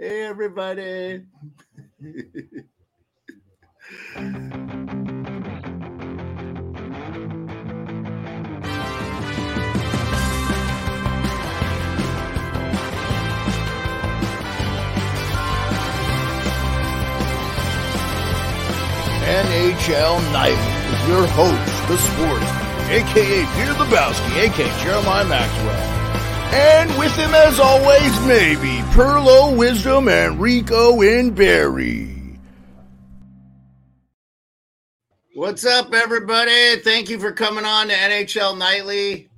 Hey, 0.00 0.22
everybody. 0.26 1.24
NHL 19.26 20.32
Night 20.32 20.50
with 20.90 21.08
your 21.08 21.26
host, 21.26 21.88
the 21.88 21.98
sports, 21.98 22.46
aka 22.88 23.46
Peter 23.56 23.74
Lebowski, 23.74 24.46
aka 24.46 24.84
Jeremiah 24.84 25.24
Maxwell. 25.24 25.87
And 26.50 26.98
with 26.98 27.14
him, 27.16 27.34
as 27.34 27.60
always, 27.60 28.20
maybe 28.26 28.78
Perlo 28.92 29.56
Wisdom 29.56 30.08
and 30.08 30.40
Rico 30.40 31.02
in 31.02 31.32
Barry. 31.32 32.38
What's 35.34 35.64
up, 35.66 35.92
everybody? 35.92 36.76
Thank 36.80 37.10
you 37.10 37.18
for 37.18 37.32
coming 37.32 37.64
on 37.64 37.88
to 37.88 37.94
NHL 37.94 38.56
Nightly. 38.56 39.28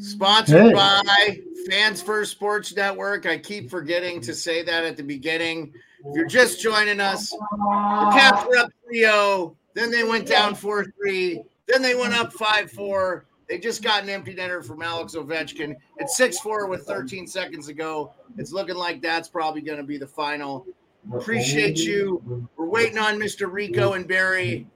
Sponsored 0.00 0.66
Hey. 0.66 0.72
by 0.74 1.38
Fans 1.70 2.02
First 2.02 2.32
Sports 2.32 2.74
Network. 2.74 3.26
I 3.26 3.38
keep 3.38 3.70
forgetting 3.70 4.20
to 4.22 4.34
say 4.34 4.62
that 4.64 4.84
at 4.84 4.96
the 4.96 5.02
beginning. 5.02 5.72
If 6.04 6.16
you're 6.16 6.26
just 6.26 6.60
joining 6.60 7.00
us, 7.00 7.30
the 7.30 8.10
Caps 8.12 8.44
were 8.46 8.58
up 8.58 8.72
3 8.86 9.00
0. 9.00 9.56
Then 9.74 9.90
they 9.90 10.02
went 10.04 10.26
down 10.26 10.54
4 10.54 10.84
3. 10.84 11.42
Then 11.68 11.80
they 11.80 11.94
went 11.94 12.14
up 12.14 12.32
5 12.32 12.70
4. 12.72 13.24
They 13.48 13.58
just 13.58 13.82
got 13.82 14.02
an 14.02 14.10
empty 14.10 14.34
netter 14.34 14.64
from 14.64 14.82
Alex 14.82 15.14
Ovechkin. 15.14 15.74
It's 15.96 16.16
6 16.16 16.38
4 16.40 16.66
with 16.66 16.82
13 16.82 17.26
seconds 17.26 17.66
to 17.66 17.72
go. 17.72 18.12
It's 18.36 18.52
looking 18.52 18.76
like 18.76 19.00
that's 19.00 19.28
probably 19.28 19.62
going 19.62 19.78
to 19.78 19.84
be 19.84 19.96
the 19.96 20.06
final. 20.06 20.66
Appreciate 21.12 21.78
you. 21.78 22.48
We're 22.56 22.66
waiting 22.66 22.98
on 22.98 23.18
Mr. 23.18 23.50
Rico 23.50 23.94
and 23.94 24.06
Barry, 24.06 24.66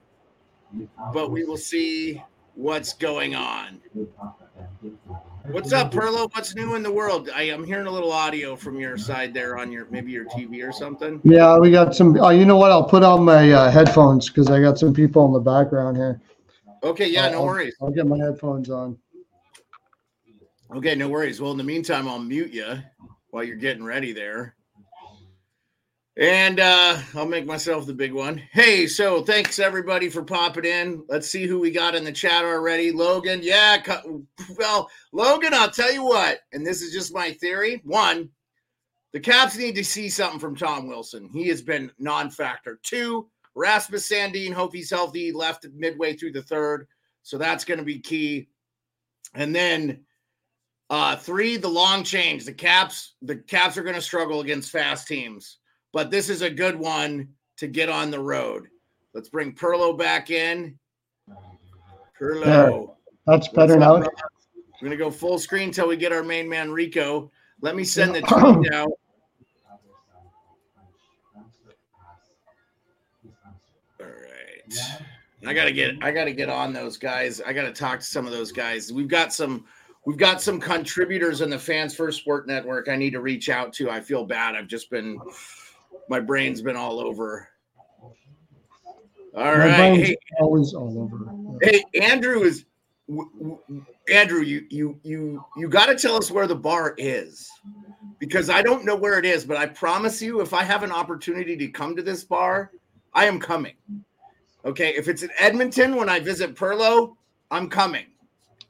but 1.13 1.29
we 1.29 1.43
will 1.43 1.57
see 1.57 2.23
what's 2.55 2.93
going 2.93 3.35
on. 3.35 3.79
What's 5.47 5.73
up, 5.73 5.91
Perlo? 5.91 6.33
What's 6.33 6.55
new 6.55 6.75
in 6.75 6.81
the 6.81 6.91
world? 6.91 7.29
I 7.35 7.43
am 7.43 7.63
hearing 7.63 7.85
a 7.85 7.91
little 7.91 8.11
audio 8.11 8.55
from 8.55 8.79
your 8.79 8.97
side 8.97 9.33
there 9.33 9.57
on 9.57 9.71
your 9.71 9.85
maybe 9.91 10.11
your 10.11 10.25
TV 10.25 10.67
or 10.67 10.71
something. 10.71 11.19
Yeah, 11.23 11.59
we 11.59 11.69
got 11.69 11.93
some. 11.93 12.17
Oh, 12.19 12.29
you 12.29 12.45
know 12.45 12.57
what? 12.57 12.71
I'll 12.71 12.85
put 12.87 13.03
on 13.03 13.25
my 13.25 13.51
uh, 13.51 13.69
headphones 13.69 14.29
because 14.29 14.49
I 14.49 14.61
got 14.61 14.79
some 14.79 14.93
people 14.93 15.25
in 15.27 15.33
the 15.33 15.39
background 15.39 15.97
here. 15.97 16.19
Okay, 16.83 17.07
yeah, 17.07 17.29
no 17.29 17.39
I'll- 17.39 17.45
worries. 17.45 17.75
I'll 17.81 17.91
get 17.91 18.05
my 18.07 18.17
headphones 18.17 18.69
on. 18.69 18.97
Okay, 20.75 20.95
no 20.95 21.07
worries. 21.07 21.39
Well, 21.39 21.51
in 21.51 21.57
the 21.57 21.63
meantime, 21.63 22.07
I'll 22.07 22.19
mute 22.19 22.51
you 22.51 22.79
while 23.29 23.43
you're 23.43 23.55
getting 23.55 23.83
ready 23.83 24.11
there. 24.11 24.55
And 26.17 26.59
uh, 26.59 26.99
I'll 27.15 27.25
make 27.27 27.45
myself 27.45 27.85
the 27.87 27.93
big 27.93 28.11
one. 28.13 28.37
Hey, 28.51 28.85
so 28.85 29.23
thanks 29.23 29.57
everybody 29.59 30.09
for 30.09 30.23
popping 30.23 30.65
in. 30.65 31.03
Let's 31.09 31.27
see 31.27 31.47
who 31.47 31.59
we 31.59 31.71
got 31.71 31.95
in 31.95 32.03
the 32.03 32.11
chat 32.11 32.43
already. 32.43 32.91
Logan, 32.91 33.39
yeah. 33.41 33.77
co- 33.81 34.23
Well, 34.57 34.89
Logan, 35.11 35.53
I'll 35.55 35.71
tell 35.71 35.91
you 35.91 36.03
what, 36.03 36.39
and 36.53 36.65
this 36.65 36.81
is 36.83 36.91
just 36.93 37.13
my 37.13 37.31
theory. 37.33 37.81
One, 37.83 38.29
the 39.11 39.19
Caps 39.19 39.57
need 39.57 39.75
to 39.75 39.83
see 39.83 40.07
something 40.09 40.39
from 40.39 40.55
Tom 40.55 40.87
Wilson. 40.87 41.29
He 41.33 41.47
has 41.47 41.61
been 41.63 41.91
non 41.97 42.29
factor. 42.29 42.79
Two, 42.83 43.27
Rasmus 43.55 44.09
Sandin, 44.09 44.53
hope 44.53 44.73
he's 44.73 44.89
healthy, 44.89 45.31
left 45.31 45.67
midway 45.73 46.13
through 46.13 46.31
the 46.31 46.41
third. 46.41 46.87
So 47.21 47.37
that's 47.37 47.65
going 47.65 47.77
to 47.77 47.85
be 47.85 47.99
key. 47.99 48.49
And 49.33 49.55
then 49.55 50.01
uh, 50.89 51.15
three, 51.15 51.57
the 51.57 51.69
long 51.69 52.03
change. 52.03 52.45
The 52.45 52.53
Caps, 52.53 53.13
the 53.21 53.37
Caps 53.37 53.77
are 53.77 53.83
going 53.83 53.95
to 53.95 54.01
struggle 54.01 54.41
against 54.41 54.71
fast 54.71 55.07
teams, 55.07 55.59
but 55.91 56.11
this 56.11 56.29
is 56.29 56.41
a 56.41 56.49
good 56.49 56.77
one 56.77 57.29
to 57.57 57.67
get 57.67 57.89
on 57.89 58.11
the 58.11 58.19
road. 58.19 58.67
Let's 59.13 59.29
bring 59.29 59.53
Perlo 59.53 59.97
back 59.97 60.29
in. 60.31 60.77
Perlo, 62.19 62.43
There. 62.43 62.85
That's 63.25 63.47
better 63.47 63.77
now. 63.77 64.03
We're 64.83 64.89
gonna 64.89 64.97
go 64.97 65.11
full 65.11 65.39
screen 65.39 65.69
until 65.69 65.87
we 65.87 65.95
get 65.95 66.11
our 66.11 66.23
main 66.23 66.49
man 66.49 66.69
Rico. 66.71 67.31
Let 67.61 67.75
me 67.75 67.85
send 67.85 68.15
the 68.15 68.21
tweet 68.27 68.73
out. 68.73 68.91
I 75.45 75.53
gotta 75.53 75.71
get 75.71 75.95
I 76.01 76.11
gotta 76.11 76.31
get 76.31 76.49
on 76.49 76.73
those 76.73 76.97
guys. 76.97 77.41
I 77.41 77.53
gotta 77.53 77.71
talk 77.71 77.99
to 77.99 78.05
some 78.05 78.25
of 78.25 78.31
those 78.31 78.51
guys. 78.51 78.93
We've 78.93 79.07
got 79.07 79.33
some 79.33 79.65
we've 80.05 80.17
got 80.17 80.41
some 80.41 80.59
contributors 80.59 81.41
in 81.41 81.49
the 81.49 81.59
Fans 81.59 81.95
First 81.95 82.19
Sport 82.19 82.47
Network 82.47 82.89
I 82.89 82.95
need 82.95 83.11
to 83.11 83.21
reach 83.21 83.49
out 83.49 83.73
to. 83.73 83.89
I 83.89 83.99
feel 83.99 84.25
bad. 84.25 84.55
I've 84.55 84.67
just 84.67 84.89
been, 84.89 85.19
my 86.09 86.19
brain's 86.19 86.61
been 86.61 86.75
all 86.75 86.99
over. 86.99 87.47
All 89.35 89.43
My 89.43 89.57
right. 89.57 89.97
Hey, 89.97 90.17
always 90.39 90.73
all 90.73 90.97
over. 91.01 91.59
hey, 91.63 91.83
Andrew 91.99 92.43
is 92.43 92.65
Andrew. 94.11 94.41
You 94.41 94.65
you 94.69 94.99
you 95.03 95.43
you 95.57 95.67
got 95.67 95.87
to 95.87 95.95
tell 95.95 96.15
us 96.15 96.29
where 96.29 96.45
the 96.45 96.55
bar 96.55 96.93
is 96.97 97.49
because 98.19 98.49
I 98.49 98.61
don't 98.61 98.85
know 98.85 98.95
where 98.95 99.17
it 99.17 99.25
is. 99.25 99.43
But 99.43 99.57
I 99.57 99.65
promise 99.65 100.21
you, 100.21 100.41
if 100.41 100.53
I 100.53 100.63
have 100.63 100.83
an 100.83 100.91
opportunity 100.91 101.57
to 101.57 101.67
come 101.67 101.95
to 101.95 102.03
this 102.03 102.23
bar, 102.23 102.71
I 103.13 103.25
am 103.25 103.39
coming. 103.39 103.73
Okay, 104.65 104.93
if 104.95 105.07
it's 105.07 105.23
in 105.23 105.29
Edmonton 105.39 105.95
when 105.95 106.09
I 106.09 106.19
visit 106.19 106.55
Perlo, 106.55 107.15
I'm 107.51 107.69
coming. 107.69 108.05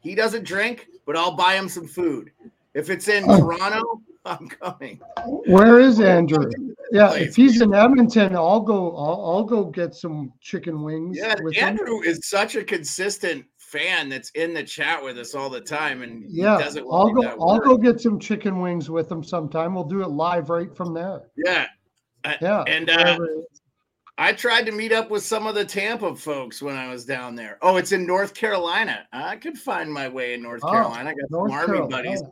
He 0.02 0.16
doesn't 0.16 0.44
drink, 0.46 0.88
but 1.06 1.16
I'll 1.16 1.36
buy 1.36 1.56
him 1.56 1.70
some 1.70 1.88
food. 1.88 2.32
If 2.74 2.90
it's 2.90 3.08
in 3.08 3.24
Oh. 3.30 3.38
Toronto, 3.40 4.02
I'm 4.26 4.48
coming. 4.48 5.00
Where 5.26 5.80
is 5.80 6.00
Andrew? 6.00 6.50
Yeah, 6.92 7.10
Place. 7.10 7.30
if 7.30 7.36
he's 7.36 7.62
in 7.62 7.74
Edmonton, 7.74 8.36
I'll 8.36 8.60
go. 8.62 8.96
I'll, 8.96 9.26
I'll 9.26 9.44
go 9.44 9.66
get 9.66 9.94
some 9.96 10.32
chicken 10.42 10.82
wings. 10.84 11.18
Yeah, 11.20 11.36
with 11.42 11.56
him. 11.56 11.70
Andrew 11.70 12.02
is 12.02 12.20
such 12.28 12.56
a 12.56 12.64
consistent 12.64 13.46
fan 13.58 14.10
that's 14.10 14.30
in 14.32 14.54
the 14.54 14.64
chat 14.64 15.04
with 15.04 15.18
us 15.18 15.34
all 15.36 15.50
the 15.50 15.60
time, 15.62 16.04
and 16.04 16.24
he 16.24 16.42
Yeah, 16.42 16.58
doesn't 16.58 16.86
I'll 16.92 17.10
go. 17.12 17.24
I'll 17.42 17.60
go 17.60 17.78
get 17.78 18.00
some 18.00 18.20
chicken 18.20 18.62
wings 18.62 18.90
with 18.90 19.12
him 19.12 19.24
sometime. 19.24 19.74
We'll 19.76 19.84
do 19.84 20.02
it 20.02 20.10
live 20.10 20.50
right 20.50 20.76
from 20.76 20.94
there. 20.94 21.22
Yeah, 21.36 21.68
Yeah, 22.42 22.64
and 22.68 22.90
uh, 22.90 22.98
wherever 22.98 23.26
it 23.26 23.40
is. 23.52 23.53
I 24.18 24.32
tried 24.34 24.66
to 24.68 24.72
meet 24.72 24.92
up 24.92 25.10
with 25.10 25.24
some 25.24 25.48
of 25.48 25.56
the 25.56 25.66
Tampa 25.66 26.16
folks 26.16 26.62
when 26.62 26.76
I 26.76 26.88
was 26.90 27.04
down 27.04 27.36
there. 27.36 27.58
Oh, 27.64 27.78
it's 27.78 27.92
in 27.92 28.06
North 28.06 28.34
Carolina. 28.36 29.08
I 29.12 29.36
could 29.38 29.58
find 29.58 29.92
my 29.92 30.08
way 30.08 30.34
in 30.36 30.44
North 30.44 30.62
Oh, 30.64 30.72
Carolina. 30.72 31.10
I 31.10 31.14
got 31.14 31.32
North 31.32 31.50
some 31.52 31.60
army 31.60 31.74
Carolina. 31.78 31.90
buddies. 31.90 32.24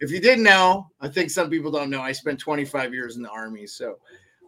If 0.00 0.10
you 0.10 0.20
didn't 0.20 0.44
know, 0.44 0.90
I 1.00 1.08
think 1.08 1.30
some 1.30 1.50
people 1.50 1.70
don't 1.70 1.90
know. 1.90 2.00
I 2.00 2.12
spent 2.12 2.38
25 2.38 2.94
years 2.94 3.16
in 3.16 3.22
the 3.22 3.28
army, 3.30 3.66
so 3.66 3.96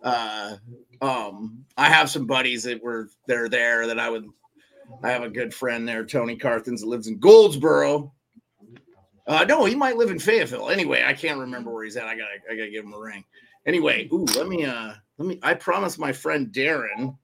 uh, 0.02 0.56
um, 1.02 1.64
I 1.76 1.88
have 1.90 2.08
some 2.10 2.26
buddies 2.26 2.62
that 2.64 2.82
were 2.82 3.08
they're 3.26 3.48
there 3.48 3.86
that 3.86 3.98
I 3.98 4.08
would. 4.10 4.26
I 5.02 5.10
have 5.10 5.22
a 5.22 5.28
good 5.28 5.52
friend 5.52 5.86
there, 5.86 6.04
Tony 6.06 6.36
Carthens, 6.36 6.80
that 6.80 6.86
lives 6.86 7.06
in 7.08 7.18
Goldsboro. 7.18 8.12
Uh, 9.26 9.44
no, 9.46 9.66
he 9.66 9.74
might 9.74 9.98
live 9.98 10.10
in 10.10 10.18
Fayetteville. 10.18 10.70
Anyway, 10.70 11.04
I 11.06 11.12
can't 11.12 11.38
remember 11.38 11.70
where 11.70 11.84
he's 11.84 11.96
at. 11.98 12.04
I 12.06 12.14
gotta, 12.14 12.36
I 12.50 12.56
gotta 12.56 12.70
give 12.70 12.84
him 12.84 12.94
a 12.94 12.98
ring. 12.98 13.22
Anyway, 13.68 14.08
ooh, 14.14 14.24
let 14.34 14.48
me, 14.48 14.64
uh, 14.64 14.94
let 15.18 15.28
me. 15.28 15.38
I 15.42 15.52
promised 15.52 15.98
my 15.98 16.10
friend 16.10 16.48
Darren 16.48 17.14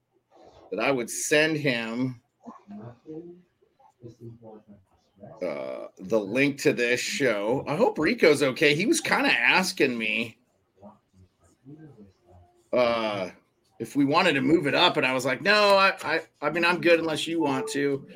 that 0.71 0.79
I 0.79 0.91
would 0.91 1.09
send 1.09 1.57
him 1.57 2.21
uh, 5.43 5.87
the 6.01 6.21
link 6.21 6.61
to 6.61 6.75
this 6.75 7.01
show. 7.01 7.65
I 7.67 7.77
hope 7.77 7.99
Rico's 7.99 8.43
okay. 8.43 8.75
He 8.75 8.85
was 8.85 9.01
kind 9.01 9.27
of 9.27 9.33
asking 9.33 9.97
me 9.97 10.37
uh, 12.75 13.31
if 13.79 13.97
we 13.97 14.05
wanted 14.05 14.35
to 14.35 14.43
move 14.43 14.67
it 14.67 14.75
up, 14.75 14.99
and 14.99 15.07
I 15.07 15.15
was 15.15 15.25
like, 15.25 15.41
no, 15.41 15.79
I, 15.79 15.95
I, 16.05 16.21
I 16.43 16.51
mean, 16.51 16.67
I'm 16.67 16.79
good 16.79 17.01
unless 17.01 17.27
you 17.27 17.41
want 17.41 17.69
to. 17.69 18.07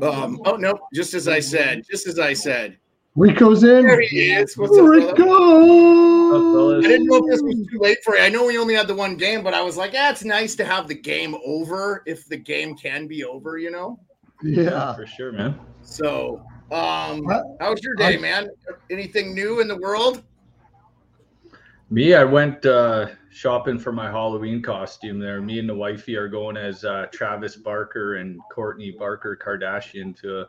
Um, 0.00 0.40
oh 0.46 0.56
no, 0.56 0.78
just 0.94 1.12
as 1.12 1.28
I 1.28 1.40
said, 1.40 1.82
just 1.90 2.06
as 2.06 2.18
I 2.18 2.32
said. 2.32 2.78
Rico's 3.14 3.62
in. 3.62 3.82
There 3.86 4.00
he 4.00 4.32
is. 4.32 4.56
What's 4.56 4.72
up, 4.72 4.84
brother? 4.86 4.90
Rico. 5.12 6.78
I 6.78 6.80
didn't 6.80 7.06
know 7.06 7.16
if 7.16 7.26
this 7.30 7.42
was 7.42 7.66
too 7.70 7.78
late 7.78 7.98
for 8.02 8.16
you. 8.16 8.22
I 8.22 8.30
know 8.30 8.46
we 8.46 8.56
only 8.56 8.74
had 8.74 8.86
the 8.88 8.94
one 8.94 9.16
game, 9.16 9.42
but 9.42 9.52
I 9.52 9.60
was 9.60 9.76
like, 9.76 9.92
yeah, 9.92 10.10
it's 10.10 10.24
nice 10.24 10.54
to 10.56 10.64
have 10.64 10.88
the 10.88 10.94
game 10.94 11.36
over 11.44 12.02
if 12.06 12.26
the 12.26 12.38
game 12.38 12.74
can 12.74 13.06
be 13.06 13.22
over, 13.24 13.58
you 13.58 13.70
know. 13.70 14.00
Yeah. 14.42 14.94
for 14.94 15.06
sure, 15.06 15.30
man. 15.30 15.58
So, 15.82 16.38
um, 16.70 17.28
I- 17.28 17.42
how 17.60 17.70
was 17.70 17.82
your 17.82 17.94
day, 17.96 18.16
I- 18.16 18.20
man? 18.20 18.48
Anything 18.90 19.34
new 19.34 19.60
in 19.60 19.68
the 19.68 19.76
world? 19.76 20.22
Me, 21.90 22.14
I 22.14 22.24
went 22.24 22.64
uh, 22.64 23.08
shopping 23.30 23.78
for 23.78 23.92
my 23.92 24.10
Halloween 24.10 24.62
costume 24.62 25.18
there. 25.18 25.42
Me 25.42 25.58
and 25.58 25.68
the 25.68 25.74
wifey 25.74 26.16
are 26.16 26.28
going 26.28 26.56
as 26.56 26.86
uh, 26.86 27.06
Travis 27.12 27.54
Barker 27.56 28.14
and 28.14 28.40
Kourtney 28.50 28.96
Barker 28.98 29.36
Kardashian 29.36 30.18
to 30.22 30.40
a 30.40 30.46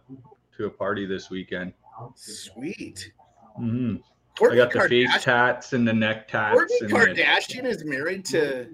to 0.55 0.67
a 0.67 0.69
party 0.69 1.05
this 1.05 1.29
weekend. 1.29 1.73
Sweet. 2.15 3.11
hmm 3.57 3.95
I 4.41 4.55
got 4.55 4.71
the 4.71 4.79
face 4.89 5.07
Kardashian, 5.11 5.21
tats 5.21 5.73
and 5.73 5.87
the 5.87 5.93
neck 5.93 6.27
tats. 6.27 6.57
Kourtney 6.59 6.81
and 6.81 6.89
the- 6.89 7.21
Kardashian 7.23 7.65
is 7.65 7.85
married 7.85 8.25
to. 8.25 8.67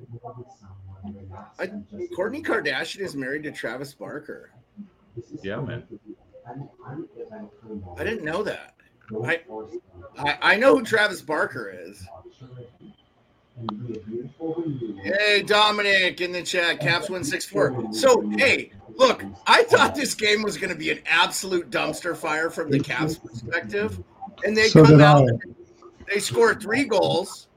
I, 1.60 1.68
Kourtney 2.18 2.44
Kardashian 2.44 3.02
is 3.02 3.16
married 3.16 3.44
to 3.44 3.52
Travis 3.52 3.94
Barker. 3.94 4.52
yeah, 5.44 5.60
man. 5.60 5.84
I 7.98 8.04
didn't 8.04 8.24
know 8.24 8.42
that. 8.44 8.76
I, 9.26 9.42
I 10.18 10.38
I 10.42 10.56
know 10.56 10.78
who 10.78 10.84
Travis 10.84 11.22
Barker 11.22 11.70
is. 11.70 12.08
Hey, 15.04 15.44
Dominic 15.44 16.22
in 16.22 16.32
the 16.32 16.42
chat, 16.44 16.80
Caps 16.80 17.10
one 17.10 17.24
six 17.24 17.46
four. 17.46 17.88
So, 17.92 18.22
hey, 18.38 18.72
look, 19.00 19.24
I 19.48 19.64
thought 19.64 19.96
this 19.96 20.14
game 20.14 20.44
was 20.44 20.58
going 20.58 20.72
to 20.72 20.78
be 20.78 20.92
an 20.92 21.00
absolute 21.08 21.72
dumpster 21.72 22.16
fire 22.16 22.50
from 22.50 22.70
the 22.70 22.80
Caps 22.80 23.18
perspective, 23.18 24.04
and 24.44 24.56
they 24.56 24.68
So 24.68 24.86
come 24.86 25.02
out, 25.02 25.28
they 26.08 26.20
score 26.20 26.54
three 26.54 26.84
goals, 26.84 27.48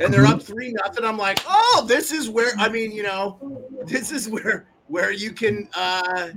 and 0.00 0.12
they're 0.12 0.26
up 0.26 0.42
three 0.42 0.72
nothing. 0.72 1.04
I'm 1.04 1.16
like, 1.16 1.40
oh, 1.48 1.84
this 1.86 2.12
is 2.12 2.28
where 2.28 2.52
I 2.58 2.68
mean, 2.68 2.92
you 2.92 3.04
know, 3.04 3.38
this 3.86 4.10
is 4.10 4.28
where 4.28 4.66
where 4.88 5.12
you 5.12 5.32
can, 5.32 5.68
uh, 5.74 6.30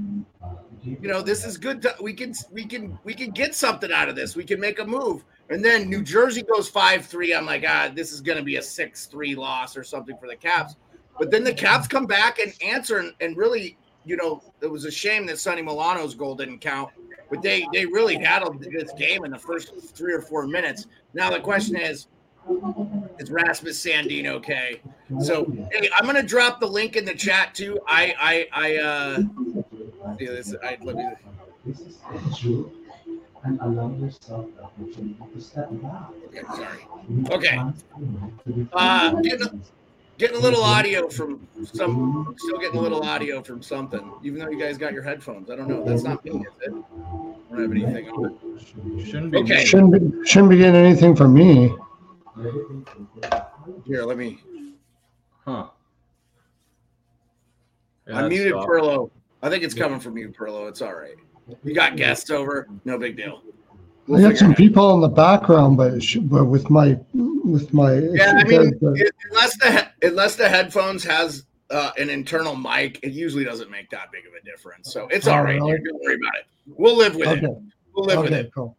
you 0.83 1.07
know, 1.07 1.21
this 1.23 1.43
is 1.43 1.57
good. 1.57 1.81
To, 1.81 1.95
we 1.99 2.13
can 2.13 2.33
we 2.51 2.65
can 2.65 2.97
we 3.03 3.15
can 3.15 3.31
get 3.31 3.55
something 3.55 3.91
out 3.91 4.07
of 4.07 4.15
this. 4.15 4.35
We 4.35 4.45
can 4.45 4.59
make 4.59 4.79
a 4.79 4.85
move. 4.85 5.25
And 5.49 5.63
then 5.63 5.89
New 5.89 6.03
Jersey 6.03 6.41
goes 6.41 6.69
5 6.69 7.05
3. 7.05 7.35
I'm 7.35 7.45
like, 7.45 7.65
ah, 7.67 7.91
this 7.93 8.13
is 8.13 8.21
going 8.21 8.37
to 8.37 8.43
be 8.43 8.55
a 8.57 8.61
6 8.61 9.05
3 9.07 9.35
loss 9.35 9.75
or 9.75 9.83
something 9.83 10.15
for 10.17 10.27
the 10.27 10.35
Caps. 10.35 10.75
But 11.19 11.31
then 11.31 11.43
the 11.43 11.53
Caps 11.53 11.87
come 11.87 12.05
back 12.05 12.39
and 12.39 12.53
answer, 12.63 12.97
and, 12.97 13.13
and 13.19 13.35
really, 13.37 13.77
you 14.05 14.15
know, 14.17 14.41
it 14.61 14.67
was 14.67 14.85
a 14.85 14.91
shame 14.91 15.25
that 15.27 15.39
Sonny 15.39 15.61
Milano's 15.61 16.15
goal 16.15 16.35
didn't 16.35 16.59
count. 16.59 16.91
But 17.29 17.41
they 17.41 17.65
they 17.73 17.85
really 17.85 18.17
battled 18.17 18.61
this 18.61 18.91
game 18.93 19.25
in 19.25 19.31
the 19.31 19.39
first 19.39 19.73
three 19.95 20.13
or 20.13 20.21
four 20.21 20.45
minutes. 20.45 20.87
Now 21.13 21.31
the 21.31 21.39
question 21.39 21.75
is, 21.75 22.07
is 23.19 23.31
Rasmus 23.31 23.83
Sandin 23.83 24.27
okay? 24.27 24.81
So 25.21 25.45
hey, 25.71 25.89
I'm 25.97 26.05
gonna 26.05 26.21
drop 26.21 26.59
the 26.59 26.67
link 26.67 26.95
in 26.95 27.05
the 27.05 27.15
chat 27.15 27.55
too. 27.55 27.79
I 27.87 28.13
I 28.19 28.47
I 28.53 28.77
uh 28.77 29.23
yeah, 30.19 30.31
this 30.31 30.53
I 30.63 30.77
let 30.81 30.95
me 30.95 31.05
and 33.45 33.59
allow 33.61 33.93
yourself 33.95 34.47
the 34.55 34.63
opportunity 34.63 35.17
to 35.33 35.41
step 35.41 35.69
back. 35.81 36.09
okay, 36.27 36.41
sorry. 36.55 36.87
Okay. 37.29 37.59
Uh 38.73 39.21
getting, 40.23 40.35
getting 40.35 40.37
a 40.37 40.41
little 40.41 40.63
mm-hmm. 40.63 40.79
audio 40.79 41.09
from 41.09 41.47
some 41.63 42.35
still 42.37 42.59
getting 42.59 42.77
a 42.77 42.81
little 42.81 43.03
audio 43.03 43.41
from 43.41 43.61
something, 43.61 44.11
even 44.23 44.39
though 44.39 44.49
you 44.49 44.59
guys 44.59 44.77
got 44.77 44.93
your 44.93 45.03
headphones. 45.03 45.49
I 45.49 45.55
don't 45.55 45.67
know. 45.67 45.83
That's 45.83 46.03
not 46.03 46.23
me, 46.25 46.31
is 46.31 46.41
it? 46.61 46.73
I 46.73 47.55
don't 47.55 47.61
have 47.61 47.71
anything 47.71 48.09
on. 48.09 48.59
Shouldn't 49.05 49.31
be. 49.31 49.37
Okay. 49.39 49.65
Shouldn't 49.65 49.91
be, 49.91 50.27
shouldn't 50.27 50.49
be 50.49 50.57
getting 50.57 50.75
anything 50.75 51.15
from 51.15 51.33
me. 51.33 51.75
Here, 53.85 54.03
let 54.03 54.17
me 54.17 54.39
Huh. 55.45 55.67
Yeah, 58.07 58.17
I 58.17 58.21
that's 58.21 58.29
muted 58.29 58.53
soft. 58.53 58.67
Perlo. 58.67 59.11
I 59.41 59.49
think 59.49 59.63
it's 59.63 59.73
coming 59.73 59.99
from 59.99 60.17
you, 60.17 60.29
Perlo. 60.29 60.69
It's 60.69 60.81
all 60.81 60.93
right. 60.93 61.15
You 61.63 61.73
got 61.73 61.97
guests 61.97 62.29
over, 62.29 62.69
no 62.85 62.97
big 62.97 63.17
deal. 63.17 63.41
We'll 64.07 64.25
I 64.25 64.29
got 64.29 64.37
some 64.37 64.55
people 64.55 64.93
in 64.95 65.01
the 65.01 65.09
background, 65.09 65.77
but, 65.77 66.01
should- 66.01 66.29
but 66.29 66.45
with 66.45 66.69
my 66.69 66.97
with 67.43 67.73
my 67.73 67.93
Yeah, 67.93 68.33
I 68.37 68.43
mean, 68.43 68.73
it- 68.95 69.15
unless 69.29 69.57
the 69.57 69.87
unless 70.01 70.35
the 70.35 70.47
headphones 70.49 71.03
has 71.03 71.45
uh, 71.69 71.91
an 71.97 72.09
internal 72.09 72.55
mic, 72.55 72.99
it 73.03 73.11
usually 73.13 73.43
doesn't 73.43 73.69
make 73.71 73.89
that 73.89 74.11
big 74.11 74.25
of 74.25 74.33
a 74.33 74.43
difference. 74.45 74.93
So 74.93 75.07
it's 75.07 75.27
all 75.27 75.43
right. 75.43 75.59
Don't 75.59 75.67
worry 75.67 76.15
about 76.15 76.35
it. 76.35 76.45
We'll 76.67 76.97
live 76.97 77.15
with 77.15 77.27
okay, 77.27 77.45
it. 77.45 77.57
We'll 77.93 78.05
live 78.05 78.21
with 78.21 78.33
it. 78.33 78.51
cool. 78.53 78.77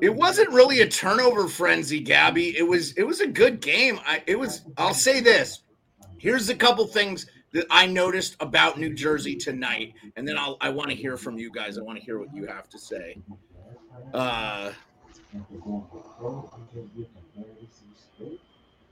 It 0.00 0.14
wasn't 0.14 0.50
really 0.50 0.80
a 0.80 0.88
turnover 0.88 1.48
frenzy, 1.48 2.00
Gabby. 2.00 2.56
It 2.56 2.66
was 2.66 2.92
it 2.92 3.04
was 3.04 3.20
a 3.20 3.26
good 3.26 3.60
game. 3.60 4.00
I 4.04 4.22
it 4.26 4.38
was. 4.38 4.62
I'll 4.76 4.94
say 4.94 5.20
this. 5.20 5.60
Here's 6.18 6.48
a 6.48 6.54
couple 6.54 6.86
things 6.86 7.26
that 7.52 7.66
I 7.70 7.86
noticed 7.86 8.36
about 8.40 8.78
New 8.78 8.94
Jersey 8.94 9.36
tonight, 9.36 9.94
and 10.16 10.26
then 10.26 10.36
I'll 10.38 10.56
I 10.60 10.70
want 10.70 10.90
to 10.90 10.96
hear 10.96 11.16
from 11.16 11.38
you 11.38 11.50
guys. 11.52 11.78
I 11.78 11.82
want 11.82 11.98
to 11.98 12.04
hear 12.04 12.18
what 12.18 12.34
you 12.34 12.46
have 12.46 12.68
to 12.70 12.78
say. 12.78 13.18
Uh, 14.12 14.72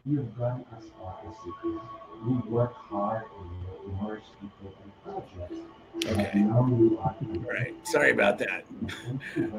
You've 0.06 0.36
gone 0.38 0.64
as 0.76 0.84
far 0.98 1.18
as 1.28 1.34
you 1.44 1.54
could. 1.60 1.80
You 2.26 2.42
work 2.48 2.72
hard 2.74 3.24
and 3.38 3.50
you 3.62 3.92
immerse 3.92 4.22
people 4.40 4.74
in 4.84 4.90
projects. 5.04 5.60
Okay. 6.06 6.38
You 6.38 6.98
all 7.00 7.52
right. 7.52 7.74
Sorry 7.86 8.10
about 8.10 8.38
that. 8.38 8.64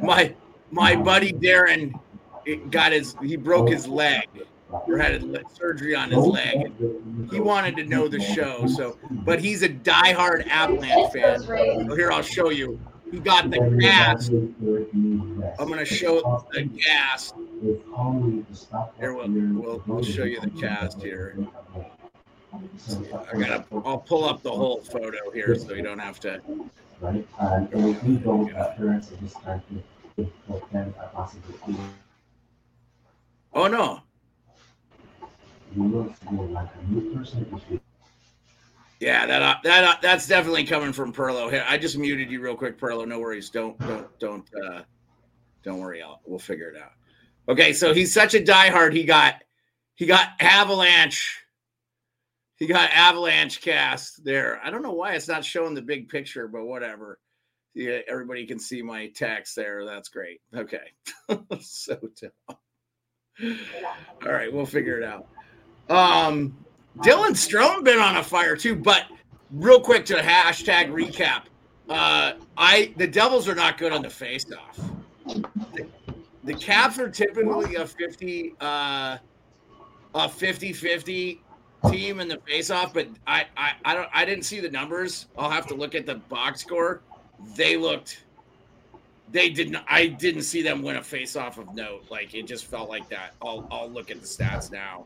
My 0.02 0.34
my 0.72 0.96
buddy 0.96 1.32
Darren 1.34 1.94
it 2.46 2.72
got 2.72 2.92
his 2.92 3.16
he 3.22 3.36
broke 3.36 3.70
his 3.70 3.88
leg 3.88 4.28
or 4.72 4.98
had 4.98 5.24
a 5.24 5.44
surgery 5.54 5.96
on 5.96 6.10
his 6.10 6.26
leg. 6.26 6.72
He 7.32 7.40
wanted 7.40 7.76
to 7.78 7.84
know 7.84 8.08
the 8.08 8.20
show, 8.20 8.66
so 8.66 8.98
but 9.12 9.40
he's 9.40 9.62
a 9.62 9.70
diehard 9.70 10.48
Avalanche 10.48 11.14
fan. 11.14 11.40
So 11.42 11.96
here 11.96 12.12
I'll 12.12 12.22
show 12.24 12.50
you. 12.50 12.80
He 13.12 13.20
got 13.20 13.50
the 13.52 13.60
gas. 13.80 14.30
evaluate 14.30 14.56
your 14.62 14.88
need 14.94 15.38
less. 15.38 15.58
I'm 15.60 15.68
gonna 15.70 15.86
show 15.86 16.46
the 16.54 16.64
gas. 16.64 17.34
If 17.64 17.80
only 17.94 18.42
the 18.50 18.56
stop 18.56 18.96
Here, 19.00 19.14
we'll- 19.14 19.28
we'll- 19.30 19.84
we'll 19.86 20.04
show 20.04 20.24
you 20.24 20.40
the 20.40 20.50
cast 20.52 21.02
here. 21.02 21.38
I 22.54 23.38
gotta. 23.38 23.66
I'll 23.86 23.98
pull 24.00 24.24
up 24.26 24.42
the 24.44 24.52
whole 24.52 24.82
photo 24.82 25.30
here 25.34 25.56
so 25.56 25.74
you 25.74 25.82
don't 25.84 26.00
have 26.00 26.20
to. 26.22 26.42
Right, 27.00 27.28
and 27.40 28.02
we 28.04 28.16
don't 28.18 28.52
appearance 28.52 29.12
of 29.12 29.20
this 29.22 29.34
kind 29.44 29.62
of 30.18 30.30
what 30.48 30.70
can 30.70 30.94
possibly 31.14 31.76
Oh 33.54 33.68
no. 33.68 34.02
you 35.76 35.84
will 35.84 36.14
feel 36.14 36.46
like 36.48 36.70
a 36.80 36.92
new 36.92 37.16
person 37.16 37.46
if 37.54 37.72
you 37.72 37.81
Yeah, 39.02 39.26
that 39.26 39.42
uh, 39.42 39.56
that 39.64 39.84
uh, 39.84 39.96
that's 40.00 40.28
definitely 40.28 40.64
coming 40.64 40.94
from 40.94 41.12
Perlo. 41.12 41.50
Here, 41.50 41.66
I 41.68 41.80
just 41.80 41.98
muted 41.98 42.30
you 42.30 42.40
real 42.40 42.56
quick, 42.56 42.80
Perlo. 42.80 43.08
No 43.08 43.20
worries. 43.20 43.50
Don't 43.50 43.78
don't 43.80 44.20
don't 44.20 44.48
uh, 44.64 44.84
don't 45.64 45.80
worry. 45.80 46.04
I'll, 46.04 46.22
we'll 46.24 46.38
figure 46.38 46.70
it 46.70 46.80
out. 46.80 46.92
Okay, 47.50 47.74
so 47.74 47.96
he's 47.96 48.14
such 48.14 48.36
a 48.36 48.40
diehard. 48.40 48.94
He 48.94 49.04
got 49.04 49.42
he 49.96 50.06
got 50.06 50.30
Avalanche. 50.40 51.44
He 52.58 52.68
got 52.68 52.92
Avalanche 52.92 53.60
cast 53.62 54.24
there. 54.24 54.62
I 54.64 54.70
don't 54.70 54.84
know 54.84 54.94
why 54.94 55.14
it's 55.14 55.28
not 55.28 55.44
showing 55.44 55.74
the 55.74 55.82
big 55.82 56.08
picture, 56.08 56.48
but 56.48 56.66
whatever. 56.66 57.18
Yeah, 57.74 58.02
everybody 58.08 58.46
can 58.46 58.60
see 58.60 58.84
my 58.84 59.08
text 59.16 59.56
there. 59.56 59.84
That's 59.84 60.10
great. 60.10 60.42
Okay, 60.56 60.92
so 61.60 61.98
dumb. 62.22 62.58
All 64.24 64.32
right, 64.32 64.54
we'll 64.54 64.68
figure 64.68 65.02
it 65.02 65.04
out. 65.04 65.28
Um, 65.90 66.56
Dylan 67.00 67.32
Strome 67.32 67.84
been 67.84 68.00
on 68.00 68.18
a 68.18 68.24
fire 68.24 68.56
too, 68.56 68.76
but 68.76 69.06
real 69.52 69.80
quick 69.80 70.06
to 70.06 70.16
hashtag 70.16 70.92
recap. 70.92 71.44
Uh, 71.90 72.34
I 72.58 72.94
the 72.98 73.08
Devils 73.08 73.48
are 73.48 73.56
not 73.56 73.78
good 73.78 73.92
on 73.92 74.02
the 74.02 74.10
face-off. 74.10 74.80
The, 75.26 75.88
the 76.44 76.54
Caps 76.54 77.00
are 77.00 77.10
typically 77.10 77.76
a 77.76 77.86
50 77.86 78.56
uh 78.60 79.18
a 80.14 80.28
50-50 80.28 81.40
team 81.90 82.20
in 82.20 82.28
the 82.28 82.38
face-off, 82.46 82.94
but 82.94 83.08
I, 83.28 83.46
I 83.58 83.74
I 83.86 83.94
don't 83.94 84.10
I 84.14 84.26
didn't 84.26 84.44
see 84.44 84.60
the 84.60 84.70
numbers. 84.70 85.28
I'll 85.38 85.50
have 85.50 85.68
to 85.68 85.76
look 85.76 85.96
at 85.96 86.06
the 86.06 86.16
box 86.16 86.62
score. 86.62 87.02
They 87.56 87.78
looked 87.78 88.24
they 89.32 89.50
didn't 89.50 89.78
I 89.88 90.08
didn't 90.08 90.44
see 90.44 90.62
them 90.62 90.82
win 90.82 90.98
a 90.98 91.04
face-off 91.04 91.58
of 91.58 91.74
note. 91.74 92.06
Like 92.10 92.34
it 92.34 92.44
just 92.44 92.66
felt 92.66 92.90
like 92.90 93.10
that. 93.10 93.34
I'll 93.42 93.68
I'll 93.72 93.90
look 93.90 94.12
at 94.12 94.22
the 94.22 94.28
stats 94.28 94.72
now. 94.72 95.06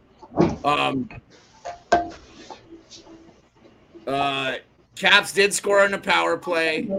Um 0.63 1.09
uh, 4.07 4.55
Caps 4.95 5.33
did 5.33 5.53
score 5.53 5.81
on 5.81 5.91
the 5.91 5.97
power 5.97 6.37
play. 6.37 6.89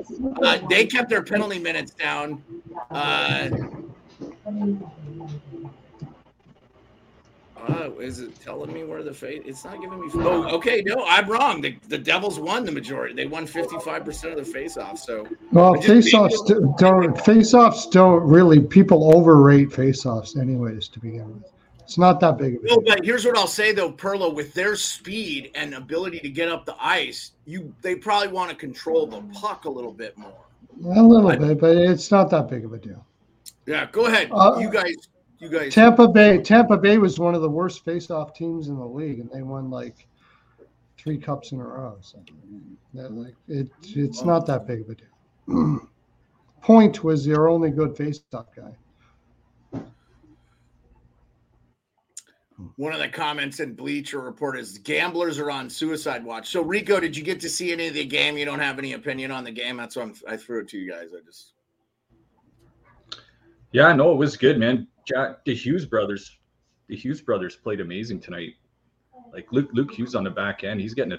Uh, 0.42 0.58
they 0.68 0.87
kept 0.87 1.08
their 1.08 1.23
penalty 1.23 1.58
minutes 1.58 1.92
down. 1.92 2.42
Uh, 2.90 3.49
uh, 7.68 7.90
is 7.99 8.20
it 8.20 8.38
telling 8.40 8.73
me 8.73 8.85
where 8.85 9.02
the 9.02 9.12
fate? 9.14 9.42
It's 9.46 9.64
not 9.64 9.80
giving 9.80 9.99
me. 10.00 10.08
Oh, 10.14 10.54
okay. 10.56 10.82
No, 10.85 11.04
I'm 11.06 11.28
wrong. 11.28 11.61
The, 11.61 11.76
the 11.88 11.99
Devils 11.99 12.38
won 12.38 12.64
the 12.64 12.73
majority. 12.73 13.14
They 13.14 13.26
won 13.26 13.46
55% 13.46 14.30
of 14.32 14.37
the 14.37 14.44
face-off. 14.44 14.99
So 14.99 15.26
Well, 15.52 15.75
face-offs 15.80 16.42
do- 16.42 16.75
don't 16.78 17.18
face-offs 17.23 17.87
don't 17.87 18.23
really 18.23 18.61
people 18.61 19.16
overrate 19.16 19.73
face-offs, 19.73 20.37
anyways. 20.37 20.88
To 20.88 21.00
begin 21.00 21.32
with, 21.35 21.50
it's 21.87 21.99
not 21.99 22.19
that 22.19 22.37
big 22.37 22.57
of 22.57 22.64
a 22.64 22.66
No, 22.66 22.81
deal. 22.81 22.85
but 22.97 23.05
here's 23.05 23.25
what 23.25 23.38
I'll 23.38 23.47
say 23.47 23.71
though, 23.71 23.93
Perlo, 23.93 24.35
with 24.35 24.52
their 24.55 24.75
speed 24.75 25.52
and 25.55 25.73
ability 25.75 26.19
to 26.19 26.28
get 26.28 26.49
up 26.49 26.66
the 26.66 26.75
ice, 26.81 27.31
you 27.45 27.73
they 27.81 27.95
probably 27.95 28.26
want 28.26 28.50
to 28.50 28.57
control 28.57 29.07
the 29.07 29.21
puck 29.33 29.66
a 29.66 29.71
little 29.71 29.93
bit 29.93 30.19
more. 30.19 30.47
A 30.97 31.02
little 31.02 31.31
bit, 31.31 31.61
but 31.61 31.76
it's 31.76 32.11
not 32.11 32.28
that 32.31 32.49
big 32.49 32.64
of 32.64 32.73
a 32.73 32.78
deal. 32.78 33.07
Yeah, 33.66 33.87
go 33.93 34.07
ahead. 34.07 34.31
Uh, 34.33 34.59
you 34.59 34.69
guys, 34.69 34.97
you 35.38 35.49
guys. 35.49 35.73
Tampa 35.73 36.09
Bay, 36.09 36.38
Tampa 36.38 36.76
Bay 36.76 36.99
was 36.99 37.21
one 37.21 37.37
of 37.37 37.40
the 37.43 37.49
worst 37.49 37.85
face-off 37.85 38.35
teams 38.35 38.66
in 38.69 38.76
the 38.76 38.85
league, 38.85 39.21
and 39.21 39.31
they 39.31 39.43
won 39.43 39.71
like 39.71 40.09
three 40.99 41.19
cups 41.19 41.52
in 41.52 41.61
a 41.61 41.64
row. 41.64 41.97
So, 42.00 42.19
that, 42.95 43.12
like, 43.12 43.35
it, 43.47 43.71
it's 43.85 44.25
not 44.25 44.45
that 44.47 44.66
big 44.66 44.81
of 44.83 44.90
a 44.90 44.95
deal. 44.97 45.81
Point 46.62 47.05
was 47.05 47.25
their 47.25 47.49
only 47.49 47.71
good 47.71 47.97
face-off 47.97 48.47
guy. 48.55 48.76
Hmm. 52.56 52.66
One 52.76 52.92
of 52.92 52.98
the 52.98 53.08
comments 53.08 53.60
in 53.60 53.75
Bleacher 53.75 54.20
Report 54.20 54.58
is 54.58 54.78
gamblers 54.78 55.38
are 55.38 55.50
on 55.50 55.68
suicide 55.68 56.25
watch. 56.25 56.48
So 56.48 56.62
Rico, 56.62 57.00
did 57.00 57.16
you 57.16 57.22
get 57.22 57.40
to 57.40 57.48
see 57.48 57.72
any 57.72 57.88
of 57.88 57.94
the 57.94 58.04
game? 58.04 58.36
You 58.36 58.44
don't 58.44 58.60
have 58.60 58.78
any 58.78 58.94
opinion 58.94 59.30
on 59.30 59.44
the 59.44 59.52
game. 59.52 59.76
That's 59.76 59.96
why 59.96 60.02
I'm, 60.02 60.14
I 60.28 60.36
threw 60.36 60.60
it 60.60 60.68
to 60.68 60.78
you 60.78 60.90
guys. 60.90 61.08
I 61.14 61.25
just 61.25 61.52
Yeah, 63.72 63.92
no, 63.92 64.12
it 64.12 64.16
was 64.16 64.36
good, 64.36 64.58
man. 64.58 64.88
Jack, 65.06 65.44
the 65.44 65.54
Hughes 65.54 65.86
brothers, 65.86 66.38
the 66.88 66.96
Hughes 66.96 67.20
brothers 67.20 67.56
played 67.56 67.80
amazing 67.80 68.20
tonight. 68.20 68.54
Like 69.32 69.52
Luke, 69.52 69.68
Luke 69.72 69.92
Hughes 69.92 70.14
on 70.14 70.25
the 70.25 70.30
back 70.30 70.64
end, 70.64 70.80
he's 70.80 70.94
getting 70.94 71.12
a 71.12 71.18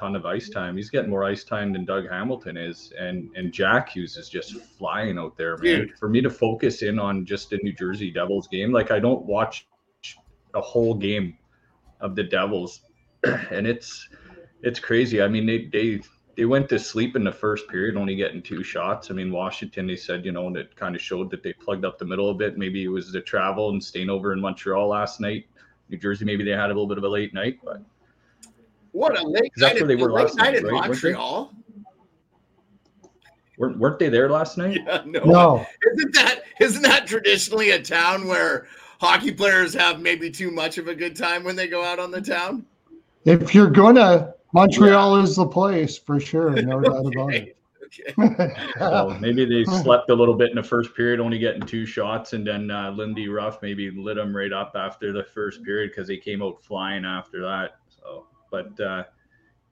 ton 0.00 0.16
of 0.16 0.26
ice 0.26 0.48
time. 0.48 0.76
He's 0.76 0.90
getting 0.90 1.08
more 1.08 1.22
ice 1.22 1.44
time 1.44 1.72
than 1.72 1.84
Doug 1.84 2.08
Hamilton 2.08 2.56
is, 2.56 2.92
and 2.98 3.30
and 3.36 3.52
Jack 3.52 3.90
Hughes 3.90 4.16
is 4.16 4.28
just 4.28 4.56
flying 4.76 5.18
out 5.18 5.36
there, 5.36 5.56
man. 5.58 5.86
Dude. 5.86 5.98
For 5.98 6.08
me 6.08 6.20
to 6.20 6.30
focus 6.30 6.82
in 6.82 6.98
on 6.98 7.24
just 7.24 7.50
the 7.50 7.58
New 7.62 7.72
Jersey 7.72 8.10
Devils 8.10 8.48
game, 8.48 8.72
like 8.72 8.90
I 8.90 8.98
don't 8.98 9.24
watch 9.24 9.68
a 10.54 10.60
whole 10.60 10.94
game 10.94 11.36
of 12.00 12.16
the 12.16 12.22
Devils, 12.22 12.82
and 13.24 13.66
it's 13.66 14.08
it's 14.62 14.78
crazy. 14.78 15.22
I 15.22 15.28
mean, 15.28 15.46
they 15.46 15.66
they 15.72 16.00
they 16.36 16.44
went 16.44 16.68
to 16.70 16.78
sleep 16.78 17.16
in 17.16 17.24
the 17.24 17.32
first 17.32 17.68
period, 17.68 17.96
only 17.96 18.16
getting 18.16 18.42
two 18.42 18.62
shots. 18.62 19.10
I 19.10 19.14
mean, 19.14 19.30
Washington, 19.30 19.86
they 19.86 19.96
said, 19.96 20.24
you 20.24 20.32
know, 20.32 20.46
and 20.46 20.56
it 20.56 20.74
kind 20.76 20.96
of 20.96 21.02
showed 21.02 21.30
that 21.30 21.42
they 21.42 21.52
plugged 21.52 21.84
up 21.84 21.98
the 21.98 22.04
middle 22.04 22.30
a 22.30 22.34
bit. 22.34 22.56
Maybe 22.56 22.84
it 22.84 22.88
was 22.88 23.12
the 23.12 23.20
travel 23.20 23.70
and 23.70 23.82
staying 23.82 24.08
over 24.08 24.32
in 24.32 24.40
Montreal 24.40 24.88
last 24.88 25.20
night. 25.20 25.46
New 25.88 25.98
Jersey, 25.98 26.24
maybe 26.24 26.42
they 26.42 26.52
had 26.52 26.66
a 26.66 26.68
little 26.68 26.86
bit 26.86 26.96
of 26.96 27.04
a 27.04 27.08
late 27.08 27.34
night, 27.34 27.58
but 27.62 27.82
what 28.92 29.18
a 29.18 29.26
late 29.26 29.52
night, 29.58 29.74
where 29.74 29.86
they 29.86 29.96
were 29.96 30.12
late 30.12 30.24
last 30.24 30.36
night 30.36 30.52
night, 30.52 30.56
in 30.56 30.64
right? 30.64 30.88
Weren't 30.88 31.02
they? 31.02 31.12
Montreal. 31.12 31.54
weren't, 33.58 33.78
weren't 33.78 33.98
they 33.98 34.08
there 34.08 34.30
last 34.30 34.56
night? 34.56 34.80
Yeah, 34.86 35.02
no. 35.04 35.24
No, 35.24 35.66
Isn't 35.94 36.14
that 36.14 36.42
isn't 36.60 36.82
that 36.82 37.06
traditionally 37.06 37.70
a 37.70 37.82
town 37.82 38.26
where 38.26 38.66
hockey 39.02 39.32
players 39.32 39.74
have 39.74 40.00
maybe 40.00 40.30
too 40.30 40.52
much 40.52 40.78
of 40.78 40.86
a 40.86 40.94
good 40.94 41.16
time 41.16 41.42
when 41.42 41.56
they 41.56 41.66
go 41.66 41.84
out 41.84 41.98
on 41.98 42.10
the 42.10 42.20
town? 42.20 42.64
if 43.24 43.54
you're 43.54 43.70
gonna, 43.70 44.34
Montreal 44.52 45.16
is 45.16 45.36
the 45.36 45.46
place 45.46 45.98
for 45.98 46.20
sure, 46.20 46.50
no 46.62 46.80
doubt 46.80 47.06
about 47.06 47.34
it. 47.34 47.56
Okay. 47.84 48.54
So 48.78 49.18
maybe 49.20 49.44
they 49.44 49.64
slept 49.82 50.08
a 50.08 50.14
little 50.14 50.34
bit 50.34 50.50
in 50.50 50.56
the 50.56 50.62
first 50.62 50.94
period, 50.94 51.20
only 51.20 51.38
getting 51.38 51.62
two 51.62 51.84
shots, 51.84 52.32
and 52.32 52.46
then 52.46 52.70
uh, 52.70 52.90
Lindy 52.90 53.28
Ruff 53.28 53.60
maybe 53.60 53.90
lit 53.90 54.16
them 54.16 54.34
right 54.34 54.52
up 54.52 54.72
after 54.74 55.12
the 55.12 55.24
first 55.24 55.62
period 55.62 55.90
because 55.90 56.08
they 56.08 56.16
came 56.16 56.42
out 56.42 56.62
flying 56.62 57.04
after 57.04 57.42
that. 57.42 57.76
So, 57.88 58.26
but 58.50 58.80
uh, 58.80 59.04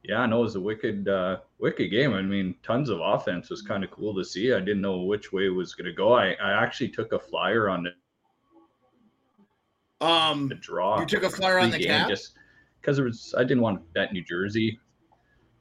yeah, 0.02 0.26
no, 0.26 0.40
it 0.40 0.42
was 0.42 0.56
a 0.56 0.60
wicked, 0.60 1.08
uh, 1.08 1.38
wicked 1.58 1.90
game. 1.90 2.12
I 2.12 2.20
mean, 2.20 2.54
tons 2.62 2.90
of 2.90 3.00
offense 3.00 3.48
was 3.48 3.62
kind 3.62 3.84
of 3.84 3.90
cool 3.90 4.14
to 4.14 4.24
see. 4.24 4.52
I 4.52 4.60
didn't 4.60 4.82
know 4.82 4.98
which 4.98 5.32
way 5.32 5.46
it 5.46 5.54
was 5.54 5.74
going 5.74 5.86
to 5.86 5.92
go. 5.92 6.12
I, 6.12 6.32
I 6.32 6.62
actually 6.62 6.90
took 6.90 7.12
a 7.12 7.18
flyer 7.18 7.70
on 7.70 7.84
the, 7.84 7.90
Um, 10.00 10.48
the 10.48 10.54
draw. 10.54 11.00
you 11.00 11.06
took 11.06 11.22
a 11.24 11.30
flyer 11.30 11.58
on 11.58 11.70
the 11.70 11.78
pregame 11.78 11.86
cap. 11.86 12.08
just 12.08 12.32
because 12.80 12.98
it 12.98 13.02
was 13.02 13.34
I 13.36 13.42
didn't 13.44 13.60
want 13.60 13.78
to 13.78 13.84
bet 13.92 14.12
New 14.12 14.24
Jersey 14.24 14.78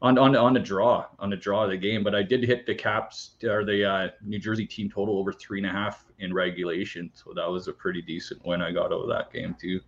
on 0.01 0.17
on 0.17 0.35
on 0.35 0.53
the 0.53 0.59
draw 0.59 1.05
on 1.19 1.29
the 1.29 1.35
draw 1.35 1.65
of 1.65 1.71
the 1.71 1.77
game, 1.77 2.03
but 2.03 2.15
I 2.15 2.23
did 2.23 2.43
hit 2.43 2.65
the 2.65 2.73
caps 2.73 3.31
or 3.43 3.65
the 3.65 3.83
uh, 3.83 4.07
New 4.23 4.39
Jersey 4.39 4.65
team 4.65 4.89
total 4.89 5.17
over 5.19 5.33
three 5.33 5.59
and 5.59 5.67
a 5.67 5.71
half 5.71 6.05
in 6.19 6.33
regulation, 6.33 7.11
so 7.13 7.33
that 7.35 7.49
was 7.49 7.67
a 7.67 7.73
pretty 7.73 8.01
decent 8.01 8.45
win 8.45 8.61
I 8.61 8.71
got 8.71 8.93
out 8.93 9.01
of 9.01 9.09
that 9.09 9.31
game 9.33 9.55
too. 9.59 9.81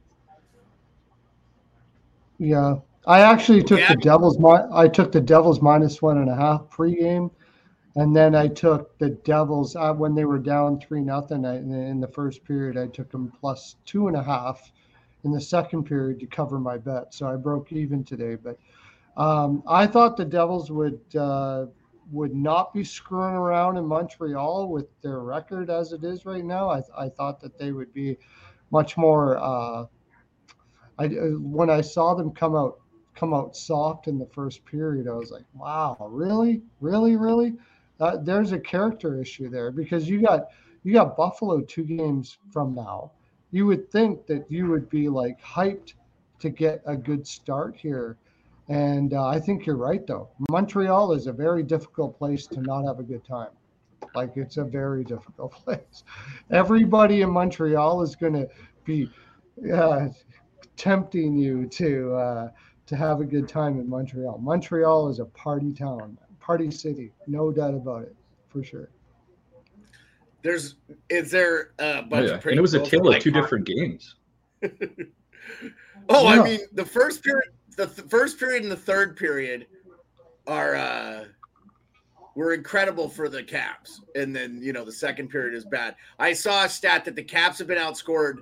Yeah, 2.39 2.75
I 3.05 3.21
actually 3.21 3.63
took 3.63 3.79
Yeah. 3.79 3.93
the 3.93 4.01
Devils. 4.01 4.37
I 4.73 4.87
took 4.87 5.11
the 5.11 5.21
Devils 5.21 5.61
minus 5.61 6.01
one 6.01 6.17
and 6.17 6.29
a 6.29 6.35
half 6.35 6.63
pregame, 6.69 7.29
and 7.95 8.15
then 8.15 8.35
I 8.35 8.47
took 8.47 8.97
the 8.99 9.09
Devils 9.09 9.75
uh, 9.75 9.93
when 9.93 10.15
they 10.15 10.25
were 10.25 10.39
down 10.39 10.79
three 10.79 11.01
nothing 11.01 11.43
in 11.45 11.99
the- 11.99 12.07
first 12.07 12.43
period. 12.45 12.77
I 12.77 12.87
took 12.87 13.11
them 13.11 13.31
plus 13.39 13.75
two 13.85 14.07
and 14.07 14.15
a 14.15 14.23
half 14.23 14.71
in 15.23 15.31
the 15.31 15.41
second 15.41 15.83
period 15.83 16.19
to 16.19 16.27
cover 16.27 16.59
my 16.59 16.77
bet. 16.77 17.13
So 17.13 17.27
I 17.27 17.35
broke 17.35 17.71
even 17.71 18.03
today. 18.03 18.35
But 18.35 18.57
um, 19.17 19.63
I 19.67 19.87
thought 19.87 20.17
the 20.17 20.25
Devils 20.25 20.71
would 20.71 21.01
uh, 21.15 21.65
would 22.11 22.33
not 22.35 22.73
be 22.73 22.83
screwing 22.83 23.35
around 23.35 23.77
in 23.77 23.85
Montreal 23.85 24.69
with 24.69 24.87
their 25.01 25.19
record 25.19 25.69
as 25.69 25.93
it 25.93 26.03
is 26.03 26.25
right 26.25 26.43
now. 26.43 26.69
I, 26.69 26.81
I 26.97 27.09
thought 27.09 27.39
that 27.41 27.57
they 27.57 27.71
would 27.71 27.93
be 27.93 28.17
much 28.71 28.97
more. 28.97 29.37
Uh, 29.37 29.85
I 30.97 31.05
uh, 31.05 31.09
when 31.39 31.69
I 31.69 31.81
saw 31.81 32.13
them 32.13 32.31
come 32.31 32.55
out 32.55 32.79
come 33.15 33.33
out 33.33 33.55
soft 33.55 34.07
in 34.07 34.17
the 34.17 34.25
first 34.27 34.63
period, 34.65 35.07
I 35.07 35.13
was 35.13 35.31
like, 35.31 35.45
wow, 35.53 35.97
really, 36.09 36.61
really, 36.79 37.15
really. 37.17 37.53
There's 38.21 38.51
a 38.51 38.59
character 38.59 39.21
issue 39.21 39.49
there 39.49 39.71
because 39.71 40.09
you 40.09 40.21
got 40.21 40.47
you 40.83 40.93
got 40.93 41.15
Buffalo 41.15 41.61
two 41.61 41.83
games 41.83 42.37
from 42.51 42.73
now. 42.73 43.11
You 43.51 43.65
would 43.67 43.91
think 43.91 44.25
that 44.27 44.49
you 44.49 44.67
would 44.67 44.89
be 44.89 45.09
like 45.09 45.41
hyped 45.41 45.93
to 46.39 46.49
get 46.49 46.81
a 46.85 46.95
good 46.95 47.27
start 47.27 47.75
here, 47.75 48.17
and 48.69 49.13
uh, 49.13 49.27
I 49.27 49.39
think 49.39 49.65
you're 49.65 49.77
right 49.77 50.05
though. 50.07 50.29
Montreal 50.49 51.13
is 51.13 51.27
a 51.27 51.33
very 51.33 51.63
difficult 51.63 52.17
place 52.17 52.47
to 52.47 52.61
not 52.61 52.85
have 52.85 52.99
a 52.99 53.03
good 53.03 53.23
time. 53.23 53.51
Like 54.15 54.35
it's 54.35 54.57
a 54.57 54.63
very 54.63 55.03
difficult 55.03 55.51
place. 55.63 56.03
Everybody 56.49 57.21
in 57.21 57.29
Montreal 57.29 58.01
is 58.01 58.15
going 58.15 58.33
to 58.33 58.47
be 58.83 59.09
uh, 59.73 60.07
tempting 60.75 61.37
you 61.37 61.67
to 61.67 62.13
uh, 62.15 62.49
to 62.87 62.95
have 62.95 63.21
a 63.21 63.25
good 63.25 63.47
time 63.47 63.79
in 63.79 63.87
Montreal. 63.87 64.39
Montreal 64.39 65.09
is 65.09 65.19
a 65.19 65.25
party 65.25 65.71
town, 65.71 66.17
party 66.41 66.69
city, 66.71 67.11
no 67.27 67.51
doubt 67.51 67.73
about 67.75 68.03
it, 68.03 68.15
for 68.49 68.63
sure. 68.63 68.89
There's 70.41 70.75
is 71.09 71.29
there 71.31 71.71
a 71.79 72.01
bunch 72.01 72.25
Oh, 72.25 72.31
yeah. 72.31 72.37
of 72.37 72.45
And 72.47 72.57
it 72.57 72.61
was 72.61 72.73
a 72.73 72.83
tale 72.83 73.01
of 73.01 73.05
like 73.05 73.21
two 73.21 73.31
hockey? 73.31 73.41
different 73.41 73.65
games. 73.65 74.15
Oh, 76.09 76.23
Yeah. 76.33 76.41
I 76.41 76.43
mean, 76.43 76.59
the 76.73 76.85
first 76.85 77.23
period, 77.23 77.49
the 77.77 77.85
th- 77.87 78.07
first 78.09 78.39
period 78.39 78.63
and 78.63 78.71
the 78.71 78.75
third 78.75 79.15
period 79.15 79.67
are 80.47 80.75
uh 80.75 81.25
were 82.35 82.53
incredible 82.53 83.07
for 83.09 83.29
the 83.29 83.43
Caps, 83.43 84.01
and 84.15 84.35
then 84.35 84.59
you 84.61 84.73
know 84.73 84.83
the 84.83 84.91
second 84.91 85.29
period 85.29 85.53
is 85.53 85.65
bad. 85.65 85.95
I 86.17 86.33
saw 86.33 86.65
a 86.65 86.69
stat 86.69 87.05
that 87.05 87.15
the 87.15 87.23
Caps 87.23 87.59
have 87.59 87.67
been 87.67 87.77
outscored 87.77 88.37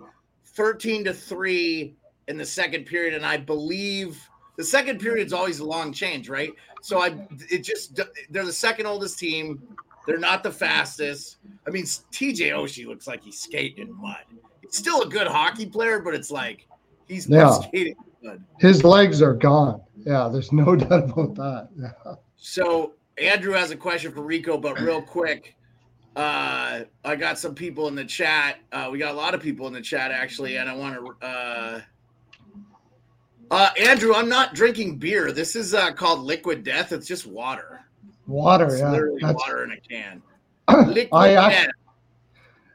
thirteen 0.45 1.03
to 1.05 1.13
three 1.13 1.95
in 2.27 2.37
the 2.37 2.45
second 2.45 2.85
period, 2.85 3.13
and 3.13 3.25
I 3.25 3.37
believe 3.37 4.21
the 4.59 4.65
second 4.65 4.99
period 4.99 5.25
is 5.25 5.31
always 5.31 5.59
a 5.59 5.63
long 5.63 5.93
change, 5.93 6.27
right? 6.27 6.51
So 6.81 7.01
I, 7.01 7.15
it 7.49 7.59
just 7.59 7.97
they're 8.29 8.43
the 8.43 8.51
second 8.51 8.87
oldest 8.87 9.17
team. 9.17 9.63
They're 10.05 10.19
not 10.19 10.43
the 10.43 10.51
fastest. 10.51 11.37
I 11.65 11.69
mean, 11.69 11.85
TJ 11.85 12.51
Oshie 12.51 12.85
looks 12.85 13.07
like 13.07 13.23
he's 13.23 13.39
skating 13.39 13.87
in 13.87 14.01
mud. 14.01 14.17
He's 14.61 14.75
still 14.75 15.01
a 15.03 15.07
good 15.07 15.27
hockey 15.27 15.65
player, 15.65 16.01
but 16.01 16.13
it's 16.13 16.29
like 16.29 16.67
he's 17.07 17.25
Yeah. 17.25 17.51
skating 17.51 17.95
in 18.21 18.27
mud. 18.31 18.43
His 18.59 18.83
legs 18.83 19.21
are 19.21 19.33
gone. 19.33 19.79
Yeah, 19.95 20.27
there's 20.27 20.51
no 20.51 20.75
doubt 20.75 21.05
about 21.09 21.35
that. 21.35 21.69
Yeah. 21.79 22.15
So 22.35 22.95
Andrew 23.17 23.53
has 23.53 23.71
a 23.71 23.77
question 23.77 24.11
for 24.11 24.23
Rico, 24.23 24.57
but 24.57 24.77
real 24.81 25.01
quick, 25.01 25.55
uh, 26.17 26.81
I 27.05 27.15
got 27.15 27.39
some 27.39 27.55
people 27.55 27.87
in 27.87 27.95
the 27.95 28.03
chat. 28.03 28.57
Uh, 28.73 28.89
we 28.91 28.97
got 28.97 29.13
a 29.13 29.17
lot 29.17 29.33
of 29.33 29.41
people 29.41 29.67
in 29.67 29.73
the 29.73 29.81
chat 29.81 30.11
actually, 30.11 30.57
and 30.57 30.69
I 30.69 30.75
want 30.75 30.95
to. 30.95 31.25
Uh, 31.25 31.81
uh, 33.51 33.69
Andrew, 33.79 34.13
I'm 34.13 34.29
not 34.29 34.53
drinking 34.53 34.97
beer. 34.97 35.31
This 35.31 35.55
is 35.55 35.73
uh, 35.73 35.91
called 35.91 36.21
Liquid 36.21 36.63
Death. 36.63 36.91
It's 36.91 37.07
just 37.07 37.25
water. 37.25 37.81
Water, 38.27 38.65
It's 38.65 38.79
yeah. 38.79 38.91
literally 38.91 39.21
That's, 39.21 39.35
water 39.35 39.63
in 39.63 39.71
a 39.71 39.77
can. 39.77 40.21
Liquid 40.87 41.09
I, 41.13 41.67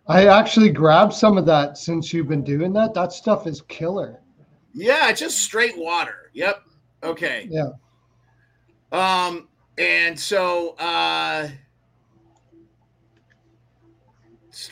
I 0.07 0.27
actually 0.27 0.71
grabbed 0.71 1.13
some 1.13 1.39
of 1.39 1.47
that 1.47 1.79
since 1.79 2.13
you've 2.13 2.29
been 2.29 2.45
doing 2.45 2.73
that. 2.75 2.93
That 2.93 3.13
stuff 3.13 3.47
is 3.47 3.63
killer. 3.63 4.21
Yeah, 4.75 5.09
it's 5.09 5.21
just 5.21 5.39
straight 5.39 5.79
water. 5.79 6.31
Yep. 6.35 6.63
Okay. 7.05 7.49
Yeah. 7.51 7.71
Um, 8.93 9.49
and 9.79 10.19
so 10.19 10.71
uh 10.79 11.49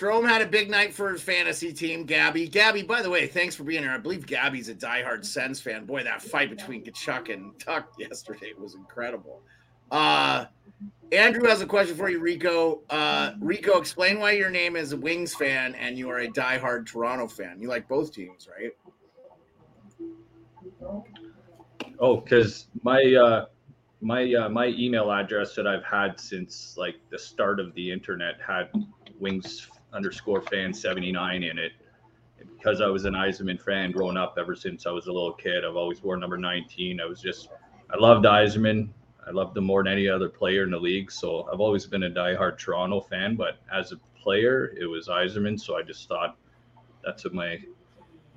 Strome 0.02 0.26
had 0.28 0.42
a 0.42 0.46
big 0.46 0.68
night 0.68 0.92
for 0.92 1.12
his 1.12 1.22
fantasy 1.22 1.72
team, 1.72 2.04
Gabby. 2.04 2.48
Gabby, 2.48 2.82
by 2.82 3.02
the 3.02 3.10
way, 3.10 3.28
thanks 3.28 3.54
for 3.54 3.62
being 3.62 3.84
here. 3.84 3.92
I 3.92 3.98
believe 3.98 4.26
Gabby's 4.26 4.68
a 4.68 4.74
diehard 4.74 5.24
Sens 5.24 5.60
fan. 5.60 5.84
Boy, 5.84 6.02
that 6.02 6.20
fight 6.20 6.50
between 6.50 6.82
Tkachuk 6.82 7.32
and 7.32 7.56
Tuch 7.60 7.84
yesterday 7.98 8.52
was 8.58 8.74
incredible. 8.74 9.42
Uh 9.92 10.46
Andrew 11.12 11.46
has 11.46 11.60
a 11.60 11.66
question 11.66 11.94
for 11.94 12.10
you, 12.10 12.18
Rico. 12.18 12.80
Uh 12.90 13.34
Rico, 13.38 13.78
explain 13.78 14.18
why 14.18 14.32
your 14.32 14.50
name 14.50 14.74
is 14.74 14.92
a 14.92 14.96
Wings 14.96 15.34
fan 15.34 15.76
and 15.76 15.96
you 15.96 16.10
are 16.10 16.18
a 16.18 16.28
diehard 16.28 16.86
Toronto 16.86 17.28
fan. 17.28 17.60
You 17.60 17.68
like 17.68 17.86
both 17.86 18.12
teams, 18.12 18.48
right? 18.48 18.72
Oh, 22.00 22.16
because 22.16 22.66
my 22.82 23.00
uh, 23.14 23.44
my 24.00 24.34
uh, 24.34 24.48
my 24.48 24.66
email 24.66 25.12
address 25.12 25.54
that 25.54 25.68
I've 25.68 25.84
had 25.84 26.18
since 26.18 26.74
like 26.76 26.96
the 27.10 27.18
start 27.18 27.60
of 27.60 27.72
the 27.74 27.92
internet 27.92 28.40
had 28.44 28.68
wings 29.20 29.68
underscore 29.92 30.42
fan 30.42 30.72
seventy 30.72 31.12
nine 31.12 31.42
in 31.42 31.58
it. 31.58 31.72
And 32.38 32.48
because 32.56 32.80
I 32.80 32.86
was 32.86 33.04
an 33.04 33.14
Yzerman 33.14 33.60
fan 33.60 33.92
growing 33.92 34.16
up 34.16 34.36
ever 34.38 34.54
since 34.54 34.86
I 34.86 34.90
was 34.90 35.06
a 35.06 35.12
little 35.12 35.32
kid, 35.32 35.64
I've 35.64 35.76
always 35.76 36.02
worn 36.02 36.20
number 36.20 36.38
nineteen. 36.38 37.00
I 37.00 37.06
was 37.06 37.20
just 37.20 37.48
I 37.90 37.96
loved 37.98 38.24
Yzerman. 38.24 38.88
I 39.26 39.30
loved 39.30 39.56
him 39.56 39.64
more 39.64 39.84
than 39.84 39.92
any 39.92 40.08
other 40.08 40.28
player 40.28 40.64
in 40.64 40.70
the 40.70 40.78
league. 40.78 41.10
So 41.10 41.48
I've 41.52 41.60
always 41.60 41.86
been 41.86 42.04
a 42.04 42.10
diehard 42.10 42.58
Toronto 42.58 43.00
fan. 43.00 43.36
But 43.36 43.58
as 43.72 43.92
a 43.92 43.96
player, 44.20 44.74
it 44.80 44.86
was 44.86 45.08
Yzerman. 45.08 45.60
So 45.60 45.76
I 45.76 45.82
just 45.82 46.08
thought 46.08 46.36
that's 47.04 47.24
what 47.24 47.34
my 47.34 47.58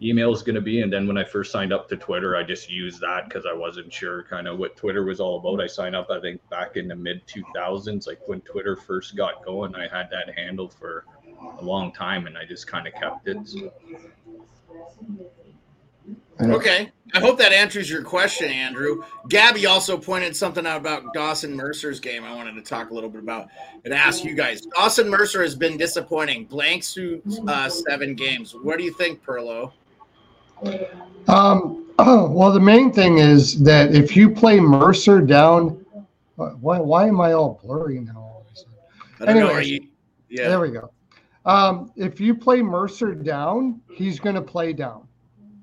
email 0.02 0.34
is 0.34 0.44
going 0.44 0.56
to 0.56 0.62
be. 0.62 0.82
And 0.82 0.91
then 0.91 1.08
when 1.08 1.18
I 1.18 1.24
first 1.24 1.52
signed 1.52 1.72
up 1.72 1.88
to 1.89 1.96
Twitter, 1.96 2.36
I 2.36 2.44
just 2.44 2.70
used 2.70 3.00
that 3.02 3.28
because 3.28 3.46
I 3.46 3.54
wasn't 3.54 3.91
sure 3.91 4.24
kind 4.24 4.48
of 4.48 4.58
what 4.58 4.76
Twitter 4.76 5.04
was 5.04 5.20
all 5.20 5.39
about. 5.39 5.63
I 5.63 5.68
signed 5.68 5.96
up, 5.96 6.10
I 6.10 6.20
think, 6.20 6.41
back 6.50 6.76
in 6.76 6.88
the 6.88 6.96
mid 6.96 7.26
2000s, 7.28 8.08
like 8.08 8.20
when 8.28 8.41
Twitter 8.41 8.76
first 8.76 9.15
got 9.15 9.44
going. 9.46 9.74
I 9.76 9.88
had 9.88 10.10
that 10.12 10.38
handle 10.38 10.70
for 10.70 11.06
a 11.60 11.63
long 11.63 11.91
time 11.91 12.28
and 12.28 12.38
I 12.38 12.45
just 12.45 12.67
kind 12.67 12.88
of 12.88 12.93
kept 12.93 13.28
it. 13.28 13.38
So. 13.48 13.71
Okay. 16.41 16.91
I 17.13 17.19
hope 17.19 17.38
that 17.38 17.54
answers 17.54 17.89
your 17.89 18.04
question, 18.04 18.52
Andrew. 18.52 19.04
Gabby 19.30 19.67
also 19.67 19.98
pointed 19.98 20.36
something 20.36 20.65
out 20.65 20.78
about 20.78 21.13
Dawson 21.13 21.56
Mercer's 21.56 22.00
game 22.00 22.24
I 22.24 22.36
wanted 22.36 22.56
to 22.56 22.62
talk 22.62 22.89
a 22.89 22.93
little 22.93 23.10
bit 23.10 23.24
about 23.24 23.48
and 23.86 23.93
ask 23.93 24.24
you 24.24 24.36
guys. 24.36 24.62
Dawson 24.62 25.10
Mercer 25.10 25.41
has 25.41 25.56
been 25.56 25.78
disappointing. 25.78 26.45
Blanks 26.45 26.93
through 26.93 27.21
uh, 27.48 27.69
seven 27.69 28.15
games. 28.15 28.54
What 28.54 28.78
do 28.78 28.84
you 28.84 28.91
think, 28.93 29.24
Perlo? 29.24 29.71
Um, 31.28 31.86
well, 32.00 32.52
the 32.52 32.60
main 32.60 32.91
thing 32.91 33.19
is 33.19 33.63
that 33.63 33.95
if 33.95 34.15
you 34.17 34.30
play 34.30 34.60
Mercer 34.60 35.21
down, 35.21 35.86
why, 36.36 36.80
why 36.80 37.08
am 37.08 37.21
I 37.21 37.32
all 37.32 37.62
blurry 37.63 38.00
now? 38.00 38.17
all 38.17 38.45
of 38.45 38.54
a 38.54 38.58
sudden? 38.58 38.74
I 39.21 39.26
don't 39.26 39.36
know. 39.38 39.48
Are 39.48 39.60
Anyways. 39.60 39.69
you? 39.69 39.88
Yeah. 40.30 40.50
There 40.50 40.60
we 40.60 40.71
go. 40.71 40.91
Um, 41.46 41.92
if 41.96 42.20
you 42.20 42.36
play 42.36 42.62
Mercer 42.62 43.14
down, 43.14 43.82
he's 43.94 44.20
going 44.20 44.36
to 44.36 44.42
play 44.42 44.74
down. 44.74 45.08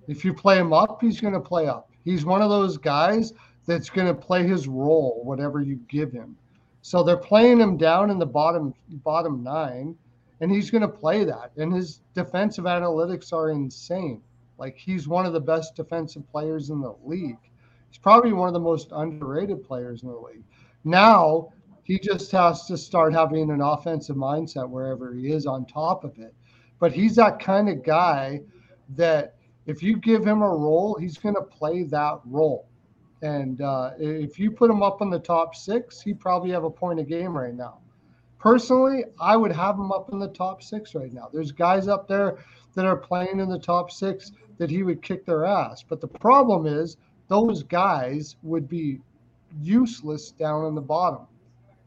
If 0.08 0.24
you 0.24 0.32
play 0.32 0.58
him 0.58 0.72
up, 0.72 1.00
he's 1.00 1.20
going 1.20 1.34
to 1.34 1.40
play 1.40 1.66
up. 1.66 1.90
He's 2.04 2.24
one 2.24 2.42
of 2.42 2.50
those 2.50 2.76
guys 2.76 3.32
that's 3.66 3.90
going 3.90 4.08
to 4.08 4.14
play 4.14 4.46
his 4.46 4.68
role, 4.68 5.20
whatever 5.24 5.60
you 5.60 5.76
give 5.88 6.12
him. 6.12 6.36
So 6.82 7.02
they're 7.02 7.16
playing 7.16 7.60
him 7.60 7.76
down 7.76 8.10
in 8.10 8.18
the 8.18 8.26
bottom 8.26 8.74
bottom 9.04 9.42
nine, 9.42 9.96
and 10.40 10.50
he's 10.50 10.70
going 10.70 10.82
to 10.82 10.88
play 10.88 11.24
that. 11.24 11.52
And 11.56 11.72
his 11.72 12.00
defensive 12.14 12.64
analytics 12.64 13.32
are 13.32 13.50
insane. 13.50 14.20
Like 14.58 14.76
he's 14.76 15.06
one 15.08 15.26
of 15.26 15.32
the 15.32 15.40
best 15.40 15.76
defensive 15.76 16.28
players 16.30 16.70
in 16.70 16.80
the 16.80 16.94
league. 17.04 17.38
He's 17.88 17.98
probably 17.98 18.32
one 18.32 18.48
of 18.48 18.54
the 18.54 18.60
most 18.60 18.88
underrated 18.92 19.64
players 19.64 20.02
in 20.02 20.08
the 20.08 20.16
league. 20.16 20.44
Now 20.84 21.52
he 21.84 21.98
just 21.98 22.30
has 22.32 22.66
to 22.66 22.76
start 22.76 23.12
having 23.12 23.50
an 23.50 23.60
offensive 23.60 24.16
mindset 24.16 24.68
wherever 24.68 25.14
he 25.14 25.32
is 25.32 25.46
on 25.46 25.66
top 25.66 26.04
of 26.04 26.18
it. 26.18 26.34
But 26.78 26.92
he's 26.92 27.16
that 27.16 27.40
kind 27.40 27.68
of 27.68 27.84
guy 27.84 28.40
that 28.96 29.36
if 29.66 29.82
you 29.82 29.96
give 29.96 30.24
him 30.24 30.42
a 30.42 30.48
role, 30.48 30.96
he's 30.98 31.18
going 31.18 31.34
to 31.34 31.42
play 31.42 31.84
that 31.84 32.20
role. 32.24 32.68
And 33.22 33.60
uh, 33.60 33.92
if 33.98 34.38
you 34.38 34.50
put 34.50 34.70
him 34.70 34.82
up 34.82 35.00
in 35.00 35.10
the 35.10 35.18
top 35.18 35.54
six, 35.54 36.00
he'd 36.00 36.18
probably 36.18 36.50
have 36.50 36.64
a 36.64 36.70
point 36.70 36.98
a 36.98 37.04
game 37.04 37.36
right 37.36 37.54
now. 37.54 37.78
Personally, 38.38 39.04
I 39.20 39.36
would 39.36 39.52
have 39.52 39.76
him 39.76 39.92
up 39.92 40.10
in 40.10 40.18
the 40.18 40.28
top 40.28 40.64
six 40.64 40.96
right 40.96 41.12
now. 41.12 41.28
There's 41.32 41.52
guys 41.52 41.86
up 41.86 42.08
there 42.08 42.38
that 42.74 42.84
are 42.84 42.96
playing 42.96 43.38
in 43.38 43.48
the 43.48 43.58
top 43.58 43.92
six 43.92 44.32
that 44.58 44.68
he 44.70 44.82
would 44.82 45.02
kick 45.02 45.24
their 45.24 45.44
ass. 45.44 45.84
But 45.88 46.00
the 46.00 46.08
problem 46.08 46.66
is, 46.66 46.96
those 47.28 47.62
guys 47.62 48.36
would 48.42 48.68
be 48.68 48.98
useless 49.60 50.32
down 50.32 50.66
in 50.66 50.74
the 50.74 50.80
bottom. 50.80 51.26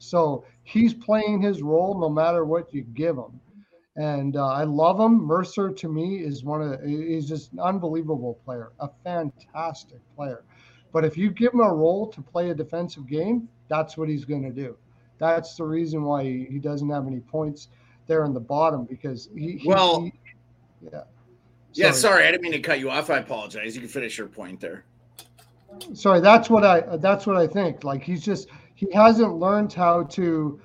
So 0.06 0.46
he's 0.64 0.94
playing 0.94 1.42
his 1.42 1.62
role 1.62 2.00
no 2.00 2.10
matter 2.10 2.46
what 2.46 2.74
you 2.74 2.82
give 2.94 3.18
him. 3.18 3.40
And 3.98 4.36
uh, 4.36 4.48
I 4.48 4.64
love 4.66 5.00
him. 5.00 5.24
Mercer 5.24 5.70
to 5.72 5.88
me 5.90 6.18
is 6.18 6.44
one 6.44 6.62
of 6.62 6.84
he's 6.84 7.28
just 7.28 7.54
an 7.54 7.60
unbelievable 7.60 8.40
player, 8.46 8.72
a 8.80 8.90
fantastic 9.04 10.00
player. 10.16 10.44
But 10.92 11.06
if 11.06 11.18
you 11.18 11.32
give 11.32 11.54
him 11.54 11.62
a 11.62 11.74
role 11.74 12.08
to 12.08 12.22
play 12.22 12.50
a 12.50 12.54
defensive 12.56 13.08
game, 13.08 13.48
that's 13.70 13.98
what 13.98 14.10
he's 14.10 14.26
going 14.26 14.44
to 14.44 14.52
do. 14.52 14.76
That's 15.18 15.56
the 15.56 15.64
reason 15.64 16.04
why 16.04 16.24
he, 16.24 16.46
he 16.50 16.60
doesn't 16.60 16.90
have 16.90 17.08
any 17.08 17.22
points 17.22 17.70
there 18.08 18.26
in 18.26 18.34
the 18.34 18.40
bottom 18.40 18.84
because 18.86 19.30
he, 19.36 19.58
he 19.58 19.68
Well- 19.68 20.02
he- 20.02 20.14
yeah. 20.92 21.04
Yeah. 21.74 21.92
Sorry, 21.92 22.26
I 22.26 22.32
didn't 22.32 22.44
mean 22.44 22.54
to 22.54 22.60
cut 22.60 22.80
you 22.80 22.90
off. 22.90 23.10
I 23.10 23.18
apologize. 23.18 23.76
You 23.76 23.82
can 23.82 23.90
finish 23.90 24.18
your 24.18 24.28
point 24.28 24.62
there. 24.62 24.86
sorry 25.94 26.22
that's 26.22 26.50
what 26.50 26.64
i 26.64 26.80
that's 26.98 27.28
what 27.28 27.36
i 27.36 27.46
think 27.46 27.84
like 27.84 28.02
he's 28.02 28.24
just 28.24 28.48
he 28.76 28.92
hasn't 28.94 29.36
learned 29.36 29.74
how 29.74 30.04
to 30.04 30.60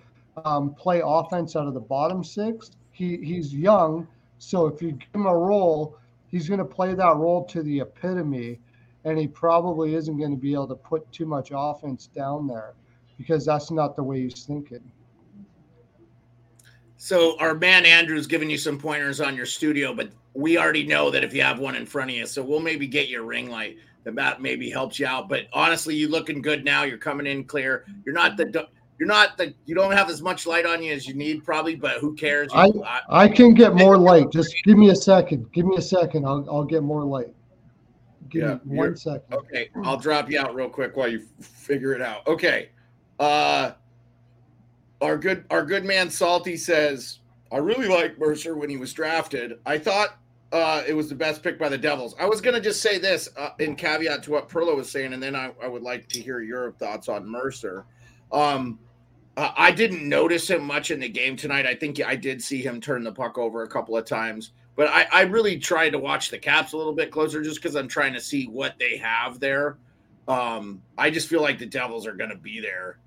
um, 0.44 0.74
play 0.74 1.00
offense 1.04 1.56
out 1.56 1.66
of 1.66 1.74
the 1.74 1.80
bottom 1.80 2.22
six 2.22 2.72
he 2.92 3.16
he's 3.18 3.54
young 3.54 4.06
so 4.38 4.66
if 4.66 4.82
you 4.82 4.92
give 4.92 5.08
him 5.14 5.26
a 5.26 5.36
role 5.36 5.96
he's 6.28 6.48
going 6.48 6.58
to 6.58 6.64
play 6.64 6.94
that 6.94 7.16
role 7.16 7.44
to 7.44 7.62
the 7.62 7.80
epitome 7.80 8.58
and 9.04 9.18
he 9.18 9.26
probably 9.26 9.94
isn't 9.94 10.18
going 10.18 10.30
to 10.30 10.36
be 10.36 10.52
able 10.52 10.68
to 10.68 10.74
put 10.74 11.10
too 11.12 11.26
much 11.26 11.50
offense 11.54 12.06
down 12.06 12.46
there 12.46 12.74
because 13.16 13.44
that's 13.46 13.70
not 13.70 13.96
the 13.96 14.02
way 14.02 14.22
he's 14.22 14.44
thinking 14.44 14.82
So 17.02 17.38
our 17.38 17.54
man 17.54 17.86
Andrew's 17.86 18.26
giving 18.26 18.50
you 18.50 18.58
some 18.58 18.78
pointers 18.78 19.22
on 19.22 19.34
your 19.34 19.46
studio, 19.46 19.94
but 19.94 20.10
we 20.34 20.58
already 20.58 20.86
know 20.86 21.10
that 21.10 21.24
if 21.24 21.32
you 21.32 21.40
have 21.40 21.58
one 21.58 21.74
in 21.74 21.86
front 21.86 22.10
of 22.10 22.16
you, 22.16 22.26
so 22.26 22.42
we'll 22.42 22.60
maybe 22.60 22.86
get 22.86 23.08
your 23.08 23.22
ring 23.22 23.48
light. 23.48 23.78
That 24.04 24.14
that 24.16 24.40
maybe 24.40 24.70
helps 24.70 24.98
you 24.98 25.06
out. 25.06 25.28
But 25.28 25.46
honestly, 25.52 25.94
you're 25.94 26.10
looking 26.10 26.40
good 26.40 26.64
now. 26.64 26.84
You're 26.84 26.98
coming 26.98 27.26
in 27.26 27.44
clear. 27.44 27.84
You're 28.04 28.14
not 28.14 28.36
the 28.36 28.66
you're 28.98 29.06
not 29.08 29.36
the 29.36 29.54
you 29.66 29.74
don't 29.74 29.92
have 29.92 30.08
as 30.10 30.22
much 30.22 30.46
light 30.46 30.66
on 30.66 30.82
you 30.82 30.92
as 30.92 31.06
you 31.06 31.14
need 31.14 31.44
probably, 31.44 31.74
but 31.74 31.98
who 31.98 32.14
cares? 32.14 32.50
I, 32.54 32.70
I- 32.84 33.00
I 33.24 33.28
can 33.28 33.54
get 33.54 33.74
more 33.74 33.96
light. 33.96 34.30
Just 34.32 34.54
give 34.64 34.78
me 34.78 34.90
a 34.90 34.96
second. 34.96 35.50
Give 35.52 35.66
me 35.66 35.76
a 35.76 35.82
second. 35.82 36.26
I'll, 36.26 36.46
I'll 36.50 36.64
get 36.64 36.82
more 36.82 37.04
light. 37.04 37.34
Give 38.30 38.42
Yeah, 38.42 38.58
me 38.64 38.76
one 38.78 38.96
second. 38.96 39.22
Okay, 39.32 39.70
I'll 39.84 39.96
drop 39.98 40.30
you 40.30 40.38
out 40.40 40.54
real 40.54 40.68
quick 40.68 40.96
while 40.96 41.08
you 41.08 41.26
figure 41.40 41.92
it 41.94 42.00
out. 42.02 42.26
Okay. 42.26 42.70
Uh 43.18 43.72
our 45.00 45.16
good 45.18 45.44
our 45.50 45.64
good 45.64 45.84
man 45.84 46.10
Salty 46.10 46.56
says, 46.56 47.18
I 47.52 47.56
really 47.58 47.88
like 47.88 48.18
Mercer 48.18 48.54
when 48.56 48.70
he 48.70 48.76
was 48.76 48.92
drafted. 48.92 49.58
I 49.66 49.78
thought 49.78 50.16
uh 50.52 50.82
it 50.86 50.94
was 50.94 51.08
the 51.08 51.14
best 51.14 51.42
pick 51.42 51.58
by 51.58 51.68
the 51.68 51.78
Devils. 51.78 52.14
I 52.18 52.26
was 52.26 52.40
gonna 52.40 52.60
just 52.60 52.82
say 52.82 52.98
this 52.98 53.28
uh, 53.36 53.50
in 53.58 53.76
caveat 53.76 54.22
to 54.24 54.30
what 54.30 54.48
Perlo 54.48 54.76
was 54.76 54.90
saying, 54.90 55.12
and 55.12 55.22
then 55.22 55.36
I, 55.36 55.52
I 55.62 55.68
would 55.68 55.82
like 55.82 56.08
to 56.08 56.20
hear 56.20 56.40
your 56.40 56.72
thoughts 56.72 57.08
on 57.08 57.28
Mercer. 57.28 57.86
Um 58.32 58.78
uh, 59.36 59.52
I 59.56 59.70
didn't 59.70 60.06
notice 60.08 60.50
him 60.50 60.64
much 60.64 60.90
in 60.90 61.00
the 61.00 61.08
game 61.08 61.36
tonight. 61.36 61.64
I 61.64 61.74
think 61.74 62.04
I 62.04 62.16
did 62.16 62.42
see 62.42 62.62
him 62.62 62.80
turn 62.80 63.04
the 63.04 63.12
puck 63.12 63.38
over 63.38 63.62
a 63.62 63.68
couple 63.68 63.96
of 63.96 64.04
times, 64.04 64.52
but 64.76 64.88
I, 64.88 65.06
I 65.12 65.22
really 65.22 65.58
tried 65.58 65.90
to 65.90 65.98
watch 65.98 66.30
the 66.30 66.38
Caps 66.38 66.72
a 66.72 66.76
little 66.76 66.92
bit 66.92 67.10
closer 67.10 67.42
just 67.42 67.56
because 67.56 67.76
I'm 67.76 67.88
trying 67.88 68.12
to 68.14 68.20
see 68.20 68.46
what 68.46 68.74
they 68.78 68.96
have 68.98 69.40
there. 69.40 69.78
Um, 70.26 70.82
I 70.98 71.10
just 71.10 71.28
feel 71.28 71.42
like 71.42 71.58
the 71.58 71.66
Devils 71.66 72.06
are 72.06 72.12
going 72.12 72.30
to 72.30 72.36
be 72.36 72.60
there. 72.60 72.98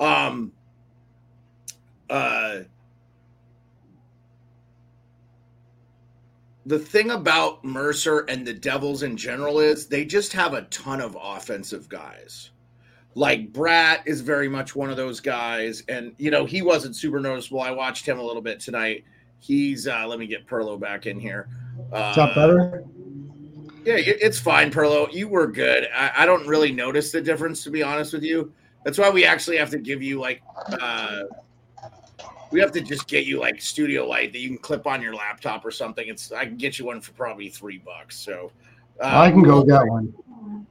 Um, 0.00 0.52
uh, 2.08 2.60
the 6.66 6.78
thing 6.78 7.10
about 7.10 7.64
Mercer 7.64 8.20
and 8.28 8.46
the 8.46 8.52
Devils 8.52 9.02
in 9.02 9.16
general 9.16 9.58
is 9.58 9.86
they 9.86 10.04
just 10.04 10.32
have 10.32 10.54
a 10.54 10.62
ton 10.62 11.00
of 11.00 11.16
offensive 11.20 11.88
guys. 11.88 12.50
Like 13.14 13.52
Bratt 13.52 14.02
is 14.06 14.20
very 14.20 14.48
much 14.48 14.74
one 14.74 14.90
of 14.90 14.96
those 14.96 15.20
guys, 15.20 15.82
and 15.88 16.14
you 16.18 16.30
know 16.30 16.46
he 16.46 16.62
wasn't 16.62 16.96
super 16.96 17.20
noticeable. 17.20 17.60
I 17.60 17.70
watched 17.70 18.06
him 18.06 18.18
a 18.18 18.22
little 18.22 18.40
bit 18.40 18.58
tonight. 18.58 19.04
He's 19.40 19.86
uh, 19.86 20.06
let 20.06 20.18
me 20.18 20.26
get 20.26 20.46
Perlo 20.46 20.80
back 20.80 21.06
in 21.06 21.20
here. 21.20 21.48
Uh, 21.92 22.14
that 22.14 22.34
better? 22.34 22.84
yeah, 23.84 23.94
it, 23.94 24.18
it's 24.20 24.38
fine, 24.38 24.70
Perlo. 24.70 25.12
You 25.12 25.28
were 25.28 25.46
good. 25.46 25.88
I, 25.94 26.12
I 26.18 26.26
don't 26.26 26.46
really 26.46 26.72
notice 26.72 27.12
the 27.12 27.20
difference, 27.20 27.64
to 27.64 27.70
be 27.70 27.82
honest 27.82 28.12
with 28.12 28.22
you. 28.22 28.52
That's 28.84 28.98
why 28.98 29.10
we 29.10 29.24
actually 29.24 29.56
have 29.58 29.70
to 29.70 29.78
give 29.78 30.02
you 30.02 30.20
like, 30.20 30.42
uh, 30.80 31.22
we 32.52 32.60
have 32.60 32.70
to 32.72 32.80
just 32.80 33.08
get 33.08 33.24
you 33.24 33.40
like 33.40 33.60
studio 33.60 34.06
light 34.06 34.32
that 34.32 34.38
you 34.38 34.48
can 34.48 34.58
clip 34.58 34.86
on 34.86 35.00
your 35.00 35.14
laptop 35.14 35.64
or 35.64 35.70
something. 35.70 36.06
It's 36.06 36.30
I 36.30 36.44
can 36.44 36.56
get 36.56 36.78
you 36.78 36.84
one 36.84 37.00
for 37.00 37.12
probably 37.12 37.48
three 37.48 37.78
bucks. 37.78 38.18
So 38.18 38.52
uh, 39.00 39.18
I 39.18 39.30
can 39.30 39.42
go 39.42 39.64
get 39.64 39.86
one. 39.86 40.14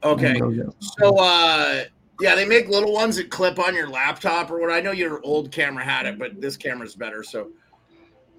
Okay, 0.04 0.34
get 0.34 0.42
one. 0.42 0.72
so 0.80 1.18
uh, 1.18 1.84
yeah, 2.20 2.34
they 2.36 2.46
make 2.46 2.68
little 2.68 2.92
ones 2.92 3.16
that 3.16 3.30
clip 3.30 3.58
on 3.58 3.74
your 3.74 3.88
laptop 3.88 4.50
or 4.50 4.60
what. 4.60 4.70
I 4.70 4.80
know 4.80 4.92
your 4.92 5.20
old 5.24 5.50
camera 5.50 5.84
had 5.84 6.06
it, 6.06 6.18
but 6.18 6.40
this 6.40 6.56
camera's 6.56 6.94
better. 6.94 7.24
So 7.24 7.50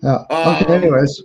Yeah. 0.01 0.23
Um, 0.29 0.71
Anyways, 0.71 1.21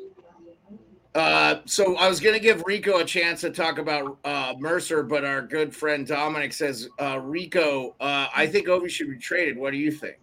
Uh, 1.14 1.60
so 1.64 1.96
I 1.96 2.08
was 2.08 2.20
gonna 2.20 2.38
give 2.38 2.62
Rico 2.66 2.98
a 2.98 3.04
chance 3.04 3.40
to 3.42 3.50
talk 3.50 3.78
about 3.78 4.18
uh, 4.24 4.54
Mercer, 4.58 5.02
but 5.02 5.24
our 5.24 5.40
good 5.40 5.74
friend 5.74 6.06
Dominic 6.06 6.52
says, 6.52 6.88
uh, 7.00 7.18
Rico, 7.20 7.94
uh, 8.00 8.26
I 8.34 8.46
think 8.46 8.66
Ovi 8.66 8.90
should 8.90 9.08
be 9.08 9.18
traded. 9.18 9.56
What 9.56 9.70
do 9.70 9.78
you 9.78 9.90
think? 9.90 10.18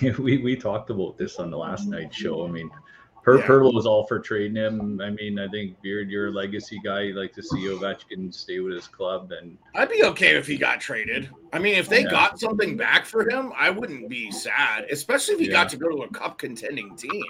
we 0.18 0.38
we 0.38 0.56
talked 0.56 0.90
about 0.90 1.16
this 1.16 1.36
on 1.36 1.50
the 1.50 1.58
last 1.58 1.82
mm-hmm. 1.82 2.02
night 2.02 2.14
show. 2.14 2.46
I 2.46 2.50
mean, 2.50 2.70
Per 3.28 3.40
Yeah. 3.40 3.46
Perlo 3.46 3.74
was 3.74 3.84
all 3.84 4.06
for 4.06 4.18
trading 4.18 4.56
him. 4.56 5.02
I 5.02 5.10
mean, 5.10 5.38
I 5.38 5.48
think 5.48 5.80
Beard, 5.82 6.08
you're 6.08 6.28
a 6.28 6.30
legacy 6.30 6.80
guy. 6.82 7.02
You 7.02 7.14
like 7.14 7.34
to 7.34 7.42
see 7.42 7.66
Ovechkin 7.66 8.32
stay 8.32 8.60
with 8.60 8.72
his 8.72 8.86
club, 8.86 9.32
and 9.32 9.58
I'd 9.74 9.90
be 9.90 10.02
okay 10.04 10.36
if 10.36 10.46
he 10.46 10.56
got 10.56 10.80
traded. 10.80 11.28
I 11.52 11.58
mean, 11.58 11.74
if 11.74 11.90
they 11.90 12.04
Yeah. 12.04 12.10
got 12.10 12.40
something 12.40 12.76
back 12.78 13.04
for 13.04 13.28
him, 13.28 13.52
I 13.54 13.68
wouldn't 13.68 14.08
be 14.08 14.30
sad, 14.30 14.86
especially 14.90 15.34
if 15.34 15.40
he 15.40 15.46
Yeah. 15.48 15.52
got 15.52 15.68
to 15.70 15.76
go 15.76 15.90
to 15.90 16.04
a 16.04 16.08
cup 16.08 16.38
contending 16.38 16.96
team. 16.96 17.22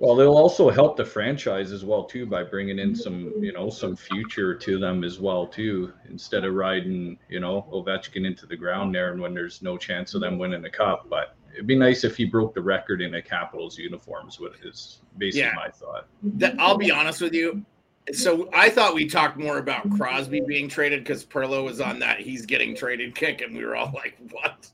well, 0.00 0.16
they'll 0.16 0.36
also 0.36 0.68
help 0.68 0.98
the 0.98 1.04
franchise 1.04 1.72
as 1.72 1.84
well 1.86 2.04
too 2.04 2.26
by 2.26 2.42
bringing 2.42 2.78
in 2.78 2.94
some, 2.94 3.32
you 3.42 3.52
know, 3.52 3.70
some 3.70 3.96
future 3.96 4.54
to 4.54 4.76
them 4.76 5.04
as 5.04 5.20
well 5.20 5.46
too. 5.46 5.90
Instead 6.10 6.44
of 6.44 6.52
riding, 6.52 7.16
you 7.30 7.40
know, 7.40 7.66
Ovechkin 7.72 8.26
into 8.26 8.44
the 8.44 8.56
ground 8.56 8.94
there, 8.94 9.12
and 9.12 9.22
when 9.22 9.32
there's 9.32 9.62
no 9.62 9.78
chance 9.78 10.12
of 10.12 10.20
them 10.20 10.36
winning 10.36 10.60
the 10.60 10.68
cup, 10.68 11.06
but. 11.08 11.34
It'd 11.54 11.66
be 11.66 11.76
nice 11.78 12.04
if 12.04 12.16
he 12.16 12.24
broke 12.24 12.52
the 12.54 12.60
record 12.60 13.00
in 13.00 13.14
a 13.14 13.22
Capitals 13.22 13.78
uniforms. 13.78 14.40
What 14.40 14.52
is 14.64 15.00
basically 15.18 15.42
Yeah. 15.42 15.54
my 15.54 15.68
thought. 15.70 16.06
That, 16.22 16.56
I'll 16.58 16.76
be 16.76 16.90
honest 16.90 17.20
with 17.20 17.32
you. 17.32 17.64
So 18.12 18.50
I 18.52 18.68
thought 18.68 18.94
we 18.94 19.06
talked 19.08 19.38
more 19.38 19.58
about 19.58 19.88
Crosby 19.96 20.42
being 20.46 20.68
traded 20.68 21.04
because 21.04 21.24
Perlo 21.24 21.64
was 21.64 21.80
on 21.80 21.98
that 22.00 22.20
he's 22.20 22.44
getting 22.44 22.76
traded 22.76 23.14
kick, 23.14 23.40
and 23.40 23.56
we 23.56 23.64
were 23.64 23.76
all 23.76 23.92
like, 23.94 24.18
"What?" 24.30 24.68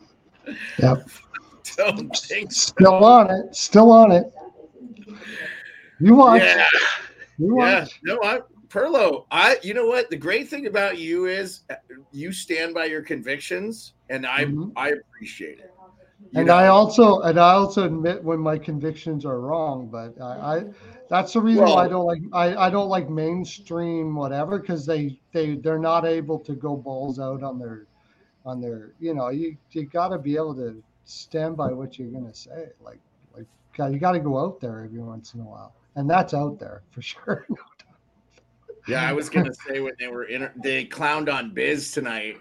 Yep. 0.80 1.08
Don't 1.76 2.16
think 2.16 2.50
so. 2.50 2.72
still 2.72 3.04
on 3.04 3.30
it. 3.30 3.54
Still 3.54 3.92
on 3.92 4.10
it. 4.10 4.24
You 6.00 6.16
watch. 6.16 6.42
Yeah. 6.42 6.66
You 7.38 7.56
Yeah, 7.60 7.80
watch. 7.82 8.00
no, 8.02 8.18
I 8.24 8.40
Perlo. 8.68 9.26
I 9.30 9.58
you 9.62 9.74
know 9.74 9.86
what? 9.86 10.10
The 10.10 10.16
great 10.16 10.48
thing 10.48 10.66
about 10.66 10.98
you 10.98 11.26
is 11.26 11.60
uh, 11.70 11.74
you 12.10 12.32
stand 12.32 12.74
by 12.74 12.86
your 12.86 13.02
convictions, 13.02 13.92
and 14.08 14.26
I 14.26 14.46
Mhm. 14.46 14.72
I 14.76 14.88
appreciate 14.90 15.58
it. 15.60 15.72
And 16.34 16.46
know? 16.46 16.54
I 16.54 16.68
also 16.68 17.20
and 17.20 17.38
I 17.38 17.52
also 17.52 17.84
admit 17.84 18.22
when 18.22 18.38
my 18.38 18.56
convictions 18.56 19.24
are 19.24 19.40
wrong, 19.40 19.88
but 19.88 20.20
I, 20.20 20.58
I 20.58 20.64
that's 21.08 21.32
the 21.32 21.40
reason 21.40 21.64
why 21.64 21.84
I 21.84 21.88
don't 21.88 22.06
like 22.06 22.22
I, 22.32 22.66
I 22.66 22.70
don't 22.70 22.88
like 22.88 23.10
mainstream 23.10 24.14
whatever 24.14 24.58
because 24.58 24.86
they 24.86 25.18
they 25.32 25.56
they're 25.56 25.78
not 25.78 26.04
able 26.04 26.38
to 26.40 26.54
go 26.54 26.76
balls 26.76 27.18
out 27.18 27.42
on 27.42 27.58
their 27.58 27.86
on 28.46 28.60
their 28.60 28.92
you 29.00 29.12
know 29.12 29.30
you 29.30 29.56
you 29.72 29.86
got 29.86 30.08
to 30.08 30.18
be 30.18 30.36
able 30.36 30.54
to 30.54 30.80
stand 31.04 31.56
by 31.56 31.72
what 31.72 31.98
you're 31.98 32.10
gonna 32.10 32.34
say 32.34 32.68
like 32.80 33.00
like 33.36 33.46
God, 33.76 33.92
you 33.92 33.98
got 33.98 34.12
to 34.12 34.20
go 34.20 34.38
out 34.38 34.60
there 34.60 34.84
every 34.84 35.00
once 35.00 35.34
in 35.34 35.40
a 35.40 35.44
while 35.44 35.74
and 35.96 36.08
that's 36.08 36.34
out 36.34 36.58
there 36.58 36.82
for 36.90 37.02
sure. 37.02 37.46
yeah, 38.86 39.08
I 39.08 39.12
was 39.12 39.28
gonna 39.28 39.54
say 39.54 39.80
when 39.80 39.94
they 39.98 40.08
were 40.08 40.24
in, 40.24 40.48
they 40.62 40.84
clowned 40.84 41.32
on 41.32 41.50
Biz 41.50 41.90
tonight. 41.92 42.38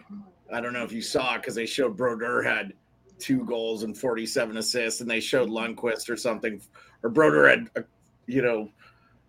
I 0.51 0.61
don't 0.61 0.73
know 0.73 0.83
if 0.83 0.91
you 0.91 1.01
saw 1.01 1.35
it 1.35 1.41
because 1.41 1.55
they 1.55 1.65
showed 1.65 1.95
Broder 1.95 2.41
had 2.41 2.73
two 3.19 3.45
goals 3.45 3.83
and 3.83 3.97
47 3.97 4.57
assists, 4.57 5.01
and 5.01 5.09
they 5.09 5.19
showed 5.19 5.49
Lundqvist 5.49 6.09
or 6.09 6.17
something, 6.17 6.61
or 7.03 7.09
Broder 7.09 7.47
had, 7.47 7.69
uh, 7.75 7.81
you 8.25 8.41
know, 8.41 8.69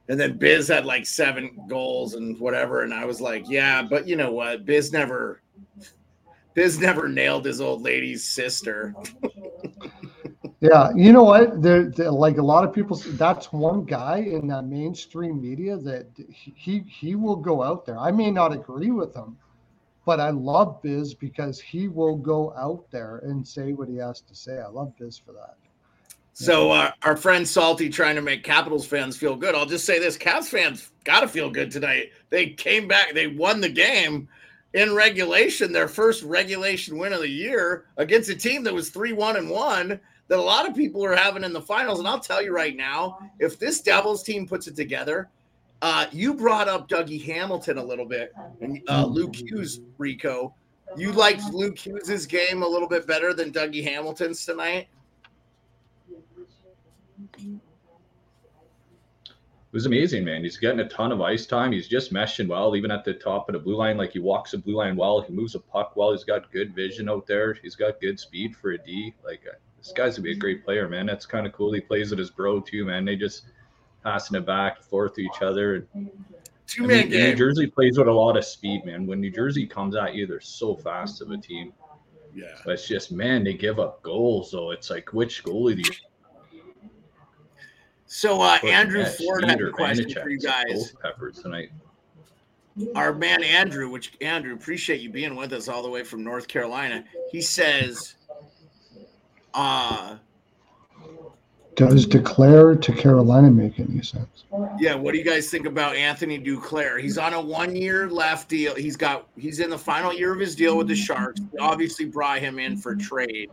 and 0.09 0.18
then 0.18 0.38
Biz 0.38 0.68
had 0.68 0.87
like 0.87 1.07
seven 1.07 1.50
goals 1.68 2.14
and 2.14 2.38
whatever. 2.40 2.83
And 2.83 2.92
I 2.92 3.05
was 3.05 3.20
like, 3.20 3.48
yeah, 3.48 3.83
but 3.83 4.09
you 4.09 4.16
know 4.16 4.33
what? 4.33 4.64
Biz 4.64 4.92
never, 4.92 5.40
Biz 6.55 6.81
never 6.81 7.09
nailed 7.09 7.44
his 7.44 7.61
old 7.61 7.83
lady's 7.83 8.24
sister. 8.24 8.94
Yeah, 10.61 10.90
you 10.94 11.12
know 11.12 11.22
what? 11.24 11.62
There, 11.62 11.90
like 12.11 12.37
a 12.37 12.42
lot 12.42 12.64
of 12.64 12.74
people, 12.74 13.00
that's 13.12 13.50
one 13.50 13.85
guy 13.85 14.18
in 14.18 14.46
that 14.48 14.66
mainstream 14.66 15.40
media 15.40 15.79
that 15.79 16.07
he 16.31 16.81
he 16.81 17.14
will 17.14 17.37
go 17.37 17.62
out 17.62 17.87
there. 17.87 17.98
I 17.98 18.11
may 18.11 18.31
not 18.31 18.53
agree 18.53 18.90
with 18.90 19.14
him, 19.14 19.38
but 20.05 20.21
I 20.21 20.31
love 20.31 20.81
Biz 20.83 21.15
because 21.15 21.61
he 21.61 21.89
will 21.89 22.17
go 22.17 22.55
out 22.57 22.91
there 22.91 23.19
and 23.19 23.47
say 23.47 23.73
what 23.73 23.89
he 23.89 23.97
has 23.97 24.21
to 24.23 24.35
say. 24.35 24.59
I 24.59 24.69
love 24.69 24.93
Biz 24.99 25.19
for 25.19 25.33
that. 25.33 25.57
So 26.33 26.71
uh, 26.71 26.93
our 27.03 27.17
friend 27.17 27.47
Salty 27.47 27.91
trying 27.91 28.15
to 28.15 28.23
make 28.23 28.43
Capitals 28.43 28.87
fans 28.87 29.17
feel 29.17 29.37
good. 29.37 29.55
I'll 29.55 29.67
just 29.67 29.85
say 29.85 29.99
this: 29.99 30.17
Caps 30.17 30.49
fans 30.49 30.91
got 31.05 31.21
to 31.21 31.29
feel 31.29 31.51
good 31.51 31.71
tonight. 31.71 32.13
They 32.31 32.51
came 32.51 32.89
back. 32.89 33.13
They 33.13 33.27
won 33.27 33.61
the 33.61 33.69
game 33.69 34.29
in 34.73 34.95
regulation, 34.95 35.73
their 35.73 35.89
first 35.89 36.23
regulation 36.23 36.97
win 36.97 37.13
of 37.13 37.21
the 37.21 37.29
year 37.29 37.87
against 37.97 38.31
a 38.31 38.37
team 38.37 38.63
that 38.65 38.73
was 38.73 38.91
three 38.91 39.13
one 39.13 39.37
and 39.37 39.51
one. 39.51 40.01
That 40.29 40.39
a 40.39 40.43
lot 40.43 40.69
of 40.69 40.77
people 40.77 41.05
are 41.05 41.17
having 41.17 41.43
in 41.43 41.53
the 41.53 41.61
finals. 41.61 41.99
And 41.99 42.07
I'll 42.07 42.21
tell 42.21 42.41
you 42.41 42.55
right 42.55 42.77
now, 42.77 43.19
if 43.41 43.59
this 43.59 43.81
Devils 43.81 44.23
team 44.23 44.47
puts 44.47 44.69
it 44.69 44.77
together, 44.77 45.29
uh, 45.83 46.07
you 46.12 46.35
brought 46.35 46.69
up 46.69 46.88
Dougie 46.88 47.25
Hamilton 47.25 47.79
a 47.79 47.85
little 47.85 48.07
bit 48.07 48.33
and 48.61 48.81
uh, 48.88 49.07
Luke 49.07 49.37
Hughes, 49.37 49.81
Rico. 49.99 50.55
You 50.97 51.12
liked 51.12 51.45
Luke 51.53 51.79
Hughes's 51.79 52.27
game 52.27 52.62
a 52.62 52.66
little 52.66 52.88
bit 52.88 53.07
better 53.07 53.33
than 53.33 53.53
Dougie 53.53 53.85
Hamilton's 53.85 54.45
tonight. 54.45 54.88
It 59.73 59.77
was 59.77 59.87
amazing, 59.87 60.25
man. 60.25 60.43
He's 60.43 60.57
getting 60.57 60.81
a 60.81 60.88
ton 60.88 61.12
of 61.12 61.21
ice 61.21 61.47
time. 61.47 61.71
He's 61.71 61.87
just 61.87 62.12
meshing 62.12 62.49
well, 62.49 62.75
even 62.75 62.90
at 62.90 63.05
the 63.05 63.14
top 63.14 63.49
of 63.49 63.53
the 63.53 63.61
blue 63.61 63.77
line. 63.77 63.97
Like 63.97 64.12
he 64.12 64.19
walks 64.19 64.51
the 64.51 64.59
blue 64.59 64.75
line 64.75 64.97
well. 64.97 65.21
He 65.21 65.33
moves 65.33 65.55
a 65.55 65.61
puck 65.61 65.93
well. 65.95 66.11
He's 66.11 66.25
got 66.25 66.51
good 66.51 66.75
vision 66.75 67.09
out 67.09 67.25
there. 67.29 67.55
He's 67.55 67.77
got 67.77 68.01
good 68.01 68.19
speed 68.19 68.57
for 68.57 68.73
a 68.73 68.79
D. 68.79 69.14
Like 69.25 69.43
uh, 69.49 69.55
this 69.79 69.93
guy's 69.93 70.16
gonna 70.16 70.25
be 70.25 70.33
a 70.33 70.37
great 70.37 70.64
player, 70.64 70.88
man. 70.88 71.07
That's 71.07 71.25
kind 71.25 71.47
of 71.47 71.53
cool. 71.53 71.73
He 71.73 71.81
plays 71.81 72.11
with 72.11 72.19
his 72.19 72.31
bro 72.31 72.61
too, 72.61 72.85
man. 72.85 73.05
They 73.05 73.14
just 73.14 73.45
passing 74.03 74.37
it 74.37 74.47
back 74.47 74.77
and 74.77 74.85
forth 74.87 75.15
to 75.15 75.23
each 75.23 75.43
other. 75.43 75.87
Two 76.67 76.87
man 76.87 77.09
mean, 77.09 77.11
New. 77.11 77.35
Jersey 77.35 77.67
plays 77.67 77.99
with 77.99 78.07
a 78.07 78.13
lot 78.13 78.37
of 78.37 78.45
speed, 78.45 78.85
man. 78.85 79.07
When 79.07 79.21
New 79.21 79.31
Jersey 79.31 79.67
comes 79.67 79.97
at 79.97 80.15
you, 80.15 80.27
they're 80.27 80.41
so 80.41 80.77
fast 80.77 81.21
of 81.21 81.31
a 81.31 81.37
team. 81.37 81.73
Yeah. 82.33 82.47
But 82.65 82.75
it's 82.75 82.87
just, 82.87 83.11
man, 83.11 83.43
they 83.43 83.55
give 83.55 83.81
up 83.81 84.03
goals. 84.03 84.53
So 84.53 84.71
it's 84.71 84.89
like, 84.89 85.13
which 85.13 85.43
goalie 85.43 85.83
do 85.83 85.91
you 85.91 86.61
So 88.07 88.41
uh, 88.41 88.59
Andrew 88.65 89.05
Ford 89.05 89.45
had 89.45 89.61
a 89.61 89.71
question 89.71 90.11
for 90.13 90.29
you 90.29 90.39
guys. 90.39 90.93
Peppers 91.03 91.41
tonight. 91.41 91.71
our 92.95 93.13
man 93.13 93.43
Andrew, 93.43 93.91
which 93.91 94.13
Andrew, 94.21 94.55
appreciate 94.55 95.01
you 95.01 95.11
being 95.11 95.35
with 95.35 95.53
us 95.53 95.69
all 95.69 95.83
the 95.83 95.89
way 95.89 96.05
from 96.05 96.23
North 96.23 96.49
Carolina. 96.49 97.05
He 97.31 97.41
says, 97.41 98.15
uh, 99.55 100.17
Does 101.88 102.07
mm-hmm. 102.07 102.19
Duclair 102.19 102.81
to 102.83 102.93
Carolina 102.93 103.51
make 103.51 103.81
any 103.81 104.03
sense? 104.03 104.45
yeah, 104.79 104.95
what 104.95 105.12
do 105.12 105.19
you 105.19 105.25
guys 105.25 105.49
think 105.49 105.64
about 105.64 105.97
Anthony 105.97 106.38
Duclair? 106.38 107.01
He's 107.01 107.16
on 107.16 107.33
a 107.33 107.40
one 107.40 107.75
year 107.75 108.11
left 108.11 108.51
deal. 108.51 108.75
He's 108.75 108.97
got 108.97 109.29
he's 109.37 109.61
in 109.61 109.71
the 109.71 109.79
final 109.79 110.12
year 110.12 110.33
of 110.35 110.40
his 110.40 110.55
deal 110.55 110.77
with 110.77 110.88
the 110.88 110.95
Sharks. 110.95 111.40
They 111.53 111.59
obviously 111.59 112.05
brought 112.05 112.40
him 112.40 112.59
in 112.59 112.77
for 112.77 112.95
trade 112.95 113.51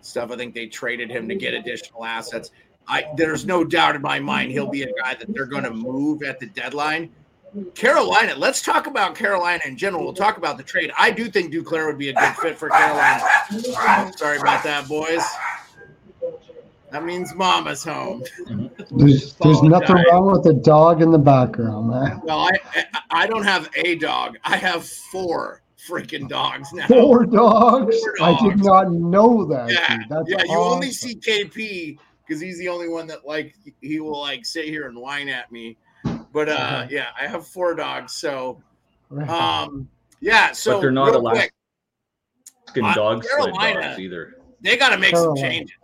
stuff. 0.00 0.32
I 0.32 0.36
think 0.36 0.52
they 0.54 0.66
traded 0.66 1.10
him 1.10 1.28
to 1.28 1.36
get 1.36 1.54
additional 1.54 2.04
assets. 2.04 2.50
I 2.88 3.04
there's 3.16 3.46
no 3.46 3.62
doubt 3.62 3.94
in 3.94 4.02
my 4.02 4.18
mind 4.18 4.50
he'll 4.50 4.70
be 4.70 4.82
a 4.82 4.92
guy 5.00 5.14
that 5.14 5.32
they're 5.32 5.46
going 5.46 5.64
to 5.64 5.72
move 5.72 6.24
at 6.24 6.40
the 6.40 6.46
deadline. 6.46 7.10
Carolina, 7.74 8.34
let's 8.36 8.62
talk 8.62 8.88
about 8.88 9.14
Carolina 9.14 9.62
in 9.64 9.76
general. 9.76 10.04
We'll 10.04 10.12
talk 10.12 10.38
about 10.38 10.56
the 10.56 10.62
trade. 10.62 10.92
I 10.98 11.10
do 11.10 11.28
think 11.28 11.52
Duclair 11.52 11.86
would 11.86 11.98
be 11.98 12.10
a 12.10 12.14
good 12.14 12.34
fit 12.36 12.58
for 12.58 12.68
Carolina. 12.68 13.24
Sorry 14.16 14.38
about 14.38 14.62
that, 14.64 14.86
boys. 14.88 15.22
That 16.92 17.04
means 17.04 17.34
mama's 17.34 17.84
home. 17.84 18.24
There's 18.90 19.34
there's 19.34 19.62
nothing 19.62 19.90
Apologize. 19.90 20.04
wrong 20.10 20.32
with 20.32 20.42
the 20.44 20.54
dog 20.54 21.02
in 21.02 21.10
the 21.10 21.18
background, 21.18 21.88
man. 21.90 22.20
Well, 22.24 22.40
I 22.40 22.50
I- 22.74 22.84
I 23.12 23.26
don't 23.26 23.44
have 23.44 23.68
a 23.76 23.96
dog. 23.96 24.38
I 24.44 24.56
have 24.56 24.84
four 24.86 25.62
freaking 25.88 26.28
dogs 26.28 26.72
now. 26.72 26.86
Four 26.86 27.26
dogs. 27.26 27.96
Four 28.00 28.14
I 28.22 28.38
did 28.48 28.58
not 28.64 28.92
know 28.92 29.44
that. 29.46 29.70
Yeah, 29.70 29.96
dude. 29.98 30.06
That's 30.08 30.24
yeah. 30.30 30.42
You 30.44 30.58
only 30.58 30.90
see 30.92 31.16
KP 31.16 31.98
because 32.26 32.40
he's 32.40 32.58
the 32.58 32.68
only 32.68 32.88
one 32.88 33.06
that 33.08 33.26
like 33.26 33.54
he 33.80 33.98
will 34.00 34.20
like 34.20 34.46
sit 34.46 34.66
here 34.66 34.86
and 34.88 34.96
whine 34.96 35.28
at 35.28 35.50
me. 35.50 35.76
But 36.32 36.48
uh, 36.48 36.52
Uh-huh. 36.52 36.86
yeah, 36.90 37.06
I 37.20 37.26
have 37.26 37.46
four 37.46 37.74
dogs. 37.74 38.14
So 38.14 38.62
um, 39.28 39.88
yeah. 40.20 40.52
So 40.52 40.74
but 40.74 40.80
they're 40.82 40.92
not 40.92 41.06
real 41.10 41.16
allowed 41.18 41.32
quick, 41.34 41.52
Alaskan 42.76 42.84
Uh, 42.84 42.94
dog 42.94 43.24
sled 43.24 43.52
Carolina- 43.54 43.82
dogs 43.82 43.98
either. 43.98 44.34
they 44.60 44.76
got 44.76 44.90
to 44.90 44.98
make 44.98 45.16
some 45.16 45.34
changes. 45.36 45.74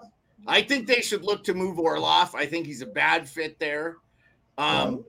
I 0.47 0.63
think 0.63 0.87
they 0.87 1.01
should 1.01 1.25
look 1.25 1.45
to 1.45 1.55
move 1.55 1.79
Orlov. 1.79 2.35
I 2.35 2.47
think 2.47 2.67
he's 2.67 2.83
a 2.83 2.87
bad 2.87 3.29
fit 3.29 3.59
there. 3.59 3.97
Um, 4.59 5.05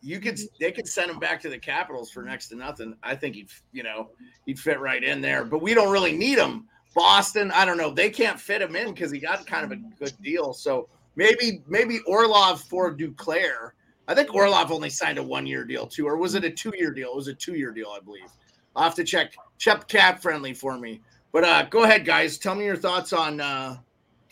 you 0.00 0.20
could 0.20 0.38
they 0.60 0.72
could 0.72 0.88
send 0.88 1.10
him 1.10 1.18
back 1.18 1.40
to 1.42 1.48
the 1.48 1.58
Capitals 1.58 2.10
for 2.10 2.22
next 2.22 2.48
to 2.48 2.56
nothing. 2.56 2.96
I 3.02 3.14
think 3.14 3.36
he'd 3.36 3.50
you 3.72 3.82
know 3.82 4.10
he'd 4.46 4.58
fit 4.58 4.80
right 4.80 5.02
in 5.02 5.20
there. 5.20 5.44
But 5.44 5.62
we 5.62 5.74
don't 5.74 5.92
really 5.92 6.12
need 6.12 6.38
him. 6.38 6.66
Boston, 6.94 7.50
I 7.52 7.64
don't 7.64 7.78
know. 7.78 7.90
They 7.90 8.10
can't 8.10 8.38
fit 8.38 8.60
him 8.60 8.76
in 8.76 8.92
because 8.92 9.10
he 9.10 9.18
got 9.18 9.46
kind 9.46 9.64
of 9.64 9.72
a 9.72 9.76
good 9.76 10.12
deal. 10.22 10.52
So 10.52 10.88
maybe 11.16 11.62
maybe 11.66 12.00
Orlov 12.06 12.62
for 12.62 12.94
Duclair. 12.94 13.70
I 14.08 14.14
think 14.14 14.34
Orlov 14.34 14.72
only 14.72 14.90
signed 14.90 15.18
a 15.18 15.22
one 15.22 15.46
year 15.46 15.64
deal 15.64 15.86
too, 15.86 16.06
or 16.06 16.16
was 16.16 16.34
it 16.34 16.44
a 16.44 16.50
two 16.50 16.72
year 16.76 16.90
deal? 16.90 17.10
It 17.12 17.16
was 17.16 17.28
a 17.28 17.34
two 17.34 17.54
year 17.54 17.70
deal, 17.70 17.94
I 17.96 18.00
believe. 18.00 18.28
I'll 18.74 18.84
have 18.84 18.94
to 18.96 19.04
check 19.04 19.34
check 19.58 19.86
cap 19.88 20.20
friendly 20.20 20.52
for 20.52 20.78
me. 20.78 21.00
But 21.32 21.44
uh, 21.44 21.62
go 21.64 21.84
ahead, 21.84 22.04
guys. 22.04 22.38
Tell 22.38 22.54
me 22.54 22.64
your 22.64 22.76
thoughts 22.76 23.12
on 23.12 23.40
uh, 23.40 23.78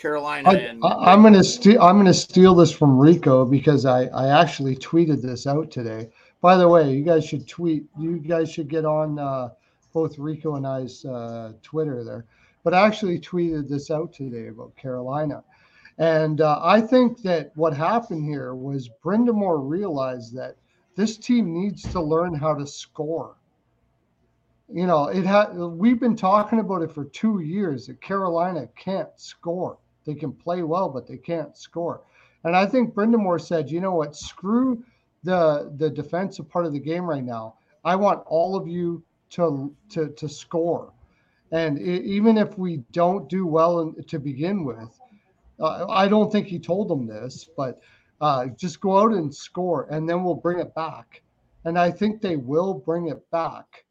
Carolina 0.00 0.48
I, 0.48 0.54
and 0.54 0.84
I, 0.84 1.12
am 1.12 1.22
gonna 1.22 1.44
steal. 1.44 1.80
I'm 1.82 1.98
gonna 1.98 2.14
steal 2.14 2.54
this 2.54 2.72
from 2.72 2.98
Rico 2.98 3.44
because 3.44 3.84
I 3.84 4.04
I 4.06 4.40
actually 4.40 4.74
tweeted 4.76 5.20
this 5.20 5.46
out 5.46 5.70
today. 5.70 6.08
By 6.40 6.56
the 6.56 6.66
way, 6.66 6.90
you 6.90 7.04
guys 7.04 7.26
should 7.26 7.46
tweet. 7.46 7.84
You 7.98 8.18
guys 8.18 8.50
should 8.50 8.68
get 8.68 8.86
on 8.86 9.18
uh, 9.18 9.50
both 9.92 10.18
Rico 10.18 10.54
and 10.56 10.66
I's 10.66 11.04
uh, 11.04 11.52
Twitter 11.62 12.02
there. 12.02 12.24
But 12.64 12.72
I 12.72 12.86
actually 12.86 13.18
tweeted 13.20 13.68
this 13.68 13.90
out 13.90 14.14
today 14.14 14.48
about 14.48 14.74
Carolina, 14.74 15.44
and 15.98 16.40
uh, 16.40 16.60
I 16.62 16.80
think 16.80 17.20
that 17.22 17.52
what 17.54 17.76
happened 17.76 18.24
here 18.24 18.54
was 18.54 18.88
Brenda 19.02 19.32
Brind'Amour 19.32 19.68
realized 19.68 20.34
that 20.36 20.56
this 20.96 21.18
team 21.18 21.52
needs 21.52 21.82
to 21.92 22.00
learn 22.00 22.34
how 22.34 22.54
to 22.54 22.66
score. 22.66 23.36
You 24.72 24.86
know, 24.86 25.08
it 25.08 25.26
had. 25.26 25.54
We've 25.54 26.00
been 26.00 26.16
talking 26.16 26.60
about 26.60 26.80
it 26.80 26.90
for 26.90 27.04
two 27.04 27.40
years 27.40 27.86
that 27.88 28.00
Carolina 28.00 28.66
can't 28.76 29.10
score. 29.16 29.76
They 30.10 30.18
can 30.18 30.32
play 30.32 30.62
well, 30.64 30.88
but 30.88 31.06
they 31.06 31.16
can't 31.16 31.56
score. 31.56 32.02
And 32.42 32.56
I 32.56 32.66
think 32.66 32.94
Brind'Amour 32.94 33.40
said, 33.40 33.70
you 33.70 33.80
know 33.80 33.94
what, 33.94 34.16
screw 34.16 34.82
the 35.22 35.72
the 35.76 35.88
defensive 35.88 36.48
part 36.48 36.66
of 36.66 36.72
the 36.72 36.80
game 36.80 37.04
right 37.08 37.22
now. 37.22 37.54
I 37.84 37.94
want 37.94 38.24
all 38.26 38.56
of 38.56 38.66
you 38.66 39.04
to 39.30 39.72
to 39.90 40.08
to 40.08 40.28
score. 40.28 40.92
And 41.52 41.78
i 41.78 41.82
even 42.16 42.36
if 42.38 42.58
we 42.58 42.78
don't 42.92 43.28
do 43.28 43.46
well 43.46 43.80
in, 43.80 44.02
to 44.04 44.18
begin 44.18 44.64
with, 44.64 44.98
uh, 45.60 45.86
I 45.88 46.08
don't 46.08 46.32
think 46.32 46.46
he 46.48 46.58
told 46.58 46.88
them 46.88 47.06
this, 47.06 47.48
but 47.56 47.80
uh, 48.20 48.46
just 48.46 48.80
go 48.80 48.98
out 48.98 49.12
and 49.12 49.34
score, 49.34 49.86
and 49.90 50.08
then 50.08 50.24
we'll 50.24 50.34
bring 50.34 50.58
it 50.58 50.74
back. 50.74 51.22
And 51.64 51.78
I 51.78 51.90
think 51.90 52.20
they 52.20 52.36
will 52.36 52.74
bring 52.74 53.08
it 53.08 53.30
back. 53.30 53.84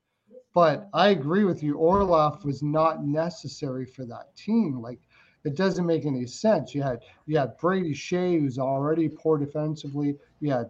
But 0.54 0.90
I 0.94 1.10
agree 1.10 1.44
with 1.44 1.62
you. 1.62 1.78
Orlov 1.78 2.44
was 2.44 2.64
not 2.64 3.06
necessary 3.06 3.86
for 3.86 4.06
that 4.06 4.36
team. 4.36 4.82
Like 4.82 5.00
it 5.46 5.56
doesn't 5.56 5.86
make 5.86 6.06
any 6.06 6.26
sense. 6.26 6.76
You 6.76 6.84
had 6.84 7.00
you 7.26 7.38
had 7.38 7.58
Brady 7.58 7.94
Skjei, 7.94 8.40
who's 8.40 8.60
already 8.60 9.10
poor 9.10 9.38
defensively. 9.38 10.16
You 10.40 10.52
had 10.52 10.70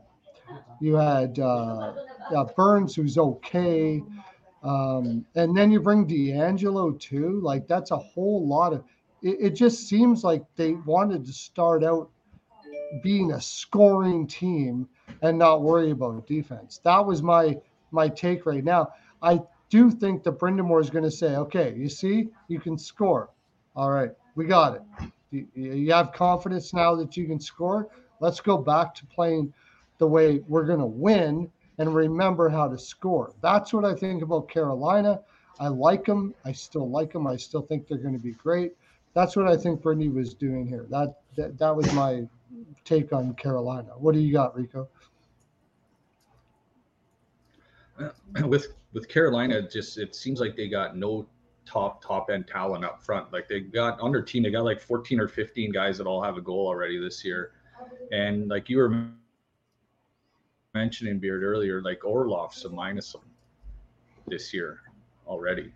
you 0.80 0.96
had 0.96 1.40
uh, 1.40 1.94
yeah, 2.32 2.44
Burns, 2.56 2.96
who's 2.96 3.18
okay, 3.18 4.04
um, 4.64 5.26
and 5.36 5.56
then 5.56 5.72
you 5.72 5.80
bring 5.80 6.08
DeAngelo 6.08 7.00
too. 7.00 7.40
Like 7.42 7.68
that's 7.68 7.92
a 7.92 7.98
whole 7.98 8.48
lot 8.48 8.74
of. 8.74 8.84
It, 9.22 9.38
it 9.40 9.50
just 9.52 9.88
seems 9.88 10.24
like 10.24 10.44
they 10.56 10.74
wanted 10.74 11.26
to 11.26 11.34
start 11.34 11.84
out 11.84 12.10
being 13.04 13.34
a 13.34 13.42
scoring 13.42 14.28
team 14.28 14.88
and 15.22 15.38
not 15.38 15.62
worry 15.62 15.92
about 15.92 16.28
defense. 16.28 16.80
That 16.84 17.06
was 17.06 17.22
my 17.22 17.58
my 17.92 18.08
take 18.08 18.46
right 18.46 18.64
now. 18.64 18.94
I 19.22 19.42
do 19.70 19.92
think 19.92 20.24
that 20.24 20.40
Brind'Amour 20.40 20.82
is 20.82 20.90
going 20.90 21.04
to 21.04 21.12
say, 21.12 21.36
okay, 21.36 21.76
you 21.76 21.90
see, 21.90 22.30
you 22.48 22.60
can 22.60 22.78
score. 22.78 23.30
All 23.76 23.92
right, 23.92 24.12
we 24.40 24.46
got 24.46 24.80
it. 25.32 25.46
You, 25.54 25.92
have 25.92 26.14
confidence 26.14 26.74
now 26.74 26.96
that 26.96 27.18
you 27.18 27.26
can 27.28 27.42
score. 27.42 27.90
Let's 28.22 28.40
go 28.40 28.58
back 28.58 28.96
to 28.96 29.06
playing 29.08 29.54
the 29.98 30.08
way 30.08 30.42
we're 30.48 30.64
going 30.64 30.80
to 30.80 30.86
win 30.86 31.52
and 31.78 31.94
remember 31.94 32.48
how 32.48 32.70
to 32.70 32.78
score. 32.78 33.34
That's 33.42 33.74
what 33.74 33.84
I 33.84 33.94
think 33.94 34.24
about 34.24 34.48
Carolina. 34.48 35.20
I 35.60 35.68
like 35.68 36.06
them. 36.06 36.34
I 36.46 36.54
still 36.54 36.90
like 36.90 37.12
them. 37.12 37.28
I 37.28 37.36
still 37.36 37.62
think 37.62 37.86
they're 37.86 37.98
going 37.98 38.14
to 38.14 38.24
be 38.24 38.32
great. 38.32 38.72
That's 39.14 39.36
what 39.36 39.46
I 39.46 39.58
think 39.58 39.82
Brittany 39.82 40.08
was 40.08 40.34
doing 40.34 40.66
here. 40.66 40.86
That, 40.90 41.16
that 41.36 41.58
that 41.58 41.76
was 41.76 41.92
my 41.92 42.26
take 42.86 43.12
on 43.12 43.34
Carolina. 43.34 43.90
What 43.98 44.14
do 44.14 44.22
you 44.22 44.32
got, 44.32 44.56
Rico? 44.56 44.88
with 48.46 48.68
with 48.94 49.10
Carolina, 49.10 49.68
just 49.68 49.98
it 49.98 50.16
seems 50.16 50.40
like 50.40 50.56
they 50.56 50.70
got 50.70 50.96
no 50.96 51.28
top 51.70 52.04
top 52.04 52.30
end 52.30 52.48
talent 52.48 52.84
up 52.84 53.04
front. 53.04 53.32
Like 53.32 53.48
they 53.48 53.60
got 53.60 54.00
on 54.00 54.12
their 54.12 54.24
team, 54.24 54.44
they 54.44 54.52
got 54.52 54.64
like 54.64 54.82
14 54.82 55.20
or 55.20 55.28
15 55.28 55.72
guys 55.72 55.98
that 56.00 56.08
all 56.08 56.22
have 56.24 56.38
a 56.38 56.42
goal 56.42 56.68
already 56.68 57.00
this 57.00 57.24
year. 57.24 57.52
And 58.12 58.50
like 58.50 58.70
you 58.70 58.78
were 58.78 59.06
mentioning 60.74 61.20
Beard 61.20 61.44
earlier, 61.44 61.82
like 61.82 62.04
Orlov's 62.04 62.66
a 62.66 62.70
minus 62.70 63.16
this 64.28 64.54
year 64.54 64.82
already. 65.28 65.64
And 65.64 65.72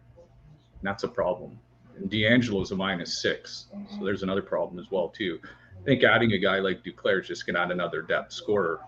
that's 0.82 1.03
a 1.03 1.08
problem. 1.08 1.60
And 1.95 2.10
DeAngelo's 2.10 2.71
a 2.71 2.75
minus 2.75 3.21
six. 3.21 3.67
So 3.97 4.03
there's 4.03 4.23
another 4.23 4.41
problem 4.41 4.79
as 4.79 4.89
well, 4.89 5.10
too. 5.10 5.39
I 5.79 5.84
think 5.86 6.03
adding 6.03 6.32
a 6.34 6.39
guy 6.39 6.60
like 6.60 6.84
Duclair 6.84 7.21
is 7.21 7.27
just 7.27 7.45
gonna 7.45 7.60
add 7.60 7.71
another 7.71 8.01
depth 8.01 8.34
scorer. 8.34 8.79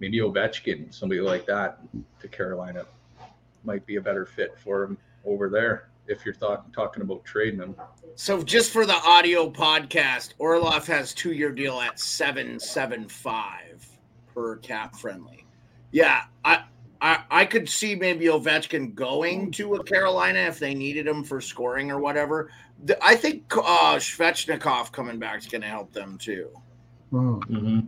Maybe 0.00 0.18
Ovechkin, 0.18 0.92
somebody 0.92 1.20
like 1.20 1.46
that 1.46 1.78
to 2.20 2.28
Carolina 2.28 2.86
might 3.64 3.84
be 3.86 3.96
a 3.96 4.00
better 4.00 4.26
fit 4.26 4.58
for 4.58 4.84
him 4.84 4.98
over 5.24 5.48
there 5.48 5.87
if 6.08 6.24
you're 6.24 6.34
thought, 6.34 6.72
talking 6.72 7.02
about 7.02 7.24
trading 7.24 7.60
him. 7.60 7.76
So 8.16 8.42
just 8.42 8.72
for 8.72 8.84
the 8.86 8.96
audio 9.04 9.48
podcast, 9.50 10.34
Orlov 10.38 10.86
has 10.88 11.14
two 11.14 11.32
year 11.32 11.52
deal 11.52 11.80
at 11.80 12.00
seven 12.00 12.58
seven 12.58 13.08
five 13.08 13.86
per 14.34 14.56
cap 14.56 14.96
friendly. 14.96 15.44
Yeah, 15.92 16.22
I, 16.44 16.64
I 17.00 17.22
I 17.30 17.44
could 17.44 17.68
see 17.68 17.94
maybe 17.94 18.26
Ovechkin 18.26 18.94
going 18.94 19.50
to 19.52 19.76
a 19.76 19.84
Carolina 19.84 20.40
if 20.40 20.58
they 20.58 20.74
needed 20.74 21.06
him 21.06 21.22
for 21.22 21.40
scoring 21.40 21.90
or 21.90 22.00
whatever. 22.00 22.50
I 23.02 23.14
think 23.16 23.44
uh 23.56 23.96
Svechnikov 23.96 24.92
coming 24.92 25.18
back 25.18 25.38
is 25.38 25.46
going 25.46 25.62
to 25.62 25.68
help 25.68 25.92
them 25.92 26.18
too. 26.18 26.50
Mm, 27.12 27.40
Mm-hmm. 27.48 27.80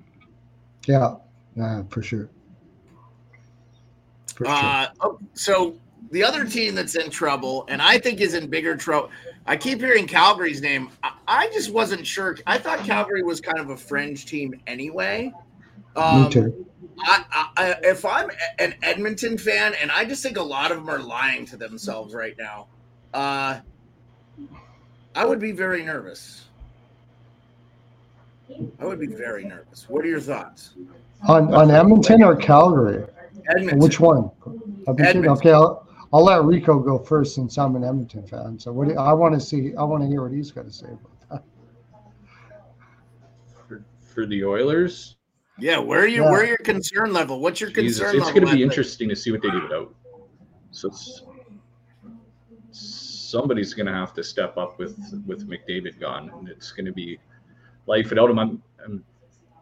yeah, 0.87 1.17
yeah, 1.57 1.83
for 1.91 2.03
sure. 2.03 2.29
For 4.35 4.47
sure. 4.47 4.55
Uh, 4.55 4.87
oh, 5.01 5.19
so 5.35 5.77
the 6.11 6.25
other 6.25 6.45
team 6.45 6.75
that's 6.75 6.97
in 6.97 7.11
trouble, 7.11 7.65
and 7.69 7.81
I 7.81 7.99
think 7.99 8.21
is 8.21 8.35
in 8.35 8.49
bigger 8.49 8.77
trouble. 8.77 9.11
I 9.47 9.57
keep 9.57 9.81
hearing 9.81 10.07
Calgary's 10.07 10.61
name. 10.61 10.91
I, 11.03 11.13
I 11.27 11.47
just 11.49 11.73
wasn't 11.73 12.07
sure. 12.07 12.37
I 12.47 12.59
thought 12.59 12.81
Calgary 12.81 13.23
was 13.23 13.41
kind 13.41 13.59
of 13.59 13.71
a 13.71 13.77
fringe 13.77 14.27
team 14.27 14.61
anyway. 14.67 15.33
Um, 15.97 16.25
Me 16.25 16.31
too. 16.31 16.67
I, 17.03 17.25
I, 17.57 17.77
if 17.83 18.05
I'm 18.05 18.31
an 18.59 18.75
Edmonton 18.83 19.39
fan, 19.39 19.75
and 19.81 19.91
I 19.91 20.05
just 20.05 20.23
think 20.23 20.37
a 20.37 20.43
lot 20.43 20.71
of 20.71 20.79
them 20.79 20.91
are 20.91 20.99
lying 20.99 21.47
to 21.47 21.57
themselves 21.57 22.15
right 22.15 22.37
now, 22.39 22.67
uh, 23.15 23.61
I 25.15 25.25
would 25.25 25.41
be 25.41 25.53
very 25.53 25.83
nervous. 25.83 26.45
I 28.79 28.85
would 28.85 29.01
be 29.01 29.07
very 29.07 29.45
nervous. 29.45 29.89
What 29.89 30.05
are 30.05 30.09
your 30.09 30.21
thoughts? 30.21 30.71
On 31.29 31.55
on 31.55 31.71
Edmonton 31.71 32.23
or 32.23 32.35
Calgary? 32.37 33.05
Edmonton. 33.49 33.79
Which 33.79 34.01
one? 34.01 34.31
Edmonton. 34.89 35.29
Okay, 35.29 35.53
I'll, 35.53 35.87
I'll 36.13 36.25
let 36.25 36.43
Rico 36.43 36.79
go 36.81 36.99
first 36.99 37.35
since 37.35 37.57
I'm 37.57 37.77
an 37.77 37.85
Edmonton 37.85 38.27
fan. 38.27 38.59
So 38.59 38.73
what 38.73 38.89
do, 38.89 38.97
I 38.97 39.13
want 39.13 39.35
to 39.35 39.41
see? 39.41 39.75
I 39.77 39.85
want 39.85 40.03
to 40.03 40.09
hear 40.09 40.23
what 40.23 40.33
he's 40.33 40.51
got 40.51 40.65
to 40.65 40.73
say 40.73 40.87
about 40.87 41.31
that. 41.31 41.45
For, 43.69 43.85
for 44.13 44.27
the 44.27 44.45
Oilers, 44.45 45.17
Yeah, 45.61 45.79
where 45.79 46.01
are 46.01 46.07
you? 46.07 46.25
Yeah. 46.25 46.31
Where 46.31 46.41
are 46.41 46.47
your 46.47 46.57
concern 46.59 47.13
level? 47.13 47.39
What's 47.41 47.61
your 47.61 47.71
Jesus, 47.71 48.01
concern 48.01 48.21
it's 48.21 48.33
going 48.33 48.47
to 48.47 48.53
be 48.53 48.63
interesting 48.63 49.09
to 49.11 49.17
see 49.17 49.31
what 49.31 49.43
they 49.43 49.51
do 49.51 49.63
without. 49.63 49.95
So 50.73 50.91
somebody's 52.73 53.75
going 53.75 53.87
to 53.87 53.93
have 53.93 54.15
to 54.15 54.25
step 54.25 54.57
up 54.57 54.79
with 54.79 54.97
with 55.27 55.49
McDavid 55.49 56.01
gone, 56.01 56.31
and 56.39 56.49
it's 56.49 56.73
going 56.73 56.87
to 56.87 56.93
be 56.93 57.19
life 57.87 58.09
without 58.11 58.31
him. 58.31 58.39
I'm, 58.39 58.63
I'm 58.85 59.05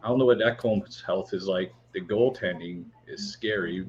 I 0.02 0.08
don't 0.08 0.18
know 0.18 0.26
what 0.26 0.38
Ekholm's 0.38 1.02
health 1.04 1.34
is 1.34 1.46
like. 1.46 1.72
The 1.92 2.00
goaltending 2.00 2.84
is 3.08 3.32
scary, 3.32 3.84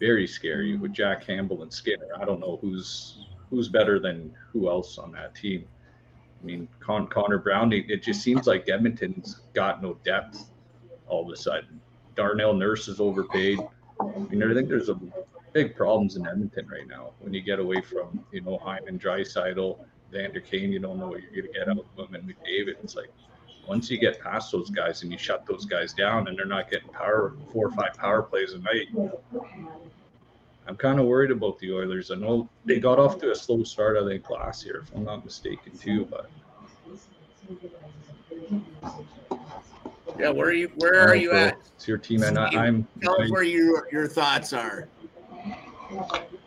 very 0.00 0.26
scary 0.26 0.72
with 0.72 0.90
mm-hmm. 0.90 0.94
Jack 0.94 1.26
Campbell 1.26 1.62
and 1.62 1.72
Skinner. 1.72 2.08
I 2.20 2.24
don't 2.24 2.40
know 2.40 2.58
who's 2.60 3.26
who's 3.50 3.68
better 3.68 3.98
than 4.00 4.34
who 4.52 4.68
else 4.68 4.98
on 4.98 5.12
that 5.12 5.34
team. 5.34 5.64
I 6.40 6.46
mean, 6.46 6.68
Con- 6.78 7.08
Connor 7.08 7.38
Brown. 7.38 7.72
It, 7.72 8.02
just 8.02 8.22
seems 8.22 8.46
like 8.46 8.68
Edmonton's 8.68 9.40
got 9.52 9.82
no 9.82 9.94
depth 10.04 10.50
all 11.06 11.26
of 11.26 11.32
a 11.32 11.36
sudden. 11.36 11.80
Darnell 12.14 12.54
Nurse 12.54 12.88
is 12.88 13.00
overpaid. 13.00 13.58
I 14.00 14.04
mean, 14.04 14.42
I 14.42 14.54
think 14.54 14.68
there's 14.68 14.88
a 14.88 14.98
big 15.52 15.76
problems 15.76 16.16
in 16.16 16.26
Edmonton 16.26 16.66
right 16.68 16.86
now. 16.86 17.10
When 17.18 17.34
you 17.34 17.42
get 17.42 17.58
away 17.58 17.82
from, 17.82 18.24
you 18.32 18.40
know, 18.40 18.56
Hyman, 18.58 18.98
Draisaitl, 18.98 19.78
Vander 20.12 20.40
Kane, 20.40 20.72
you 20.72 20.78
don't 20.78 20.98
know 20.98 21.08
what 21.08 21.20
you're 21.20 21.42
going 21.42 21.52
to 21.52 21.58
get 21.58 21.68
out 21.68 21.78
of 21.78 21.84
them. 21.96 22.14
And 22.14 22.24
McDavid, 22.24 22.76
it's 22.82 22.94
like 22.94 23.10
once 23.66 23.90
you 23.90 23.98
get 23.98 24.20
past 24.20 24.52
those 24.52 24.70
guys 24.70 25.02
and 25.02 25.12
you 25.12 25.18
shut 25.18 25.46
those 25.46 25.64
guys 25.64 25.92
down 25.92 26.28
and 26.28 26.38
they're 26.38 26.46
not 26.46 26.70
getting 26.70 26.88
power, 26.88 27.34
four 27.52 27.66
or 27.66 27.70
five 27.72 27.94
power 27.94 28.22
plays 28.22 28.52
a 28.52 28.58
night, 28.58 28.88
I'm 30.66 30.76
kind 30.76 31.00
of 31.00 31.06
worried 31.06 31.30
about 31.30 31.58
the 31.58 31.72
Oilers. 31.72 32.10
I 32.10 32.16
know 32.16 32.48
they 32.64 32.78
got 32.78 32.98
off 32.98 33.18
to 33.20 33.32
a 33.32 33.34
slow 33.34 33.62
start, 33.64 33.96
I 33.96 34.06
think, 34.06 34.28
last 34.30 34.64
year, 34.64 34.84
if 34.86 34.94
I'm 34.94 35.04
not 35.04 35.24
mistaken, 35.24 35.76
too. 35.76 36.06
But 36.06 36.30
Yeah, 40.18 40.30
where 40.30 40.48
are 40.48 40.52
you? 40.52 40.70
Where 40.76 41.08
are 41.08 41.14
you 41.14 41.32
at? 41.32 41.56
It's 41.76 41.88
your 41.88 41.98
team, 41.98 42.22
and 42.22 42.38
I, 42.38 42.48
I'm. 42.48 42.86
Tell 43.02 43.20
us 43.20 43.30
where 43.30 43.42
your 43.42 43.88
your 43.90 44.06
thoughts 44.06 44.52
are. 44.52 44.88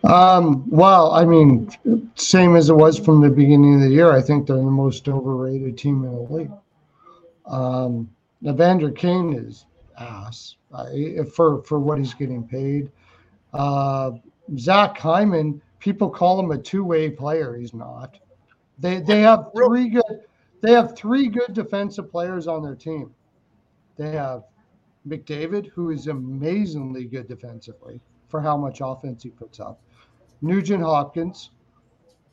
Um, 0.04 0.70
well, 0.70 1.12
I 1.12 1.26
mean, 1.26 1.70
same 2.16 2.56
as 2.56 2.70
it 2.70 2.76
was 2.76 3.00
from 3.00 3.22
the 3.22 3.30
beginning 3.30 3.76
of 3.76 3.82
the 3.82 3.90
year. 3.90 4.12
I 4.12 4.22
think 4.22 4.48
they're 4.48 4.58
the 4.58 4.64
most 4.64 5.08
overrated 5.10 5.78
team 5.78 6.04
in 6.04 6.12
the 6.12 6.34
league. 6.34 6.52
Um, 7.46 8.10
Evander 8.46 8.92
Kane 8.92 9.34
is 9.34 9.66
ass 9.98 10.56
uh, 10.74 10.86
for 11.36 11.64
for 11.64 11.80
what 11.80 11.98
he's 11.98 12.14
getting 12.14 12.48
paid. 12.48 12.92
Uh, 13.54 14.12
Zach 14.58 14.98
Hyman, 14.98 15.62
people 15.80 16.10
call 16.10 16.40
him 16.40 16.52
a 16.52 16.58
two 16.58 16.84
way 16.84 17.10
player. 17.10 17.56
He's 17.56 17.74
not. 17.74 18.18
They 18.80 19.00
they 19.00 19.22
have 19.22 19.52
three 19.56 19.90
good. 19.90 20.22
They 20.62 20.72
have 20.72 20.96
three 20.96 21.28
good 21.28 21.54
defensive 21.54 22.10
players 22.10 22.48
on 22.48 22.64
their 22.64 22.76
team. 22.76 23.14
They 23.98 24.12
have 24.12 24.44
McDavid, 25.08 25.68
who 25.68 25.92
is 25.92 26.08
amazingly 26.08 27.06
good 27.06 27.28
defensively 27.28 28.00
for 28.30 28.42
how 28.42 28.58
much 28.58 28.80
offense 28.82 29.24
he 29.24 29.30
puts 29.30 29.60
up. 29.60 29.80
Nugent 30.42 30.84
Hopkins, 30.84 31.52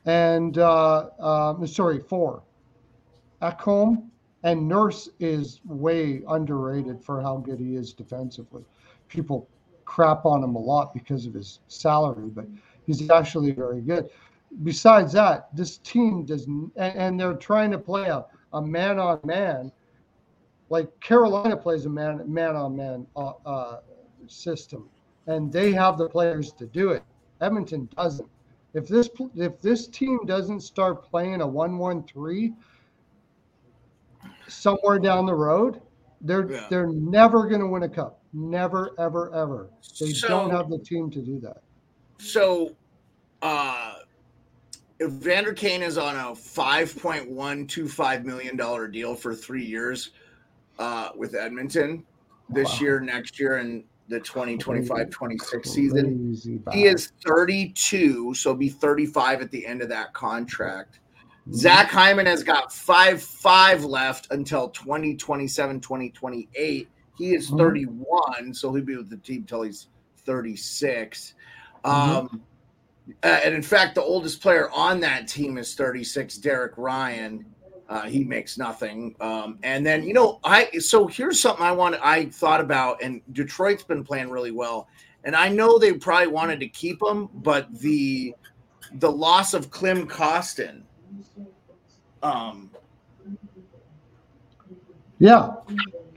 and 0.07 0.59
uh, 0.59 1.09
uh, 1.19 1.67
sorry, 1.67 2.01
four. 2.01 2.43
Ekholm 3.43 4.10
and 4.43 4.69
Nurse 4.69 5.09
is 5.19 5.61
way 5.65 6.23
underrated 6.29 7.03
for 7.03 7.21
how 7.21 7.37
good 7.39 7.59
he 7.59 7.77
is 7.77 7.93
defensively. 7.93 8.65
People 9.09 9.49
crap 9.85 10.25
on 10.25 10.43
him 10.43 10.55
a 10.55 10.59
lot 10.59 10.95
because 10.95 11.27
of 11.27 11.35
his 11.35 11.61
salary, 11.69 12.29
but 12.29 12.47
he's 12.87 13.11
actually 13.11 13.51
very 13.51 13.81
good. 13.81 14.09
Besides 14.63 15.13
that, 15.13 15.55
this 15.55 15.79
team 15.79 16.25
doesn't, 16.25 16.73
and, 16.77 16.97
and 16.97 17.21
they're 17.21 17.35
trying 17.35 17.71
to 17.73 17.79
play 17.79 18.09
a, 18.09 18.25
a 18.53 18.63
man 18.63 18.99
on 18.99 19.21
man, 19.25 19.71
like 20.71 20.89
Carolina 21.01 21.57
plays 21.57 21.87
a 21.87 21.91
man 21.91 22.23
man 22.33 22.57
on 22.57 22.77
man 22.77 23.07
system, 24.27 24.89
and 25.27 25.53
they 25.53 25.73
have 25.73 25.99
the 25.99 26.09
players 26.09 26.53
to 26.53 26.67
do 26.67 26.91
it. 26.91 27.03
Edmonton 27.41 27.89
doesn't. 27.97 28.29
If 28.75 28.87
this 28.87 29.09
if 29.37 29.61
this 29.61 29.89
team 29.89 30.21
doesn't 30.27 30.61
start 30.61 31.05
playing 31.05 31.41
a 31.41 31.47
one-one-three 31.47 32.53
somewhere 34.51 34.99
down 34.99 35.27
the 35.27 35.35
road, 35.35 35.81
they're 36.21 36.51
Yeah. 36.51 36.67
they're 36.69 36.89
never 36.89 37.49
going 37.49 37.61
to 37.61 37.67
win 37.67 37.83
a 37.85 37.89
cup. 37.89 38.23
Never, 38.33 38.91
ever, 38.99 39.33
ever. 39.35 39.71
They 39.99 40.13
So- 40.13 40.29
don't 40.29 40.51
have 40.51 40.69
the 40.71 40.79
team 40.79 41.11
to 41.11 41.21
do 41.23 41.41
that. 41.41 41.63
So, 42.19 42.77
uh, 43.43 43.95
if 44.99 45.11
Vander 45.13 45.55
Kane 45.55 45.83
is 45.83 45.97
on 45.97 46.15
a 46.17 46.35
five 46.35 46.95
point 47.01 47.31
one 47.31 47.67
two 47.67 47.89
five 47.89 48.25
million 48.27 48.57
dollar 48.57 48.87
deal 48.87 49.15
for 49.15 49.35
three 49.35 49.65
years 49.65 50.11
uh, 50.79 51.11
with 51.17 51.35
Edmonton 51.35 52.05
this 52.51 52.69
Wow. 52.75 52.79
year, 52.81 53.01
next 53.01 53.39
year, 53.41 53.57
and 53.57 53.85
the 54.09 54.21
2025-26 54.21 55.67
season, 55.67 56.35
he 56.73 56.87
is 56.87 57.13
32, 57.25 58.35
so 58.35 58.53
be 58.55 58.69
35 58.69 59.41
at 59.41 59.51
the 59.53 59.65
end 59.65 59.83
of 59.83 59.89
that 59.89 60.13
contract. 60.13 60.99
Mm-hmm. 61.49 61.55
Zach 61.55 61.91
Hyman 61.91 62.27
has 62.27 62.43
got 62.43 62.73
five 62.73 63.23
five 63.23 63.85
left 63.85 64.29
until 64.31 64.69
2027, 64.71 65.81
2028. 65.81 66.89
He 67.17 67.35
is 67.35 67.51
Mhm. 67.51 67.59
31, 67.59 68.55
so 68.55 68.73
he'll 68.73 68.85
be 68.85 68.97
with 68.97 69.11
the 69.11 69.17
team 69.19 69.45
till 69.45 69.63
he's 69.63 69.89
36. 70.25 71.35
Mhm. 71.85 71.91
Um, 71.91 72.43
uh, 73.23 73.41
and 73.45 73.55
in 73.55 73.63
fact, 73.63 73.95
the 73.95 74.03
oldest 74.03 74.41
player 74.41 74.71
on 74.71 75.01
that 75.01 75.27
team 75.27 75.59
is 75.59 75.75
36, 75.75 76.37
Derek 76.39 76.73
Ryan. 76.77 77.45
Uh, 77.89 78.03
he 78.03 78.23
makes 78.23 78.57
nothing. 78.57 79.17
Um, 79.21 79.59
and 79.65 79.85
then 79.85 80.05
you 80.05 80.15
know, 80.15 80.39
I 80.45 80.71
so 80.79 81.07
here's 81.09 81.41
something 81.41 81.65
I 81.65 81.73
want. 81.73 81.97
I 82.03 82.27
thought 82.27 82.61
about, 82.61 83.03
and 83.03 83.21
Detroit's 83.33 83.83
been 83.83 84.05
playing 84.05 84.31
really 84.31 84.53
well, 84.53 84.87
and 85.25 85.35
I 85.35 85.49
know 85.49 85.79
they 85.79 85.95
probably 85.95 86.29
wanted 86.29 86.61
to 86.61 86.69
keep 86.69 87.03
him, 87.03 87.29
but 87.35 87.67
the 87.81 88.35
the 88.95 89.11
loss 89.11 89.55
of 89.55 89.71
Klim 89.71 90.07
Kostin. 90.07 90.83
Um, 92.23 92.71
Yeah, 95.19 95.53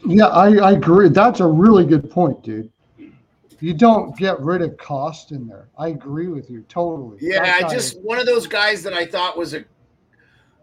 yeah, 0.06 0.28
I, 0.28 0.56
I 0.58 0.72
agree. 0.74 1.10
That's 1.10 1.40
a 1.40 1.48
really 1.48 1.86
good 1.86 2.10
point, 2.10 2.42
dude. 2.44 2.70
You 3.60 3.74
don't 3.74 4.18
get 4.18 4.40
rid 4.42 4.62
of 4.62 4.72
Kostin 4.72 5.48
there. 5.48 5.70
I 5.78 5.90
agree 5.90 6.28
with 6.28 6.50
you 6.50 6.66
totally. 6.68 7.18
Yeah, 7.22 7.44
That 7.44 7.56
I 7.56 7.62
guy- 7.62 7.74
just 7.74 8.00
one 8.02 8.20
of 8.20 8.26
those 8.26 8.48
guys 8.48 8.84
that 8.84 8.94
I 8.94 9.06
thought 9.06 9.38
was 9.38 9.54
a, 9.54 9.64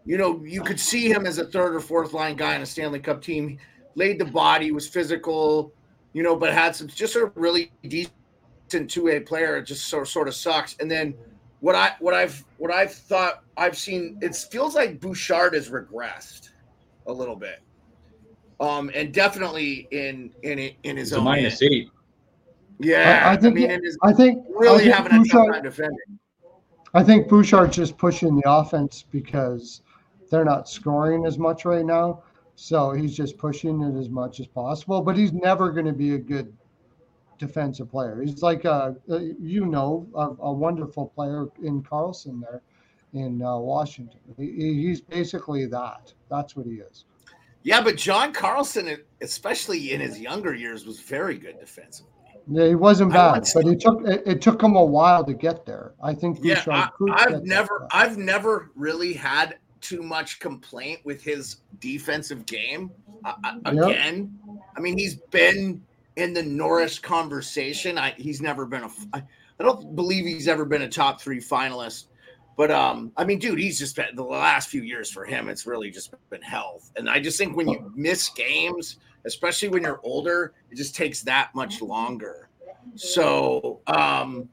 you 0.05 0.18
know, 0.18 0.42
you 0.44 0.62
could 0.62 0.79
see 0.79 1.11
him 1.11 1.24
as 1.26 1.38
a 1.38 1.46
third 1.46 1.74
or 1.74 1.81
fourth 1.81 2.12
line 2.12 2.37
guy 2.37 2.55
in 2.57 2.62
a 2.62 2.66
Stanley 2.66 3.00
Cup 3.00 3.22
team. 3.22 3.59
Laid 3.94 4.18
the 4.18 4.24
body, 4.24 4.70
was 4.70 4.87
physical, 4.87 5.72
you 6.12 6.22
know, 6.22 6.37
but 6.37 6.53
had 6.53 6.76
some 6.76 6.88
just 6.88 7.16
a 7.16 7.33
really 7.35 7.72
decent 7.88 8.12
two 8.88 9.05
way 9.05 9.18
player. 9.20 9.57
It 9.57 9.62
just 9.64 9.87
sort 9.87 10.07
sort 10.07 10.29
of 10.29 10.35
sucks. 10.35 10.76
And 10.79 10.90
then 10.90 11.14
what 11.60 11.74
I 11.74 11.92
what 12.00 12.14
I've 12.14 12.44
what 12.58 12.72
I've 12.72 12.92
thought 12.92 13.42
I've 13.56 13.76
seen 13.76 14.18
it 14.22 14.34
feels 14.36 14.74
like 14.74 15.00
Bouchard 15.00 15.54
has 15.54 15.68
regressed 15.70 16.50
a 17.06 17.12
little 17.12 17.36
bit, 17.36 17.60
um, 18.60 18.90
and 18.94 19.12
definitely 19.12 19.88
in 19.90 20.32
in 20.42 20.58
in 20.84 20.96
his 20.96 21.12
It's 21.12 21.18
own 21.18 21.24
minus 21.24 21.60
end. 21.62 21.72
eight. 21.72 21.90
Yeah, 22.78 23.26
I, 23.28 23.32
I 23.32 23.36
think. 23.36 23.54
mean, 23.56 23.70
in 23.70 23.82
I 24.02 24.12
think. 24.12 24.44
really 24.48 24.76
I 24.76 24.78
think 24.78 24.94
having 24.94 25.12
a 25.12 25.16
tough 25.16 25.24
Bouchard- 25.32 25.52
time 25.54 25.62
defending. 25.62 26.18
I 26.94 27.04
think 27.04 27.28
Bouchard's 27.28 27.76
just 27.76 27.96
pushing 27.98 28.34
the 28.36 28.50
offense 28.50 29.04
because 29.10 29.82
they're 30.30 30.44
not 30.44 30.68
scoring 30.68 31.24
as 31.24 31.38
much 31.38 31.64
right 31.64 31.84
now. 31.84 32.22
So 32.56 32.90
he's 32.92 33.16
just 33.16 33.38
pushing 33.38 33.80
it 33.82 33.96
as 33.98 34.08
much 34.08 34.40
as 34.40 34.46
possible. 34.46 35.00
But 35.00 35.16
he's 35.16 35.32
never 35.32 35.70
going 35.70 35.86
to 35.86 35.92
be 35.92 36.14
a 36.14 36.18
good 36.18 36.52
defensive 37.40 37.90
player. 37.90 38.22
He's 38.22 38.42
like 38.42 38.64
a, 38.64 38.94
a- 39.09 39.35
you 39.40 39.66
know, 39.66 40.07
a, 40.14 40.44
a 40.44 40.53
wonderful 40.53 41.07
player 41.07 41.46
in 41.62 41.83
Carlson 41.83 42.40
there 42.40 42.62
in 43.14 43.42
uh, 43.42 43.59
Washington. 43.59 44.20
He, 44.37 44.53
he's 44.86 45.01
basically 45.01 45.66
that. 45.66 46.12
That's 46.30 46.55
what 46.55 46.66
he 46.66 46.74
is. 46.74 47.05
Yeah, 47.64 47.82
but 47.82 47.97
John 47.97 48.32
Carlson, 48.32 48.97
especially 49.20 49.93
in 49.93 50.01
his 50.01 50.18
younger 50.20 50.55
years, 50.55 50.86
was 50.86 51.01
very 51.01 51.36
good 51.36 51.59
defensively. 51.59 52.12
Yeah, 52.49 52.68
he 52.68 52.74
wasn't 52.74 53.12
bad, 53.12 53.47
but 53.55 53.66
it 53.66 53.80
took 53.80 54.07
it, 54.09 54.22
it 54.26 54.41
took 54.43 54.62
him 54.62 54.74
a 54.76 54.84
while 54.84 55.24
to 55.24 55.34
get 55.34 55.66
there. 55.66 55.93
I 56.03 56.14
think 56.14 56.38
Yeah, 56.43 56.64
I, 56.68 56.88
I've 57.12 57.43
never. 57.45 57.86
I've 57.93 58.16
never 58.16 58.70
really 58.76 59.12
had 59.12 59.59
too 59.82 60.03
much 60.03 60.41
complaint 60.41 61.01
with 61.05 61.22
his 61.22 61.57
defensive 61.80 62.47
game. 62.47 62.91
Uh, 63.24 63.34
uh, 63.45 63.72
Yep. 63.72 63.84
again, 63.88 64.38
I 64.76 64.80
mean, 64.80 64.97
he's 64.97 65.16
been 65.30 65.82
in 66.20 66.32
the 66.32 66.42
Norris 66.42 66.98
conversation. 66.98 67.98
I, 67.98 68.14
he's 68.16 68.40
never 68.40 68.66
been 68.66 68.84
a. 68.84 68.90
I, 69.12 69.22
I 69.58 69.62
don't 69.62 69.94
believe 69.96 70.24
he's 70.24 70.48
ever 70.48 70.64
been 70.64 70.82
a 70.82 70.88
top 70.88 71.20
three 71.20 71.40
finalist. 71.40 72.06
But 72.56 72.70
um, 72.70 73.12
I 73.16 73.24
mean, 73.24 73.38
dude, 73.38 73.58
he's 73.58 73.78
just 73.78 73.96
been 73.96 74.14
the 74.14 74.22
last 74.22 74.68
few 74.68 74.82
years 74.82 75.10
for 75.10 75.24
him. 75.24 75.48
It's 75.48 75.66
really 75.66 75.90
just 75.90 76.14
been 76.28 76.42
health, 76.42 76.92
and 76.96 77.08
I 77.08 77.18
just 77.20 77.38
think 77.38 77.56
when 77.56 77.68
you 77.68 77.92
miss 77.94 78.28
games, 78.28 78.98
especially 79.24 79.68
when 79.68 79.82
you're 79.82 80.00
older, 80.02 80.52
it 80.70 80.76
just 80.76 80.94
takes 80.94 81.22
that 81.22 81.50
much 81.54 81.80
longer. 81.82 82.48
So, 82.96 83.80
um, 83.86 84.48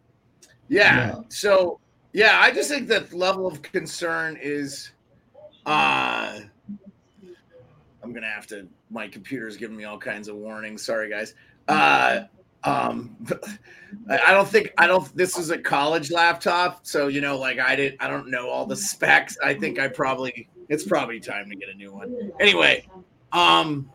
Yeah. 0.70 0.96
Yeah. 0.96 1.16
So 1.30 1.80
yeah, 2.14 2.40
I 2.42 2.52
just 2.52 2.70
think 2.70 2.88
that 2.88 3.14
level 3.14 3.48
of 3.48 3.62
concern 3.62 4.38
is 4.42 4.92
uh 5.66 6.40
I'm 8.04 8.14
gonna 8.14 8.30
have 8.30 8.48
to 8.48 8.68
my 8.90 9.08
computer's 9.08 9.58
giving 9.58 9.76
me 9.76 9.84
all 9.84 9.98
kinds 9.98 10.28
of 10.28 10.36
warnings. 10.36 10.84
Sorry 10.84 11.10
guys. 11.10 11.34
Uh 11.68 12.22
um 12.64 13.16
I 14.10 14.32
don't 14.34 14.48
think 14.48 14.74
I 14.78 14.88
don't 14.88 15.16
this 15.16 15.38
is 15.38 15.50
a 15.50 15.58
college 15.58 16.12
laptop, 16.12 16.86
so 16.86 17.08
you 17.08 17.22
know, 17.22 17.38
like 17.38 17.60
I 17.60 17.76
didn't. 17.76 18.02
I 18.02 18.08
don't 18.08 18.30
know 18.30 18.50
all 18.50 18.66
the 18.66 18.76
specs. 18.76 19.38
I 19.44 19.54
think 19.54 19.80
I 19.80 19.88
probably 19.88 20.50
it's 20.70 20.84
probably 20.86 21.20
time 21.20 21.50
to 21.50 21.56
get 21.56 21.70
a 21.70 21.74
new 21.74 21.94
one. 21.94 22.32
Anyway, 22.40 22.88
um 23.32 23.90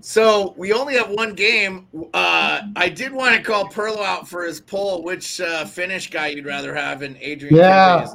so 0.00 0.52
we 0.58 0.72
only 0.74 0.94
have 0.96 1.08
one 1.10 1.32
game. 1.34 1.86
Uh, 2.12 2.60
I 2.76 2.90
did 2.90 3.10
want 3.10 3.36
to 3.36 3.42
call 3.42 3.66
Perlo 3.70 4.04
out 4.04 4.28
for 4.28 4.44
his 4.44 4.60
poll. 4.60 5.02
Which 5.02 5.40
uh, 5.40 5.64
Finnish 5.64 6.10
guy 6.10 6.26
you'd 6.26 6.44
rather 6.44 6.74
have? 6.74 7.00
And 7.00 7.16
Adrian. 7.22 7.56
Yeah. 7.56 8.06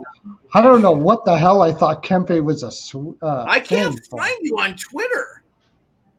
I 0.54 0.62
don't 0.62 0.84
know 0.84 0.92
what 0.92 1.26
the 1.26 1.36
hell 1.36 1.64
I 1.64 1.72
thought 1.74 2.04
Kempe 2.04 2.44
was 2.44 2.62
a. 2.62 2.72
sw- 2.72 3.16
Uh, 3.24 3.46
I 3.48 3.60
can't 3.60 3.96
Finn 3.96 4.04
for. 4.08 4.20
find 4.20 4.38
you 4.42 4.60
on 4.60 4.76
Twitter. 4.76 5.42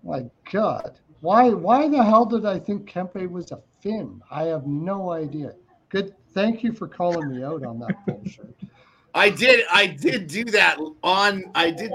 My 0.03 0.25
God, 0.51 0.99
why? 1.21 1.51
Why 1.51 1.89
the 1.89 2.03
hell 2.03 2.25
did 2.25 2.47
I 2.47 2.59
think 2.59 2.89
Kempe 2.91 3.29
was 3.31 3.53
a 3.53 3.61
Finn? 3.83 4.21
I 4.31 4.45
have 4.45 4.67
no 4.67 5.11
idea. 5.11 5.55
Good. 5.89 6.15
Thank 6.33 6.63
you 6.63 6.73
for 6.73 6.87
calling 6.87 7.29
me 7.31 7.43
out 7.43 7.65
on 7.65 7.79
that 7.81 7.95
bullshit. 8.07 8.55
I 9.15 9.31
did. 9.31 9.65
I 9.73 9.87
did 9.89 10.29
do 10.29 10.45
that 10.47 10.79
on. 11.03 11.45
I 11.55 11.71
did. 11.73 11.91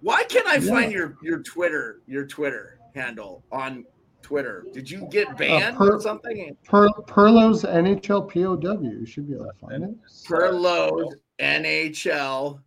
Why 0.00 0.22
can't 0.24 0.46
I 0.46 0.56
Yeah. 0.56 0.72
find 0.72 0.92
your 0.92 1.16
your 1.22 1.42
Twitter 1.42 2.02
your 2.06 2.26
Twitter 2.26 2.78
handle 2.94 3.42
on 3.50 3.84
Twitter? 4.22 4.66
Did 4.72 4.88
you 4.90 5.06
get 5.10 5.28
uh, 5.28 5.34
banned 5.34 5.76
Per- 5.76 5.96
or 5.96 6.00
something? 6.00 6.56
Per, 6.64 6.88
Perlo's 7.08 7.64
NHL 7.64 8.28
POW. 8.32 8.80
You 8.82 9.04
should 9.06 9.26
be 9.28 9.34
able 9.34 9.46
to 9.46 9.52
find 9.60 9.82
it. 9.84 9.90
Perlo 10.28 11.12
NHL 11.40 12.60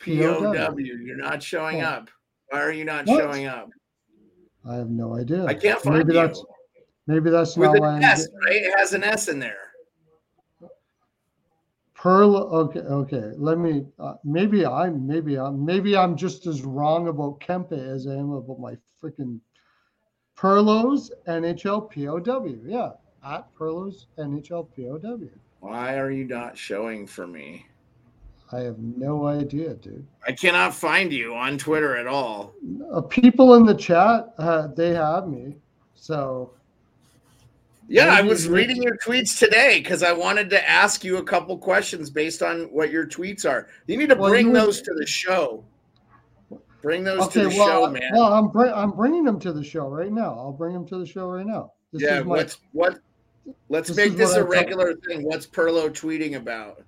POW. 0.00 0.52
POW. 0.52 0.76
You're 0.78 1.16
not 1.16 1.42
showing 1.42 1.82
Oh. 1.82 1.86
up. 1.86 2.10
Why 2.48 2.60
are 2.62 2.72
you 2.72 2.84
not 2.84 3.06
What? 3.06 3.20
showing 3.20 3.46
up? 3.46 3.70
I 4.68 4.76
have 4.76 4.90
no 4.90 5.16
idea. 5.16 5.44
I 5.46 5.54
can't 5.54 5.80
find 5.80 5.98
maybe 5.98 6.14
you. 6.14 6.20
that's 6.20 6.44
maybe 7.06 7.30
that's 7.30 7.56
With 7.56 7.72
not 7.72 7.80
why 7.80 7.96
an 7.96 8.04
S, 8.04 8.28
right? 8.44 8.56
It 8.56 8.78
has 8.78 8.92
an 8.92 9.02
S 9.02 9.28
in 9.28 9.38
there. 9.38 9.56
Pearl. 11.94 12.36
Okay, 12.36 12.80
okay. 12.80 13.32
Let 13.36 13.58
me. 13.58 13.86
Uh, 13.98 14.14
maybe 14.24 14.64
I'm. 14.64 15.06
Maybe 15.06 15.38
I'm. 15.38 15.64
Maybe 15.64 15.96
I'm 15.96 16.16
just 16.16 16.46
as 16.46 16.62
wrong 16.62 17.08
about 17.08 17.40
Kempe 17.40 17.72
as 17.72 18.06
I 18.06 18.14
am 18.14 18.30
about 18.32 18.60
my 18.60 18.76
freaking 19.02 19.40
Perlos 20.36 21.10
NHL 21.26 21.90
POW. 21.90 22.58
Yeah, 22.64 22.90
at 23.24 23.52
Perlos 23.54 24.06
NHL 24.18 24.68
POW. 24.76 25.28
Why 25.60 25.98
are 25.98 26.12
you 26.12 26.24
not 26.24 26.56
showing 26.56 27.06
for 27.06 27.26
me? 27.26 27.66
I 28.50 28.60
have 28.60 28.78
no 28.78 29.26
idea, 29.26 29.74
dude. 29.74 30.06
I 30.26 30.32
cannot 30.32 30.74
find 30.74 31.12
you 31.12 31.34
on 31.34 31.58
Twitter 31.58 31.96
at 31.96 32.06
all. 32.06 32.54
Uh, 32.92 33.02
people 33.02 33.54
in 33.54 33.66
the 33.66 33.74
chat, 33.74 34.32
uh, 34.38 34.68
they 34.68 34.94
have 34.94 35.28
me. 35.28 35.56
So 35.94 36.52
Yeah, 37.88 38.06
I 38.14 38.22
was 38.22 38.48
reading 38.48 38.82
your 38.82 38.96
tweets 38.98 39.38
today 39.38 39.80
because 39.80 40.02
I 40.02 40.12
wanted 40.12 40.48
to 40.50 40.68
ask 40.68 41.04
you 41.04 41.18
a 41.18 41.22
couple 41.22 41.56
questions 41.58 42.08
based 42.10 42.42
on 42.42 42.64
what 42.72 42.90
your 42.90 43.06
tweets 43.06 43.48
are. 43.48 43.68
You 43.86 43.96
need 43.98 44.08
to 44.10 44.14
Well, 44.14 44.30
bring 44.30 44.52
those 44.52 44.80
to 44.82 44.94
the 44.94 45.06
show. 45.06 45.64
Bring 46.80 47.02
those 47.04 47.20
okay, 47.22 47.42
to 47.42 47.48
the 47.48 47.56
well, 47.56 47.66
show, 47.68 47.84
uh, 47.86 47.90
man. 47.90 48.10
well, 48.12 48.32
I'm 48.32 48.48
bring, 48.48 48.72
I'm 48.72 48.92
bringing 48.92 49.24
them 49.24 49.38
to 49.40 49.52
the 49.52 49.64
show 49.64 49.88
right 49.88 50.12
now. 50.12 50.34
I'll 50.38 50.52
bring 50.52 50.72
them 50.72 50.86
to 50.86 50.98
the 50.98 51.06
show 51.06 51.28
right 51.28 51.44
now. 51.46 51.72
This 51.92 52.02
yeah, 52.02 52.20
is 52.20 52.24
my, 52.24 52.36
what's 52.36 52.58
what? 52.72 52.98
Let's 53.68 53.88
this 53.88 53.96
make 53.96 54.12
this 54.16 54.34
a 54.34 54.34
a 54.34 54.36
I 54.36 54.40
thought- 54.42 54.50
regular 54.50 54.94
thing. 55.06 55.24
What's 55.24 55.46
Perlo 55.46 55.88
tweeting 55.90 56.36
about? 56.36 56.82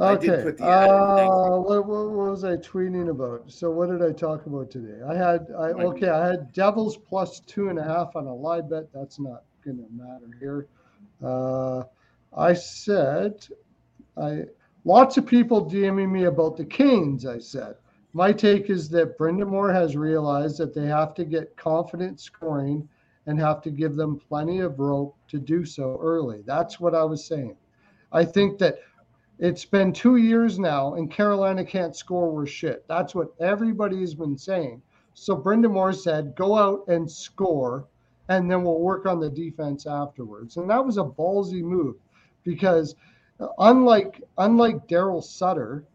I 0.00 0.16
did 0.16 0.30
Okay. 0.30 0.42
put 0.42 0.56
the 0.56 0.64
ad 0.64 0.88
in, 0.88 1.16
thank 1.16 1.30
Uh, 1.32 1.58
what, 1.58 1.86
what, 1.86 2.10
was 2.10 2.44
I 2.44 2.56
tweeting 2.56 3.10
about? 3.10 3.50
So 3.50 3.70
what 3.70 3.90
did 3.90 4.02
I 4.02 4.12
talk 4.12 4.46
about 4.46 4.70
today? 4.70 5.02
I 5.06 5.14
had 5.14 5.48
I 5.56 5.72
okay. 5.72 6.08
I 6.08 6.26
had 6.26 6.52
Devils 6.52 6.96
plus 6.96 7.40
two 7.40 7.68
and 7.68 7.78
a 7.78 7.84
half 7.84 8.16
on 8.16 8.26
a 8.26 8.34
live 8.34 8.70
bet. 8.70 8.92
That's 8.94 9.18
not 9.18 9.44
going 9.64 9.76
to 9.76 9.86
matter 9.92 10.30
here. 10.38 10.68
Uh, 11.22 11.84
I 12.36 12.54
said 12.54 13.46
I 14.16 14.44
lots 14.84 15.18
of 15.18 15.26
people 15.26 15.70
DMing 15.70 16.10
me 16.10 16.24
about 16.24 16.56
the 16.56 16.64
Canes. 16.64 17.26
I 17.26 17.38
said 17.38 17.76
my 18.12 18.32
take 18.32 18.70
is 18.70 18.88
that 18.90 19.18
Brind'Amour 19.18 19.72
has 19.72 19.96
realized 19.96 20.58
that 20.58 20.74
they 20.74 20.86
have 20.86 21.14
to 21.14 21.24
get 21.24 21.56
confident 21.56 22.20
scoring 22.20 22.88
and 23.26 23.38
have 23.38 23.60
to 23.62 23.70
give 23.70 23.96
them 23.96 24.18
plenty 24.18 24.60
of 24.60 24.80
rope 24.80 25.14
to 25.28 25.38
do 25.38 25.64
so 25.64 25.98
early. 26.00 26.42
That's 26.46 26.80
what 26.80 26.94
I 26.94 27.04
was 27.04 27.24
saying. 27.24 27.56
I 28.12 28.24
think 28.24 28.58
that 28.58 28.78
it's 29.40 29.64
been 29.64 29.90
two 29.90 30.16
years 30.16 30.58
now, 30.58 30.94
and 30.94 31.10
Carolina 31.10 31.64
can't 31.64 31.96
score 31.96 32.30
worth 32.30 32.50
shit. 32.50 32.84
That's 32.88 33.14
what 33.14 33.32
everybody's 33.40 34.12
been 34.12 34.36
saying. 34.36 34.82
So 35.14 35.34
Brind'Amour 35.34 35.94
said, 35.94 36.36
go 36.36 36.58
out 36.58 36.86
and 36.88 37.10
score, 37.10 37.86
and 38.28 38.50
then 38.50 38.62
we'll 38.64 38.80
work 38.80 39.06
on 39.06 39.18
the 39.18 39.30
defense 39.30 39.86
afterwards. 39.86 40.58
And 40.58 40.68
that 40.68 40.84
was 40.84 40.98
a 40.98 41.04
ballsy 41.04 41.62
move 41.62 41.96
because 42.44 42.94
uh, 43.40 43.48
unlike 43.58 44.22
unlike 44.36 44.86
Daryl 44.86 45.24
Sutter, 45.24 45.86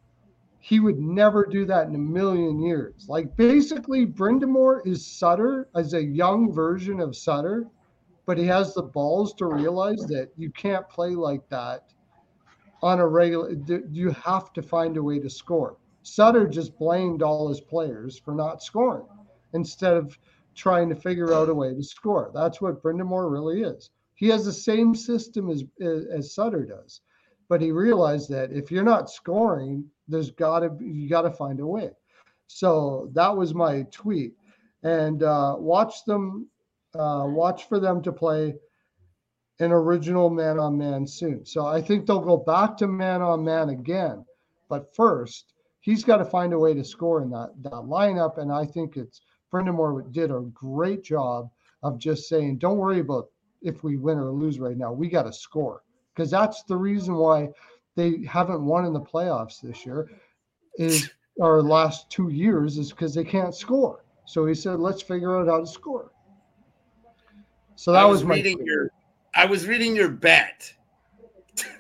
he 0.60 0.80
would 0.80 1.00
never 1.00 1.46
do 1.46 1.66
that 1.66 1.88
in 1.88 1.93
a 1.93 2.00
million 2.00 2.60
years. 2.60 3.06
Like 3.08 3.38
basically, 3.38 4.08
Brind'Amour 4.08 4.82
is 4.88 5.06
Sutter 5.06 5.68
as 5.76 5.93
a 5.93 6.04
young 6.04 6.52
version 6.52 7.00
of 7.00 7.16
Sutter, 7.16 7.68
but 8.26 8.39
he 8.39 8.46
has 8.46 8.74
the 8.74 8.82
balls 8.82 9.36
to 9.36 9.46
realize 9.46 10.04
that 10.08 10.32
you 10.36 10.50
can't 10.50 10.89
play 10.89 11.12
like 11.12 11.48
that 11.50 11.91
on 12.82 13.00
a 13.00 13.08
regular 13.08 13.54
you 13.90 14.12
have 14.12 14.54
to 14.54 14.62
find 14.62 14.98
a 14.98 15.04
way 15.04 15.20
to 15.20 15.30
score? 15.30 15.78
Sutter 16.04 16.48
just 16.48 16.78
blamed 16.78 17.24
all 17.24 17.50
his 17.50 17.62
players 17.62 18.20
for 18.20 18.34
not 18.34 18.62
scoring 18.62 19.08
instead 19.54 19.94
of 19.98 20.18
trying 20.54 20.90
to 20.90 20.96
figure 20.96 21.34
out 21.34 21.50
a 21.50 21.54
way 21.54 21.74
to 21.74 21.84
score. 21.84 22.32
That's 22.34 22.62
what 22.62 22.82
Brind'Amour 22.82 23.32
really 23.32 23.64
is. 23.64 23.90
He 24.14 24.28
has 24.30 24.46
the 24.46 24.54
same 24.54 24.96
system 24.96 25.50
as 25.50 25.64
as, 25.82 26.34
sutter 26.34 26.66
does 26.66 27.02
but 27.48 27.62
he 27.62 27.72
realized 27.72 28.30
that 28.30 28.52
if 28.52 28.72
you're 28.72 28.84
not 28.84 29.10
scoring 29.10 29.86
there's 30.08 30.32
got 30.32 30.60
to 30.60 30.72
you 30.80 31.10
got 31.10 31.24
to 31.24 31.32
find 31.32 31.60
a 31.60 31.68
way. 31.68 31.90
So 32.48 33.10
that 33.14 33.36
was 33.36 33.56
my 33.56 33.84
tweet. 33.92 34.34
And 34.84 35.24
uh, 35.24 35.56
watch 35.58 36.06
them 36.06 36.48
uh, 36.94 37.26
watch 37.28 37.68
for 37.68 37.80
them 37.80 38.02
to 38.04 38.12
play 38.12 38.56
an 39.60 39.72
original 39.72 40.30
man 40.30 40.60
on 40.60 40.78
man 40.78 41.08
soon. 41.08 41.45
So 41.45 41.66
I 41.66 41.82
think 41.82 42.06
they'll 42.06 42.20
go 42.20 42.38
back 42.38 42.76
to 42.78 42.88
man 42.88 43.22
on 43.22 43.43
man 43.43 43.70
again. 43.70 44.26
But 44.70 44.93
first, 44.95 45.53
he's 45.80 46.03
got 46.03 46.18
to 46.18 46.26
find 46.26 46.53
a 46.53 46.60
way 46.60 46.74
to 46.74 46.84
score 46.84 47.22
in 47.22 47.30
that, 47.32 47.51
that 47.62 47.72
lineup. 47.72 48.38
And 48.38 48.51
I 48.51 48.66
think 48.66 48.97
it's 48.97 49.22
Brind'Amour 49.53 50.12
did 50.12 50.32
a 50.32 50.41
great 50.53 51.03
job 51.03 51.49
of 51.84 51.99
just 51.99 52.28
saying, 52.28 52.58
don't 52.58 52.78
worry 52.78 52.99
about 52.99 53.30
if 53.62 53.84
we 53.84 53.97
win 53.97 54.18
or 54.18 54.32
lose 54.32 54.60
right 54.60 54.78
now. 54.78 54.91
We 54.91 55.08
got 55.08 55.24
to 55.24 55.34
score. 55.34 55.84
Because 56.14 56.32
that's 56.32 56.64
the 56.64 56.76
reason 56.76 57.16
why 57.16 57.49
they 57.95 58.24
haven't 58.28 58.66
won 58.66 58.86
in 58.86 58.93
the 58.93 59.01
playoffs 59.01 59.62
this 59.62 59.86
year 59.86 60.10
is 60.78 61.10
our 61.41 61.62
last 61.62 62.10
two 62.10 62.30
years 62.30 62.78
is 62.78 62.91
because 62.91 63.14
they 63.14 63.24
can't 63.24 63.56
score. 63.56 64.03
So 64.26 64.45
he 64.45 64.56
said, 64.56 64.80
let's 64.80 65.01
figure 65.01 65.39
out 65.39 65.47
how 65.47 65.60
to 65.60 65.68
score. 65.68 66.12
So 67.76 67.91
that 67.91 68.03
was, 68.03 68.24
was 68.24 68.30
my 68.30 68.36
reading 68.36 68.66
your 68.66 68.89
I 69.36 69.46
was 69.46 69.68
reading 69.68 69.96
your 69.96 70.10
bet. 70.10 70.74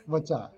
what's 0.05 0.29
up? 0.29 0.53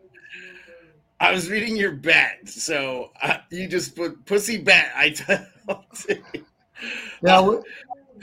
I 1.20 1.32
was 1.32 1.50
reading 1.50 1.76
your 1.76 1.94
bet. 1.94 2.48
So 2.48 3.12
uh, 3.22 3.38
you 3.50 3.68
just 3.68 3.96
put 3.96 4.26
pussy 4.26 4.58
bet. 4.58 4.92
I 4.96 5.10
t- 6.06 6.16
Yeah, 7.24 7.40
Uh, 7.40 7.62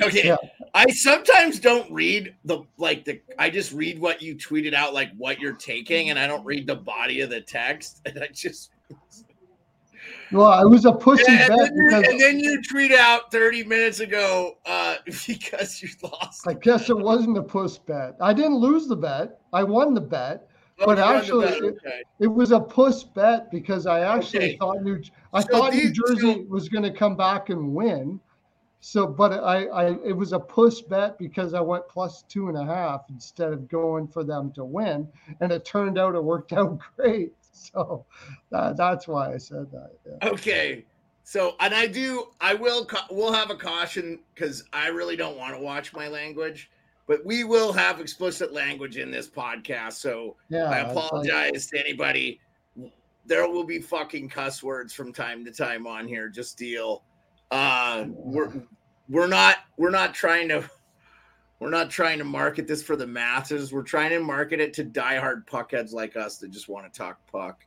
Okay. 0.02 0.26
Yeah. 0.26 0.36
I 0.74 0.86
sometimes 0.86 1.60
don't 1.60 1.88
read 1.90 2.34
the 2.44 2.62
like 2.78 3.04
the 3.04 3.20
I 3.38 3.48
just 3.48 3.72
read 3.72 4.00
what 4.00 4.20
you 4.20 4.34
tweeted 4.34 4.74
out, 4.74 4.92
like 4.92 5.12
what 5.16 5.38
you're 5.38 5.52
taking, 5.54 6.10
and 6.10 6.18
I 6.18 6.26
don't 6.26 6.44
read 6.44 6.66
the 6.66 6.74
body 6.74 7.20
of 7.20 7.30
the 7.30 7.40
text. 7.40 8.00
And 8.06 8.22
I 8.22 8.28
just 8.32 8.70
Well, 10.34 10.66
it 10.66 10.68
was 10.68 10.84
a 10.84 10.92
pussy 10.92 11.24
and, 11.28 11.38
bet 11.48 11.58
then 11.58 11.72
you, 11.76 11.88
because 11.88 12.08
and 12.08 12.20
then 12.20 12.38
you 12.40 12.62
tweet 12.62 12.92
out 12.92 13.30
30 13.30 13.64
minutes 13.64 14.00
ago 14.00 14.58
uh 14.66 14.96
because 15.26 15.82
you 15.82 15.88
lost. 16.02 16.46
I 16.46 16.54
guess 16.54 16.90
it 16.90 16.98
wasn't 16.98 17.38
a 17.38 17.42
puss 17.42 17.78
bet. 17.78 18.16
I 18.20 18.32
didn't 18.32 18.56
lose 18.56 18.86
the 18.86 18.96
bet. 18.96 19.38
I 19.52 19.62
won 19.62 19.94
the 19.94 20.00
bet. 20.00 20.48
Oh, 20.80 20.86
but 20.86 20.98
you 20.98 21.04
won 21.04 21.12
the 21.12 21.18
actually, 21.18 21.46
bet, 21.46 21.56
it- 21.58 21.64
okay. 21.86 22.02
It 22.20 22.26
was 22.26 22.50
a 22.50 22.60
puss 22.60 23.04
bet 23.04 23.50
because 23.50 23.86
I 23.86 24.00
actually 24.00 24.38
Okay. 24.46 24.56
thought 24.58 24.82
New 24.82 25.00
I 25.32 25.40
So 25.42 25.48
thought 25.48 25.74
New 25.74 25.92
Jersey 25.92 26.34
so- 26.34 26.44
was 26.48 26.68
going 26.68 26.84
to 26.84 26.92
come 26.92 27.16
back 27.16 27.50
and 27.50 27.72
win. 27.74 28.20
So, 28.80 29.06
but 29.06 29.32
I, 29.32 29.64
I 29.66 29.84
it 30.04 30.14
was 30.14 30.32
a 30.34 30.38
puss 30.38 30.82
bet 30.82 31.18
because 31.18 31.54
I 31.54 31.60
went 31.62 31.88
plus 31.88 32.22
two 32.28 32.48
and 32.48 32.58
a 32.58 32.64
half 32.66 33.02
instead 33.08 33.50
of 33.52 33.66
going 33.66 34.06
for 34.08 34.24
them 34.24 34.52
to 34.56 34.64
win, 34.64 35.08
and 35.40 35.50
it 35.50 35.64
turned 35.64 35.96
out 35.96 36.14
it 36.14 36.22
worked 36.22 36.52
out 36.52 36.78
great. 36.96 37.32
So 37.72 38.04
that, 38.50 38.76
that's 38.76 39.06
why 39.06 39.32
I 39.32 39.36
said 39.38 39.70
that. 39.72 39.90
Yeah. 40.06 40.28
Okay. 40.30 40.84
So, 41.22 41.54
and 41.60 41.72
I 41.72 41.86
do, 41.86 42.26
I 42.40 42.52
will, 42.54 42.86
we'll 43.10 43.32
have 43.32 43.50
a 43.50 43.54
caution 43.56 44.18
because 44.34 44.64
I 44.72 44.88
really 44.88 45.16
don't 45.16 45.38
want 45.38 45.54
to 45.54 45.60
watch 45.60 45.92
my 45.94 46.08
language. 46.08 46.70
but 47.06 47.24
we 47.24 47.44
will 47.44 47.72
have 47.72 48.00
explicit 48.00 48.52
language 48.52 48.96
in 48.96 49.10
this 49.10 49.28
podcast. 49.28 49.94
So 49.94 50.36
Yeah, 50.48 50.64
I 50.64 50.80
it's 50.86 50.94
like- 50.94 51.06
apologize 51.06 51.66
to 51.68 51.78
anybody. 51.78 52.40
There 53.26 53.48
will 53.48 53.64
be 53.64 53.78
fucking 53.78 54.28
cuss 54.28 54.62
words 54.62 54.92
from 54.92 55.12
time 55.12 55.44
to 55.46 55.50
time 55.50 55.86
on 55.86 56.06
here. 56.08 56.28
Just 56.28 56.58
deal. 56.58 57.04
Uh, 57.50 58.04
we're 58.08 58.52
we're 59.08 59.26
not 59.28 59.56
we're 59.78 59.90
not 59.90 60.12
trying 60.14 60.48
to 60.48 60.68
we're 61.64 61.70
not 61.70 61.88
trying 61.88 62.18
to 62.18 62.24
market 62.24 62.68
this 62.68 62.82
for 62.82 62.94
the 62.94 63.06
masses. 63.06 63.72
We're 63.72 63.80
trying 63.80 64.10
to 64.10 64.20
market 64.20 64.60
it 64.60 64.74
to 64.74 64.84
diehard 64.84 65.46
puckheads 65.46 65.94
like 65.94 66.14
us 66.14 66.36
that 66.36 66.50
just 66.50 66.68
want 66.68 66.92
to 66.92 66.94
talk 66.94 67.18
puck. 67.32 67.64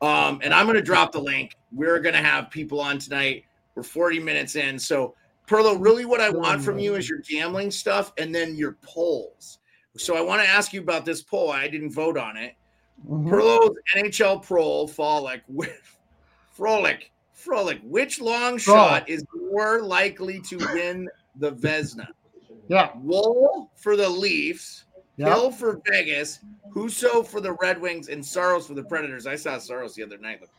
Um, 0.00 0.40
and 0.42 0.52
I'm 0.52 0.66
going 0.66 0.74
to 0.74 0.82
drop 0.82 1.12
the 1.12 1.20
link. 1.20 1.54
We're 1.70 2.00
going 2.00 2.16
to 2.16 2.20
have 2.20 2.50
people 2.50 2.80
on 2.80 2.98
tonight. 2.98 3.44
We're 3.76 3.84
40 3.84 4.18
minutes 4.18 4.56
in. 4.56 4.80
So, 4.80 5.14
Perlo, 5.46 5.80
really 5.80 6.04
what 6.04 6.20
I 6.20 6.28
want 6.28 6.60
from 6.60 6.80
you 6.80 6.96
is 6.96 7.08
your 7.08 7.20
gambling 7.20 7.70
stuff 7.70 8.12
and 8.18 8.34
then 8.34 8.56
your 8.56 8.78
polls. 8.82 9.60
So, 9.96 10.16
I 10.16 10.22
want 10.22 10.42
to 10.42 10.48
ask 10.48 10.72
you 10.72 10.80
about 10.80 11.04
this 11.04 11.22
poll. 11.22 11.52
I 11.52 11.68
didn't 11.68 11.92
vote 11.92 12.18
on 12.18 12.36
it. 12.36 12.56
Mhm. 13.08 13.28
Perlo's 13.30 13.76
NHL 13.94 14.42
Pro 14.42 14.88
Frolic, 14.88 15.42
Frolic, 16.50 17.12
Frolic. 17.32 17.80
Which 17.84 18.20
long 18.20 18.58
shot 18.58 19.08
is 19.08 19.24
more 19.52 19.82
likely 19.82 20.40
to 20.40 20.56
win 20.56 21.08
the 21.36 21.52
Vezina? 21.52 22.08
Yeah. 22.68 22.90
Woll 22.96 23.70
for 23.76 23.96
the 23.96 24.08
Leafs, 24.08 24.84
Yeah. 25.16 25.28
Hill 25.28 25.50
for 25.50 25.80
Vegas, 25.86 26.40
Husso 26.74 27.26
for 27.26 27.40
the 27.40 27.52
Red 27.54 27.80
Wings, 27.80 28.08
and 28.08 28.24
Saros 28.24 28.66
for 28.66 28.74
the 28.74 28.84
Predators. 28.84 29.26
I 29.26 29.36
saw 29.36 29.58
Saros 29.58 29.94
the 29.94 30.02
other 30.02 30.18
night. 30.18 30.40
Look 30.40 30.50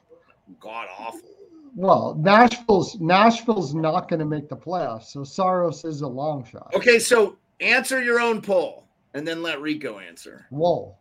god 0.59 0.87
awful. 0.97 1.29
Well, 1.75 2.15
Nashville's 2.15 2.99
Nashville's 2.99 3.75
not 3.75 4.09
going 4.09 4.19
to 4.19 4.25
make 4.25 4.49
the 4.49 4.55
playoffs, 4.57 5.05
so 5.05 5.23
Saros 5.23 5.85
is 5.85 6.01
a 6.01 6.07
long 6.07 6.43
shot. 6.43 6.71
Okay, 6.73 6.97
so 6.97 7.37
answer 7.59 8.01
your 8.01 8.19
own 8.19 8.41
poll 8.41 8.87
and 9.13 9.27
then 9.27 9.43
let 9.43 9.61
Rico 9.61 9.99
answer. 9.99 10.47
Whoa, 10.49 10.95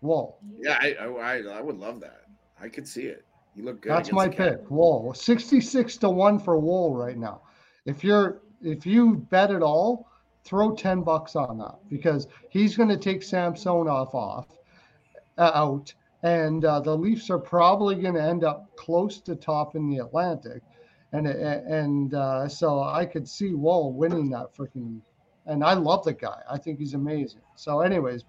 whoa, 0.00 0.36
Yeah, 0.58 0.78
I 0.80 0.94
I, 0.94 1.38
I, 1.42 1.60
would 1.60 1.78
love 1.78 2.00
that. 2.00 2.22
I 2.60 2.68
could 2.68 2.86
see 2.86 3.02
it. 3.04 3.24
You 3.54 3.64
look 3.64 3.80
good. 3.80 3.92
that's 3.92 4.12
my 4.12 4.28
pick. 4.28 4.60
Whoa, 4.68 5.12
sixty-six 5.12 5.96
to 5.98 6.10
one 6.10 6.38
for 6.38 6.58
Woll 6.58 6.94
right 6.94 7.16
now. 7.16 7.42
If 7.86 8.04
you're 8.04 8.42
if 8.62 8.84
you 8.84 9.16
bet 9.30 9.50
it 9.50 9.62
all, 9.62 10.08
throw 10.46 10.74
ten 10.74 11.02
bucks 11.02 11.36
on 11.36 11.58
that 11.58 11.76
because 11.90 12.28
he's 12.48 12.76
going 12.76 12.88
to 12.88 12.96
take 12.96 13.22
Samsonov 13.22 14.14
off 14.14 14.46
uh, 15.36 15.50
out, 15.54 15.92
and 16.22 16.64
uh, 16.64 16.80
the 16.80 16.96
Leafs 16.96 17.28
are 17.28 17.38
probably 17.38 17.96
going 17.96 18.14
to 18.14 18.22
end 18.22 18.44
up 18.44 18.70
close 18.76 19.20
to 19.22 19.34
top 19.34 19.76
in 19.76 19.90
the 19.90 19.98
Atlantic, 19.98 20.62
and 21.12 21.26
and 21.26 22.14
uh, 22.14 22.48
so 22.48 22.82
I 22.82 23.04
could 23.04 23.28
see 23.28 23.52
Woll 23.52 23.92
winning 23.92 24.30
that 24.30 24.54
freaking. 24.56 25.00
And 25.48 25.62
I 25.62 25.74
love 25.74 26.02
the 26.04 26.12
guy. 26.12 26.40
I 26.50 26.58
think 26.58 26.80
he's 26.80 26.94
amazing. 26.94 27.40
So, 27.54 27.80
anyways, 27.80 28.24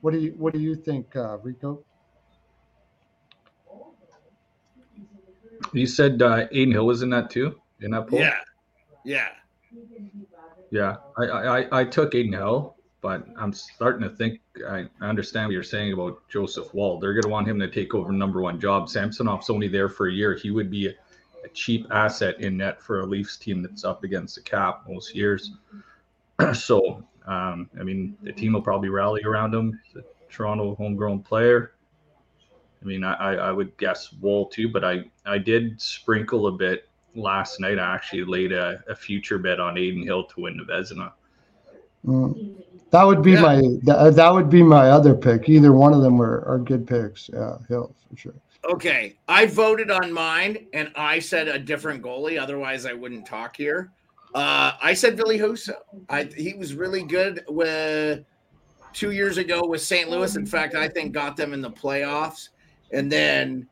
what 0.00 0.12
do 0.12 0.18
you 0.18 0.34
what 0.36 0.52
do 0.52 0.58
you 0.58 0.74
think, 0.74 1.14
uh, 1.14 1.38
Rico? 1.38 1.84
You 5.72 5.86
said 5.86 6.20
uh, 6.20 6.46
Adin 6.50 6.72
Hill 6.72 6.84
was 6.84 7.02
in 7.02 7.10
that 7.10 7.30
too, 7.30 7.60
in 7.80 7.92
that 7.92 8.08
poll. 8.08 8.18
Yeah, 8.18 8.34
yeah. 9.04 9.28
Yeah, 10.72 10.96
I, 11.18 11.24
I, 11.26 11.80
I- 11.80 11.84
took 11.84 12.14
Adin 12.14 12.32
Hill, 12.32 12.76
but 13.02 13.26
I'm 13.36 13.52
starting 13.52 14.08
to 14.08 14.16
think 14.16 14.40
I 14.66 14.86
understand 15.02 15.46
what 15.48 15.52
you're 15.52 15.62
saying 15.62 15.92
about 15.92 16.26
Joseph 16.30 16.72
Woll. 16.72 16.98
They're 16.98 17.12
going 17.12 17.24
to 17.24 17.28
want 17.28 17.46
him 17.46 17.58
to 17.60 17.68
take 17.68 17.94
over 17.94 18.10
number 18.10 18.40
one 18.40 18.58
job. 18.58 18.88
Samsonov's 18.88 19.50
only 19.50 19.68
there 19.68 19.90
for 19.90 20.08
a 20.08 20.12
year. 20.12 20.34
He 20.34 20.50
would 20.50 20.70
be 20.70 20.86
a, 20.86 20.92
a 21.44 21.48
cheap 21.52 21.86
asset 21.90 22.40
in 22.40 22.56
net 22.56 22.80
for 22.80 23.00
a 23.00 23.06
Leafs 23.06 23.36
team 23.36 23.60
that's 23.60 23.84
up 23.84 24.02
against 24.02 24.36
the 24.36 24.40
cap 24.40 24.84
most 24.88 25.14
years. 25.14 25.52
so, 26.54 27.04
um, 27.26 27.68
I 27.78 27.82
mean, 27.82 28.16
the 28.22 28.32
team 28.32 28.54
will 28.54 28.62
probably 28.62 28.88
rally 28.88 29.22
around 29.24 29.52
him. 29.54 29.78
Toronto 30.30 30.74
homegrown 30.76 31.22
player. 31.22 31.72
I 32.80 32.84
mean, 32.86 33.04
I, 33.04 33.12
I 33.12 33.34
I 33.34 33.52
would 33.52 33.76
guess 33.76 34.10
Woll 34.22 34.46
too, 34.46 34.70
but 34.70 34.84
I, 34.84 35.04
I 35.26 35.36
did 35.36 35.80
sprinkle 35.82 36.46
a 36.46 36.52
bit 36.52 36.88
last 37.14 37.60
night. 37.60 37.78
I 37.78 37.94
actually 37.94 38.24
laid 38.24 38.52
a, 38.52 38.82
a 38.88 38.94
future 38.94 39.38
bet 39.38 39.60
on 39.60 39.76
Adin 39.76 40.02
Hill 40.02 40.24
to 40.24 40.40
win 40.40 40.56
the 40.56 40.64
Vezina. 40.64 41.12
Mm. 42.06 42.54
That 42.90 43.04
would 43.04 43.22
be 43.22 43.32
Yeah. 43.32 43.40
my 43.42 43.56
that, 43.84 44.16
that 44.16 44.32
would 44.32 44.50
be 44.50 44.62
my 44.62 44.90
other 44.90 45.14
pick. 45.14 45.48
Either 45.48 45.72
one 45.72 45.94
of 45.94 46.02
them 46.02 46.20
are, 46.20 46.44
are 46.46 46.58
good 46.58 46.86
picks. 46.86 47.30
Yeah, 47.32 47.56
Hill 47.68 47.94
for 48.10 48.16
sure. 48.16 48.34
Okay, 48.70 49.16
I 49.26 49.46
voted 49.46 49.90
on 49.90 50.12
mine, 50.12 50.66
and 50.72 50.92
I 50.94 51.18
said 51.18 51.48
a 51.48 51.58
different 51.58 52.02
goalie. 52.02 52.40
Otherwise, 52.40 52.86
I 52.86 52.92
wouldn't 52.92 53.26
talk 53.26 53.56
here. 53.56 53.90
Uh, 54.34 54.72
I 54.80 54.94
said 54.94 55.16
Billy 55.16 55.38
Husso. 55.38 55.74
I 56.08 56.24
he 56.24 56.54
was 56.54 56.74
really 56.74 57.02
good 57.02 57.44
with 57.48 58.24
two 58.92 59.10
years 59.10 59.38
ago 59.38 59.62
with 59.66 59.80
St. 59.80 60.08
Louis. 60.10 60.36
In 60.36 60.46
fact, 60.46 60.74
I 60.74 60.88
think 60.88 61.12
got 61.12 61.36
them 61.36 61.52
in 61.52 61.60
the 61.60 61.70
playoffs. 61.70 62.50
And 62.92 63.10
then 63.10 63.66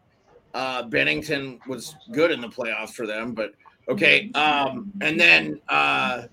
uh, 0.55 0.85
Binnington 0.85 1.65
was 1.67 1.97
good 2.13 2.31
in 2.31 2.41
the 2.41 2.49
playoffs 2.49 2.95
for 2.95 3.07
them. 3.07 3.33
But 3.33 3.55
okay, 3.89 4.31
um, 4.33 4.91
and 5.01 5.19
then 5.19 5.61
uh, 5.69 6.25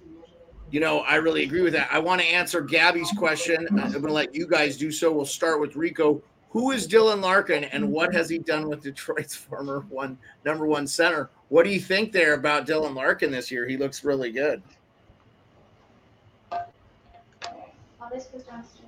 you 0.71 0.79
know 0.79 0.99
I 1.01 1.15
really 1.15 1.43
agree 1.43 1.61
with 1.61 1.73
that. 1.73 1.89
I 1.91 1.99
want 1.99 2.21
to 2.21 2.27
answer 2.27 2.61
Gabby's 2.61 3.11
question. 3.11 3.67
I'm 3.71 3.91
going 3.91 4.03
to 4.03 4.13
let 4.13 4.33
you 4.33 4.47
guys 4.47 4.77
do 4.77 4.91
so. 4.91 5.11
We'll 5.11 5.25
start 5.25 5.59
with 5.59 5.75
Rico. 5.75 6.21
Who 6.51 6.71
is 6.71 6.87
Dylan 6.87 7.21
Larkin, 7.21 7.65
and 7.65 7.91
what 7.91 8.13
has 8.13 8.29
he 8.29 8.39
done 8.39 8.67
with 8.67 8.81
Detroit's 8.81 9.35
former 9.35 9.81
one 9.89 10.17
number 10.45 10.65
one 10.65 10.87
center? 10.87 11.29
What 11.49 11.63
do 11.63 11.69
you 11.69 11.79
think 11.79 12.11
there 12.11 12.33
about 12.33 12.65
Dylan 12.67 12.95
Larkin 12.95 13.31
this 13.31 13.51
year? 13.51 13.67
He 13.67 13.77
looks 13.77 14.03
really 14.03 14.31
good. 14.31 14.61
All 16.51 16.65
this 18.11 18.25
goes 18.25 18.43
downstairs. 18.43 18.87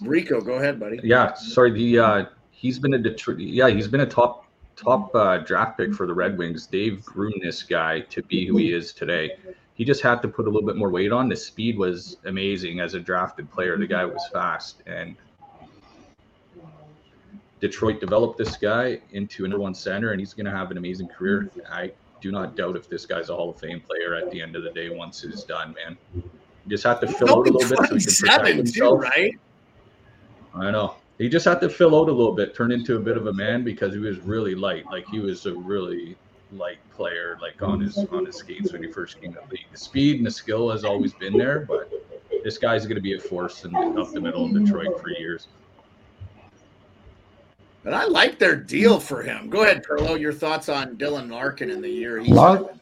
Rico, 0.00 0.40
go 0.40 0.54
ahead, 0.54 0.78
buddy. 0.78 1.00
Yeah, 1.02 1.34
sorry. 1.34 1.72
The 1.72 1.98
uh, 1.98 2.24
he's 2.56 2.78
been 2.78 2.94
a 2.94 2.98
Detroit. 2.98 3.38
Yeah, 3.38 3.68
he's 3.68 3.86
been 3.86 4.00
a 4.00 4.06
top 4.06 4.46
top 4.74 5.14
uh, 5.14 5.38
draft 5.38 5.78
pick 5.78 5.94
for 5.94 6.06
the 6.06 6.14
Red 6.14 6.36
Wings. 6.36 6.66
They've 6.66 7.02
groomed 7.04 7.40
this 7.42 7.62
guy 7.62 8.00
to 8.00 8.22
be 8.22 8.46
who 8.46 8.56
he 8.56 8.72
is 8.72 8.92
today. 8.92 9.36
He 9.74 9.84
just 9.84 10.02
had 10.02 10.22
to 10.22 10.28
put 10.28 10.46
a 10.46 10.50
little 10.50 10.66
bit 10.66 10.76
more 10.76 10.90
weight 10.90 11.12
on. 11.12 11.28
The 11.28 11.36
speed 11.36 11.78
was 11.78 12.16
amazing 12.24 12.80
as 12.80 12.94
a 12.94 13.00
drafted 13.00 13.50
player. 13.50 13.76
The 13.76 13.86
guy 13.86 14.04
was 14.06 14.26
fast, 14.32 14.82
and 14.86 15.16
Detroit 17.60 18.00
developed 18.00 18.38
this 18.38 18.56
guy 18.56 19.00
into 19.12 19.44
a 19.44 19.48
number 19.48 19.62
one 19.62 19.74
center, 19.74 20.12
and 20.12 20.20
he's 20.20 20.32
going 20.32 20.46
to 20.46 20.50
have 20.50 20.70
an 20.70 20.78
amazing 20.78 21.08
career. 21.08 21.50
I 21.70 21.92
do 22.22 22.32
not 22.32 22.56
doubt 22.56 22.76
if 22.76 22.88
this 22.88 23.04
guy's 23.04 23.28
a 23.28 23.36
Hall 23.36 23.50
of 23.50 23.60
Fame 23.60 23.80
player 23.80 24.14
at 24.14 24.30
the 24.30 24.40
end 24.40 24.56
of 24.56 24.62
the 24.62 24.70
day 24.70 24.88
once 24.88 25.22
he's 25.22 25.44
done, 25.44 25.74
man. 25.74 25.96
You 26.14 26.22
just 26.68 26.84
have 26.84 27.00
to 27.00 27.06
fill 27.06 27.30
out 27.30 27.46
a 27.46 27.50
little 27.50 27.60
bit 27.60 27.68
so 27.68 27.96
he 27.96 28.00
can 28.00 28.14
protect 28.14 28.46
27 28.46 28.72
too, 28.72 28.90
right? 28.94 29.38
I 30.54 30.70
know. 30.70 30.96
He 31.18 31.28
just 31.28 31.46
had 31.46 31.60
to 31.62 31.70
fill 31.70 31.98
out 31.98 32.08
a 32.08 32.12
little 32.12 32.34
bit, 32.34 32.54
turn 32.54 32.70
into 32.72 32.96
a 32.96 33.00
bit 33.00 33.16
of 33.16 33.26
a 33.26 33.32
man 33.32 33.64
because 33.64 33.94
he 33.94 34.00
was 34.00 34.18
really 34.20 34.54
light. 34.54 34.84
Like 34.86 35.06
he 35.08 35.18
was 35.18 35.46
a 35.46 35.54
really 35.54 36.16
light 36.52 36.78
player, 36.94 37.38
like 37.40 37.62
on 37.62 37.80
his 37.80 37.96
on 37.96 38.26
his 38.26 38.36
skates 38.36 38.72
when 38.72 38.82
he 38.82 38.92
first 38.92 39.20
came 39.20 39.32
to 39.32 39.40
the 39.40 39.54
league. 39.54 39.66
The 39.72 39.78
speed 39.78 40.18
and 40.18 40.26
the 40.26 40.30
skill 40.30 40.70
has 40.70 40.84
always 40.84 41.14
been 41.14 41.36
there, 41.38 41.60
but 41.60 41.90
this 42.44 42.58
guy's 42.58 42.84
going 42.84 42.96
to 42.96 43.02
be 43.02 43.14
a 43.14 43.20
force 43.20 43.64
in 43.64 43.74
up 43.98 44.12
the 44.12 44.20
middle 44.20 44.44
of 44.44 44.52
Detroit 44.52 45.00
for 45.00 45.10
years. 45.10 45.48
And 47.84 47.94
I 47.94 48.04
like 48.04 48.38
their 48.38 48.56
deal 48.56 48.98
for 48.98 49.22
him. 49.22 49.48
Go 49.48 49.62
ahead, 49.62 49.84
Perlo. 49.84 50.18
Your 50.20 50.32
thoughts 50.32 50.68
on 50.68 50.96
Dylan 50.96 51.30
Larkin 51.30 51.70
in 51.70 51.80
the 51.80 51.88
year 51.88 52.18
he's 52.18 52.34
Lark- 52.34 52.74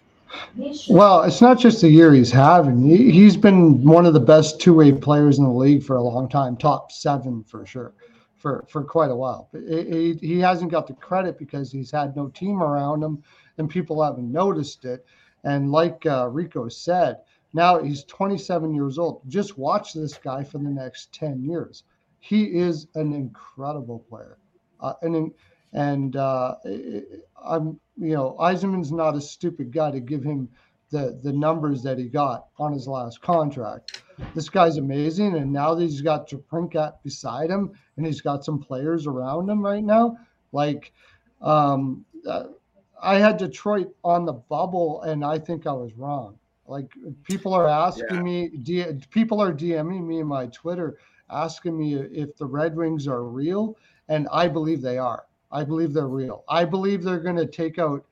Well, 0.88 1.22
it's 1.22 1.42
not 1.42 1.58
just 1.58 1.82
the 1.82 1.90
year 1.90 2.12
he's 2.14 2.30
having. 2.30 2.82
He, 2.82 3.10
he's 3.10 3.36
been 3.36 3.84
one 3.84 4.06
of 4.06 4.14
the 4.14 4.20
best 4.20 4.60
two-way 4.60 4.92
players 4.92 5.38
in 5.38 5.44
the 5.44 5.50
league 5.50 5.82
for 5.82 5.96
a 5.96 6.02
long 6.02 6.28
time, 6.28 6.56
top 6.56 6.90
seven 6.90 7.44
for 7.44 7.66
sure, 7.66 7.92
for 8.44 8.62
for 8.68 8.84
quite 8.84 9.10
a 9.10 9.16
while. 9.16 9.48
He, 9.54 10.18
he 10.20 10.38
hasn't 10.38 10.70
got 10.70 10.86
the 10.86 10.92
credit 10.92 11.38
because 11.38 11.72
he's 11.72 11.90
had 11.90 12.14
no 12.14 12.28
team 12.28 12.62
around 12.62 13.02
him, 13.02 13.22
and 13.56 13.70
people 13.70 14.04
haven't 14.04 14.30
noticed 14.30 14.84
it. 14.84 15.06
And 15.44 15.72
like 15.72 16.04
uh, 16.04 16.28
Rico 16.28 16.68
said, 16.68 17.20
now 17.54 17.82
he's 17.82 18.04
27 18.04 18.74
years 18.74 18.98
old. 18.98 19.22
Just 19.28 19.56
watch 19.56 19.94
this 19.94 20.18
guy 20.18 20.44
for 20.44 20.58
the 20.58 20.68
next 20.68 21.10
10 21.14 21.42
years. 21.42 21.84
He 22.20 22.44
is 22.44 22.86
an 22.94 23.14
incredible 23.14 24.00
player, 24.10 24.36
uh, 24.78 24.92
and 25.00 25.32
and 25.72 26.14
uh, 26.14 26.56
I'm 27.42 27.80
you 27.96 28.14
know 28.14 28.36
Yzerman's 28.38 28.92
not 28.92 29.16
a 29.16 29.22
stupid 29.22 29.72
guy 29.72 29.90
to 29.90 30.00
give 30.00 30.22
him 30.22 30.50
the 30.94 31.18
the 31.22 31.32
numbers 31.32 31.82
that 31.82 31.98
he 31.98 32.04
got 32.08 32.46
on 32.58 32.72
his 32.72 32.86
last 32.86 33.20
contract. 33.20 34.00
This 34.32 34.48
guy's 34.48 34.76
amazing, 34.76 35.34
and 35.34 35.52
now 35.52 35.74
that 35.74 35.82
he's 35.82 36.00
got 36.00 36.28
DeBrincat 36.28 37.02
beside 37.02 37.50
him, 37.50 37.72
and 37.96 38.06
he's 38.06 38.20
got 38.20 38.44
some 38.44 38.60
players 38.60 39.08
around 39.08 39.50
him 39.50 39.60
right 39.60 39.82
now. 39.82 40.16
Like, 40.52 40.92
um, 41.42 42.04
uh, 42.28 42.44
I 43.02 43.16
had 43.16 43.38
Detroit 43.38 43.92
on 44.04 44.24
the 44.24 44.34
bubble, 44.34 45.02
and 45.02 45.24
I 45.24 45.38
think 45.40 45.66
I 45.66 45.72
was 45.72 45.94
wrong. 45.94 46.38
Like, 46.66 46.94
people 47.24 47.52
are 47.52 47.66
asking 47.68 48.18
Yeah. 48.18 48.22
me, 48.22 48.48
D, 48.62 48.84
people 49.10 49.42
are 49.42 49.52
DMing 49.52 50.06
me 50.06 50.22
my 50.22 50.46
Twitter, 50.46 50.96
asking 51.28 51.76
me 51.76 51.94
if 51.94 52.36
the 52.36 52.46
Red 52.46 52.76
Wings 52.76 53.08
are 53.08 53.24
real, 53.24 53.76
and 54.08 54.28
I 54.30 54.46
believe 54.46 54.80
they 54.80 54.96
are. 54.98 55.24
I 55.50 55.64
believe 55.64 55.92
they're 55.92 56.06
real. 56.06 56.44
I 56.48 56.64
believe 56.64 57.02
they're 57.02 57.18
going 57.18 57.36
to 57.36 57.46
take 57.46 57.80
out 57.80 58.04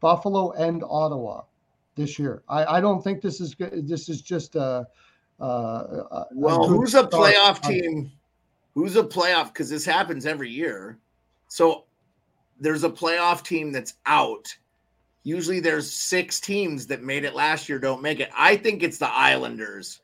Buffalo 0.00 0.52
and 0.52 0.82
Ottawa 0.88 1.42
this 2.00 2.18
year. 2.18 2.42
I, 2.48 2.76
I 2.76 2.80
don't 2.80 3.02
think 3.02 3.20
this 3.20 3.40
is 3.40 3.54
good. 3.54 3.86
This 3.86 4.08
is 4.08 4.22
just 4.22 4.56
a, 4.56 4.86
uh, 5.38 6.24
well, 6.32 6.66
who's 6.66 6.94
a 6.94 7.04
playoff 7.04 7.62
team? 7.62 8.10
Who's 8.74 8.96
a 8.96 9.04
playoff? 9.04 9.48
Because 9.52 9.68
this 9.68 9.84
happens 9.84 10.26
every 10.26 10.50
year. 10.50 10.98
So 11.48 11.84
there's 12.58 12.84
a 12.84 12.90
playoff 12.90 13.42
team 13.44 13.72
that's 13.72 13.94
out. 14.06 14.48
Usually 15.22 15.60
there's 15.60 15.90
six 15.90 16.40
teams 16.40 16.86
that 16.86 17.02
made 17.02 17.24
it 17.24 17.34
last 17.34 17.68
year 17.68 17.78
don't 17.78 18.02
make 18.02 18.20
it. 18.20 18.30
I 18.36 18.56
think 18.56 18.82
it's 18.82 18.98
the 18.98 19.10
Islanders. 19.10 20.00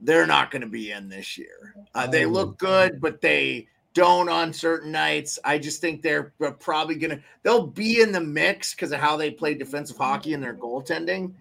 They're 0.00 0.26
not 0.26 0.50
going 0.50 0.62
to 0.62 0.68
be 0.68 0.92
in 0.92 1.08
this 1.08 1.38
year. 1.38 1.74
Uh, 1.94 2.06
they 2.06 2.26
oh. 2.26 2.30
look 2.30 2.58
good, 2.58 3.00
but 3.00 3.20
they 3.20 3.68
don't 3.98 4.28
on 4.28 4.52
certain 4.52 4.92
nights. 4.92 5.40
I 5.44 5.58
just 5.58 5.80
think 5.80 6.02
they're 6.02 6.32
probably 6.60 6.94
going 6.94 7.16
to 7.16 7.22
they'll 7.42 7.66
be 7.66 8.00
in 8.00 8.12
the 8.12 8.20
mix 8.20 8.72
because 8.72 8.92
of 8.92 9.00
how 9.00 9.16
they 9.16 9.32
play 9.32 9.54
defensive 9.54 9.96
hockey 9.96 10.34
and 10.34 10.42
their 10.42 10.54
goaltending. 10.54 11.32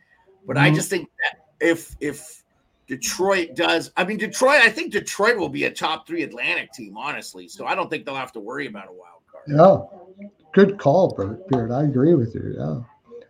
But 0.48 0.56
mm-hmm. 0.56 0.66
I 0.66 0.72
just 0.72 0.90
think 0.90 1.08
that 1.22 1.46
if 1.60 1.96
if 2.00 2.44
Detroit 2.88 3.56
does, 3.56 3.92
I 3.96 4.06
mean 4.06 4.18
Detroit, 4.18 4.62
I 4.62 4.70
think 4.70 4.92
Detroit 4.92 5.38
will 5.38 5.50
be 5.50 5.66
a 5.66 5.72
top 5.72 6.08
three 6.08 6.24
Atlantic 6.24 6.74
team, 6.74 6.98
honestly. 6.98 7.48
So 7.48 7.68
I 7.68 7.76
don't 7.76 7.92
think 7.92 8.06
they'll 8.06 8.16
have 8.16 8.32
to 8.34 8.40
worry 8.40 8.66
about 8.66 8.88
a 8.88 8.92
wild 8.92 9.22
card. 9.32 9.46
Yeah, 9.48 10.32
good 10.54 10.80
call, 10.80 11.14
Beard. 11.50 11.72
I 11.72 11.84
agree 11.84 12.16
with 12.16 12.34
you. 12.34 12.56
Yeah, 12.58 12.80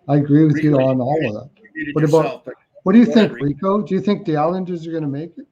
I 0.07 0.17
agree 0.17 0.45
with 0.45 0.55
Rico, 0.55 0.67
you 0.69 0.75
on 0.79 1.01
all 1.01 1.27
of 1.27 1.33
that. 1.33 1.49
What 1.93 2.01
yourself, 2.01 2.43
about 2.43 2.55
what 2.83 2.93
do 2.93 2.99
you 2.99 3.05
think, 3.05 3.33
Rico? 3.33 3.81
Do 3.81 3.93
you 3.93 3.99
think 3.99 4.25
the 4.25 4.37
Islanders 4.37 4.87
are 4.87 4.91
going 4.91 5.03
to 5.03 5.09
make 5.09 5.37
it? 5.37 5.47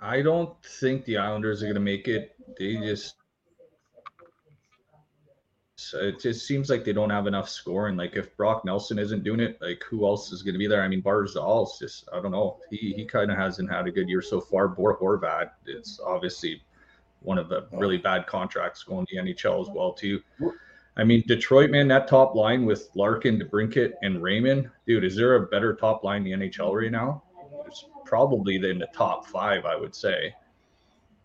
I 0.00 0.22
don't 0.22 0.54
think 0.64 1.04
the 1.04 1.16
Islanders 1.16 1.62
are 1.62 1.66
going 1.66 1.74
to 1.74 1.80
make 1.80 2.08
it. 2.08 2.34
They 2.58 2.76
just 2.76 3.16
it 5.94 6.20
just 6.20 6.46
seems 6.46 6.70
like 6.70 6.84
they 6.84 6.92
don't 6.92 7.10
have 7.10 7.26
enough 7.26 7.48
scoring. 7.48 7.96
Like 7.96 8.16
if 8.16 8.36
Brock 8.36 8.64
Nelson 8.64 8.98
isn't 8.98 9.24
doing 9.24 9.40
it, 9.40 9.58
like 9.60 9.82
who 9.88 10.06
else 10.06 10.32
is 10.32 10.42
going 10.42 10.54
to 10.54 10.58
be 10.58 10.66
there? 10.66 10.82
I 10.82 10.88
mean, 10.88 11.02
Barzal's 11.02 11.78
just 11.78 12.08
I 12.12 12.20
don't 12.20 12.32
know. 12.32 12.58
He 12.70 12.92
he 12.94 13.04
kind 13.04 13.30
of 13.30 13.36
hasn't 13.36 13.70
had 13.70 13.86
a 13.86 13.92
good 13.92 14.08
year 14.08 14.22
so 14.22 14.40
far. 14.40 14.68
Bo 14.68 14.96
Horvat, 15.00 15.50
it's 15.66 16.00
obviously 16.04 16.62
one 17.20 17.38
of 17.38 17.48
the 17.48 17.66
really 17.72 17.96
bad 17.96 18.26
contracts 18.26 18.82
going 18.82 19.06
to 19.06 19.16
the 19.16 19.22
NHL 19.22 19.60
as 19.60 19.68
well 19.68 19.92
too. 19.92 20.22
I 20.96 21.04
mean, 21.04 21.22
Detroit, 21.26 21.70
man, 21.70 21.86
that 21.88 22.08
top 22.08 22.34
line 22.34 22.64
with 22.64 22.90
Larkin, 22.94 23.40
DeBrincat, 23.40 23.92
and 24.02 24.20
Raymond, 24.20 24.68
dude, 24.84 25.04
is 25.04 25.14
there 25.14 25.36
a 25.36 25.46
better 25.46 25.74
top 25.74 26.02
line 26.02 26.26
in 26.26 26.40
the 26.40 26.46
NHL 26.48 26.74
right 26.74 26.90
now? 26.90 27.22
It's 28.08 28.10
probably 28.10 28.56
in 28.56 28.78
the 28.78 28.88
top 28.94 29.26
five, 29.26 29.66
I 29.66 29.76
would 29.76 29.94
say, 29.94 30.34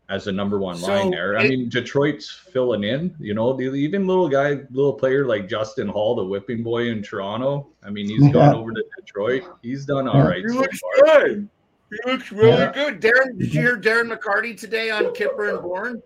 as 0.09 0.27
a 0.27 0.34
number 0.34 0.59
one 0.59 0.75
so 0.75 0.88
line 0.88 1.11
there. 1.11 1.38
I 1.38 1.47
mean, 1.47 1.69
Detroit's 1.69 2.29
filling 2.29 2.84
in, 2.84 3.15
you 3.19 3.34
know, 3.34 3.57
even 3.61 4.05
little 4.05 4.27
guy, 4.27 4.59
little 4.69 4.91
player 4.91 5.25
like 5.25 5.47
Justin 5.47 5.88
Holl, 5.88 6.15
the 6.15 6.25
whipping 6.25 6.61
boy 6.61 6.89
in 6.89 7.01
Toronto. 7.01 7.69
I 7.86 7.89
mean, 7.89 8.09
he's 8.09 8.25
yeah. 8.25 8.31
gone 8.31 8.55
over 8.55 8.73
to 8.73 8.84
Detroit. 8.99 9.43
He's 9.61 9.86
done 9.86 10.09
all 10.09 10.23
right. 10.23 10.41
He 10.41 10.49
so 10.49 10.55
looks 10.55 10.79
far. 10.79 10.91
good. 11.05 11.49
He 11.89 12.11
looks 12.11 12.31
really 12.34 12.49
yeah. 12.49 12.73
good. 12.73 12.99
Darren, 12.99 13.39
did 13.39 13.53
you 13.53 13.61
hear 13.61 13.77
Darren 13.77 14.13
McCarty 14.13 14.59
today 14.59 14.91
on 14.91 15.05
Kyper 15.13 15.53
and 15.53 15.61
Bourne? 15.61 16.03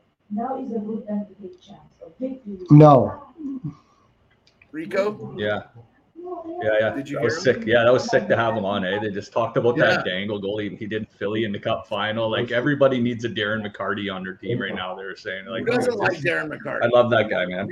No. 2.70 3.24
Rico? 4.72 5.34
Yeah. 5.38 5.64
Yeah, 6.62 6.70
yeah. 6.80 6.90
Did 6.90 7.10
you 7.10 7.18
that 7.18 7.24
was 7.24 7.42
sick. 7.42 7.64
Yeah, 7.66 7.84
that 7.84 7.94
was 7.94 8.10
sick 8.10 8.28
to 8.28 8.36
have 8.36 8.56
him 8.56 8.66
on. 8.66 8.84
Eh? 8.86 9.00
They 9.00 9.12
just 9.12 9.32
talked 9.32 9.58
about 9.58 9.78
yeah. 9.78 9.86
that 9.86 10.06
dangle 10.06 10.40
goal 10.40 10.58
he, 10.58 10.76
he 10.76 10.88
did 10.88 11.08
Philly 11.08 11.44
in 11.44 11.52
the 11.52 11.60
Cup 11.60 11.88
final. 11.88 12.30
Like 12.30 12.52
everybody 12.52 13.00
needs 13.00 13.26
a 13.26 13.30
Darren 13.30 13.66
McCarty 13.66 14.14
on 14.14 14.24
their 14.24 14.34
team 14.34 14.60
right 14.60 14.74
now. 14.74 14.96
They're 14.96 15.16
saying 15.16 15.46
like, 15.46 15.66
Who 15.66 15.72
doesn't 15.72 15.98
like 15.98 16.18
Darren 16.20 16.50
McCarty? 16.50 16.84
I 16.84 16.88
love 16.88 17.10
that 17.12 17.30
guy, 17.30 17.46
man. 17.46 17.70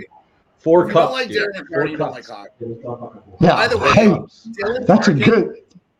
Four 0.59 0.89
cups. 0.89 1.13
Like 1.13 1.29
Darren 1.29 1.53
McCarty, 1.55 1.97
Four 1.97 2.11
cups. 2.11 2.29
Like 2.29 3.23
yeah. 3.39 3.55
By 3.55 3.67
the 3.67 3.77
way, 3.77 4.81
that's 4.85 5.07
a 5.07 5.13
good. 5.13 5.55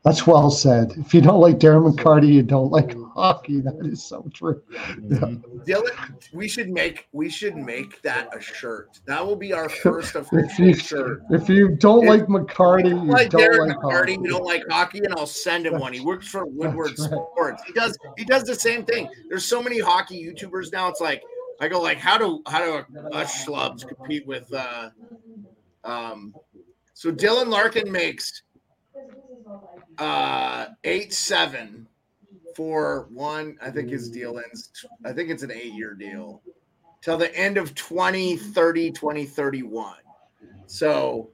That's 0.05 0.27
well 0.27 0.51
said. 0.51 0.93
If 0.97 1.15
you 1.15 1.21
don't 1.21 1.39
like 1.39 1.57
Darren 1.57 1.91
McCarty, 1.91 2.31
you 2.31 2.43
don't 2.43 2.69
like 2.69 2.95
hockey. 3.15 3.59
That 3.59 3.83
is 3.91 4.05
so 4.05 4.29
true. 4.31 4.61
Yeah. 4.71 4.79
Mm-hmm. 4.97 5.57
Dylan, 5.61 6.31
we 6.31 6.47
should 6.47 6.69
make 6.69 7.07
we 7.11 7.27
should 7.27 7.55
make 7.55 8.03
that 8.03 8.29
a 8.37 8.39
shirt. 8.39 8.99
That 9.07 9.25
will 9.25 9.35
be 9.35 9.51
our 9.51 9.67
first 9.83 10.13
official 10.15 10.47
if 10.47 10.59
you, 10.59 10.75
shirt. 10.75 11.23
If 11.31 11.49
you 11.49 11.69
don't 11.69 12.03
if, 12.03 12.09
like 12.09 12.27
McCarty, 12.27 12.89
you 12.89 13.11
like 13.11 13.31
don't 13.31 13.41
Darren 13.41 13.67
like 13.69 13.77
McCarty, 13.77 14.11
hockey. 14.11 14.11
you 14.21 14.27
don't 14.27 14.45
like 14.45 14.63
hockey, 14.69 14.99
and 14.99 15.15
I'll 15.15 15.25
send 15.25 15.65
him 15.65 15.73
that's, 15.73 15.81
one. 15.81 15.93
He 15.93 16.01
works 16.01 16.27
for 16.27 16.45
Woodward 16.45 16.99
right. 16.99 17.09
Sports. 17.09 17.63
He 17.65 17.73
does 17.73 17.97
he 18.15 18.25
does 18.25 18.43
the 18.43 18.53
same 18.53 18.85
thing. 18.85 19.09
There's 19.27 19.45
so 19.45 19.63
many 19.63 19.79
hockey 19.79 20.23
YouTubers 20.23 20.71
now. 20.71 20.87
It's 20.87 21.01
like 21.01 21.23
I 21.59 21.67
go 21.67 21.81
like, 21.81 21.97
how 21.97 22.19
do 22.19 22.43
how 22.47 22.59
do 22.59 22.85
us 23.11 23.43
schlubs 23.43 23.87
compete 23.87 24.27
with? 24.27 24.53
uh 24.53 24.91
um 25.83 26.35
So 26.93 27.11
Dylan 27.11 27.47
Larkin 27.47 27.91
makes 27.91 28.43
uh, 29.97 30.67
eight 30.83 31.13
seven 31.13 31.87
for 32.55 33.07
one. 33.11 33.57
I 33.61 33.69
think 33.69 33.89
his 33.89 34.09
deal 34.09 34.39
ends. 34.39 34.69
I 35.03 35.13
think 35.13 35.29
it's 35.29 35.43
an 35.43 35.51
eight 35.51 35.73
year 35.73 35.93
deal 35.93 36.41
till 37.01 37.17
the 37.17 37.35
end 37.35 37.57
of 37.57 37.75
2030, 37.75 38.91
2031. 38.91 39.95
So 40.67 41.29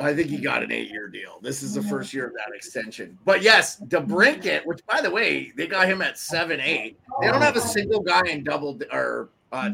I 0.00 0.14
think 0.14 0.28
he 0.28 0.38
got 0.38 0.62
an 0.62 0.72
eight 0.72 0.90
year 0.90 1.08
deal. 1.08 1.38
This 1.42 1.62
is 1.62 1.74
the 1.74 1.82
first 1.82 2.12
year 2.12 2.26
of 2.26 2.32
that 2.34 2.54
extension. 2.54 3.18
But 3.24 3.42
yes, 3.42 3.80
DeBrincat, 3.80 4.64
which 4.64 4.80
by 4.86 5.00
the 5.00 5.10
way, 5.10 5.52
they 5.56 5.66
got 5.66 5.88
him 5.88 6.02
at 6.02 6.18
seven 6.18 6.60
eight. 6.60 6.98
They 7.20 7.28
don't 7.28 7.42
have 7.42 7.56
a 7.56 7.60
single 7.60 8.00
guy 8.00 8.22
in 8.28 8.44
double 8.44 8.78
or 8.92 9.30
uh, 9.52 9.70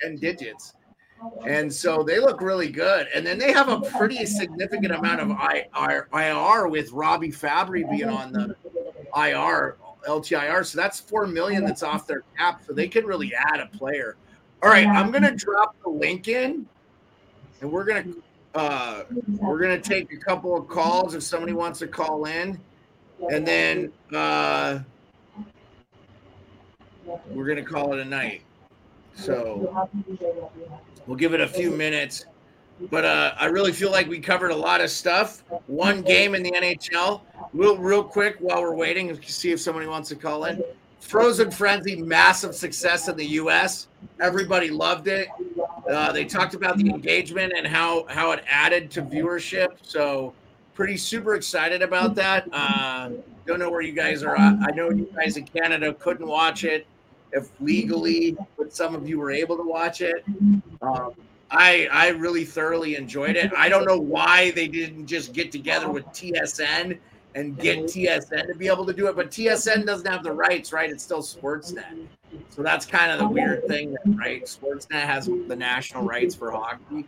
10 0.00 0.16
digits. 0.16 0.74
And 1.46 1.72
so 1.72 2.02
they 2.02 2.18
look 2.18 2.40
really 2.40 2.70
good. 2.70 3.08
And 3.14 3.26
then 3.26 3.38
they 3.38 3.52
have 3.52 3.68
a 3.68 3.80
pretty 3.80 4.24
significant 4.26 4.92
amount 4.92 5.20
of 5.20 5.30
IR 5.30 6.68
with 6.68 6.92
Robbie 6.92 7.32
Fabbri 7.32 7.88
being 7.90 8.08
on 8.08 8.32
the 8.32 8.56
IR, 9.16 9.76
LTIR. 10.08 10.64
So 10.66 10.78
that's 10.78 11.00
four 11.00 11.26
million 11.26 11.64
that's 11.64 11.82
off 11.82 12.06
their 12.06 12.22
cap. 12.36 12.62
So 12.66 12.72
they 12.72 12.88
can 12.88 13.04
really 13.04 13.32
add 13.34 13.60
a 13.60 13.66
player. 13.66 14.16
All 14.62 14.70
right, 14.70 14.86
I'm 14.86 15.10
gonna 15.10 15.34
drop 15.34 15.74
the 15.82 15.90
link 15.90 16.28
in 16.28 16.66
and 17.60 17.70
we're 17.70 17.84
gonna 17.84 18.14
uh 18.54 19.04
we're 19.40 19.58
gonna 19.58 19.80
take 19.80 20.12
a 20.12 20.16
couple 20.16 20.56
of 20.56 20.68
calls 20.68 21.14
if 21.14 21.22
somebody 21.22 21.52
wants 21.52 21.80
to 21.80 21.88
call 21.88 22.26
in. 22.26 22.60
And 23.30 23.46
then 23.46 23.92
uh 24.12 24.80
we're 27.30 27.46
gonna 27.46 27.64
call 27.64 27.92
it 27.92 28.00
a 28.00 28.04
night. 28.04 28.42
So 29.14 29.88
we'll 31.06 31.16
give 31.16 31.34
it 31.34 31.40
a 31.40 31.48
few 31.48 31.70
minutes. 31.70 32.26
But 32.90 33.04
uh, 33.04 33.34
I 33.38 33.46
really 33.46 33.72
feel 33.72 33.90
like 33.90 34.08
we 34.08 34.18
covered 34.18 34.50
a 34.50 34.56
lot 34.56 34.80
of 34.80 34.90
stuff. 34.90 35.44
One 35.66 36.02
game 36.02 36.34
in 36.34 36.42
the 36.42 36.50
NHL. 36.50 37.20
Real, 37.52 37.76
real 37.76 38.02
quick 38.02 38.36
while 38.40 38.62
we're 38.62 38.74
waiting, 38.74 39.16
to 39.16 39.32
see 39.32 39.52
if 39.52 39.60
somebody 39.60 39.86
wants 39.86 40.08
to 40.08 40.16
call 40.16 40.46
in. 40.46 40.62
Frozen 41.00 41.50
Frenzy, 41.50 41.96
massive 41.96 42.54
success 42.54 43.08
in 43.08 43.16
the 43.16 43.26
U.S. 43.26 43.88
Everybody 44.20 44.70
loved 44.70 45.08
it. 45.08 45.28
Uh, 45.88 46.12
they 46.12 46.24
talked 46.24 46.54
about 46.54 46.78
the 46.78 46.88
engagement 46.88 47.52
and 47.56 47.66
how 47.66 48.06
how 48.08 48.30
it 48.30 48.42
added 48.48 48.90
to 48.92 49.02
viewership. 49.02 49.68
So 49.82 50.32
pretty 50.74 50.96
super 50.96 51.34
excited 51.34 51.82
about 51.82 52.14
that. 52.14 52.48
Uh, 52.52 53.10
don't 53.46 53.58
know 53.58 53.70
where 53.70 53.82
you 53.82 53.92
guys 53.92 54.22
are. 54.22 54.38
I 54.38 54.70
know 54.74 54.90
you 54.90 55.12
guys 55.14 55.36
in 55.36 55.44
Canada 55.44 55.92
couldn't 55.94 56.26
watch 56.26 56.64
it 56.64 56.86
if 57.32 57.50
legally, 57.60 58.36
but 58.56 58.74
some 58.74 58.94
of 58.94 59.08
you 59.08 59.18
were 59.18 59.30
able 59.30 59.56
to 59.56 59.62
watch 59.62 60.00
it. 60.00 60.24
Um, 60.82 61.12
I 61.50 61.88
I 61.92 62.08
really 62.08 62.44
thoroughly 62.44 62.96
enjoyed 62.96 63.36
it. 63.36 63.52
I 63.56 63.68
don't 63.68 63.86
know 63.86 63.98
why 63.98 64.50
they 64.52 64.68
didn't 64.68 65.06
just 65.06 65.32
get 65.32 65.52
together 65.52 65.90
with 65.90 66.04
TSN 66.06 66.98
and 67.34 67.58
get 67.58 67.84
TSN 67.84 68.46
to 68.46 68.54
be 68.54 68.68
able 68.68 68.86
to 68.86 68.92
do 68.92 69.06
it, 69.06 69.16
but 69.16 69.30
TSN 69.30 69.86
doesn't 69.86 70.06
have 70.06 70.22
the 70.22 70.32
rights, 70.32 70.72
right? 70.72 70.90
It's 70.90 71.02
still 71.02 71.22
Sportsnet. 71.22 72.06
So 72.50 72.62
that's 72.62 72.86
kind 72.86 73.10
of 73.10 73.18
the 73.18 73.28
weird 73.28 73.66
thing, 73.68 73.96
right? 74.06 74.44
Sportsnet 74.44 75.02
has 75.02 75.26
the 75.26 75.56
national 75.56 76.04
rights 76.04 76.34
for 76.34 76.50
hockey. 76.50 77.06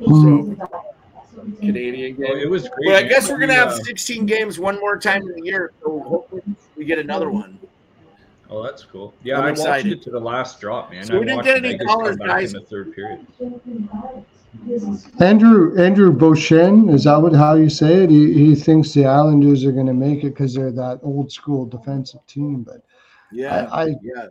So 0.00 0.56
Canadian 1.60 2.16
game. 2.16 2.26
Well, 2.28 2.36
it 2.38 2.50
was 2.50 2.68
great. 2.68 2.86
But 2.86 2.94
I 2.94 3.02
guess 3.02 3.28
we're 3.28 3.38
gonna 3.38 3.54
have 3.54 3.74
16 3.74 4.26
games 4.26 4.58
one 4.58 4.78
more 4.80 4.98
time 4.98 5.22
in 5.22 5.32
the 5.40 5.42
year, 5.44 5.72
so 5.82 6.00
hopefully 6.00 6.42
we 6.76 6.84
get 6.84 6.98
another 6.98 7.30
one. 7.30 7.58
Oh, 8.52 8.62
that's 8.62 8.84
cool. 8.84 9.14
Yeah, 9.22 9.38
I'm 9.38 9.44
i 9.44 9.50
excited. 9.50 9.86
watched 9.86 9.86
it 9.86 10.02
to 10.02 10.10
the 10.10 10.20
last 10.20 10.60
drop, 10.60 10.90
man. 10.90 11.06
So 11.06 11.18
we 11.18 11.24
didn't 11.24 11.42
get 11.42 11.64
any 11.64 11.78
callers, 11.78 12.16
guys. 12.16 12.52
In 12.52 12.60
the 12.60 12.66
third 12.66 12.94
period. 12.94 13.26
Andrew 15.20 15.74
Andrew 15.80 16.12
Beauchene, 16.12 16.92
is 16.92 17.04
that 17.04 17.16
what 17.16 17.32
how 17.32 17.54
you 17.54 17.70
say 17.70 18.04
it? 18.04 18.10
He, 18.10 18.34
he 18.34 18.54
thinks 18.54 18.92
the 18.92 19.06
Islanders 19.06 19.64
are 19.64 19.72
going 19.72 19.86
to 19.86 19.94
make 19.94 20.18
it 20.18 20.30
because 20.30 20.54
they're 20.54 20.70
that 20.70 21.00
old 21.02 21.32
school 21.32 21.64
defensive 21.64 22.20
team. 22.26 22.62
But 22.62 22.82
yeah, 23.32 23.68
I, 23.72 23.84
I 23.84 23.94
yeah, 24.02 24.26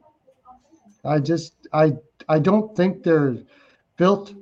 I 1.04 1.18
just 1.18 1.56
I 1.74 1.94
I 2.30 2.38
don't 2.38 2.76
think 2.78 3.02
they're 3.02 3.38
built 3.98 4.36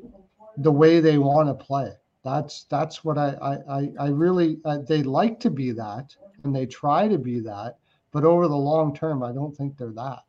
the 0.58 0.72
way 0.72 1.00
they 1.00 1.18
want 1.18 1.48
to 1.48 1.54
play. 1.54 1.94
That's 2.26 2.66
that's 2.66 3.06
what 3.06 3.18
I 3.18 3.62
I 3.70 3.92
I 3.98 4.08
really 4.10 4.60
uh, 4.66 4.80
they 4.80 5.04
like 5.04 5.40
to 5.40 5.50
be 5.50 5.72
that 5.72 6.14
and 6.44 6.54
they 6.54 6.66
try 6.66 7.08
to 7.08 7.18
be 7.18 7.40
that 7.40 7.78
but 8.12 8.24
over 8.24 8.48
the 8.48 8.56
long 8.56 8.96
term, 8.96 9.24
I 9.24 9.32
don't 9.32 9.56
think 9.56 9.78
they're 9.78 9.92
that. 9.94 10.24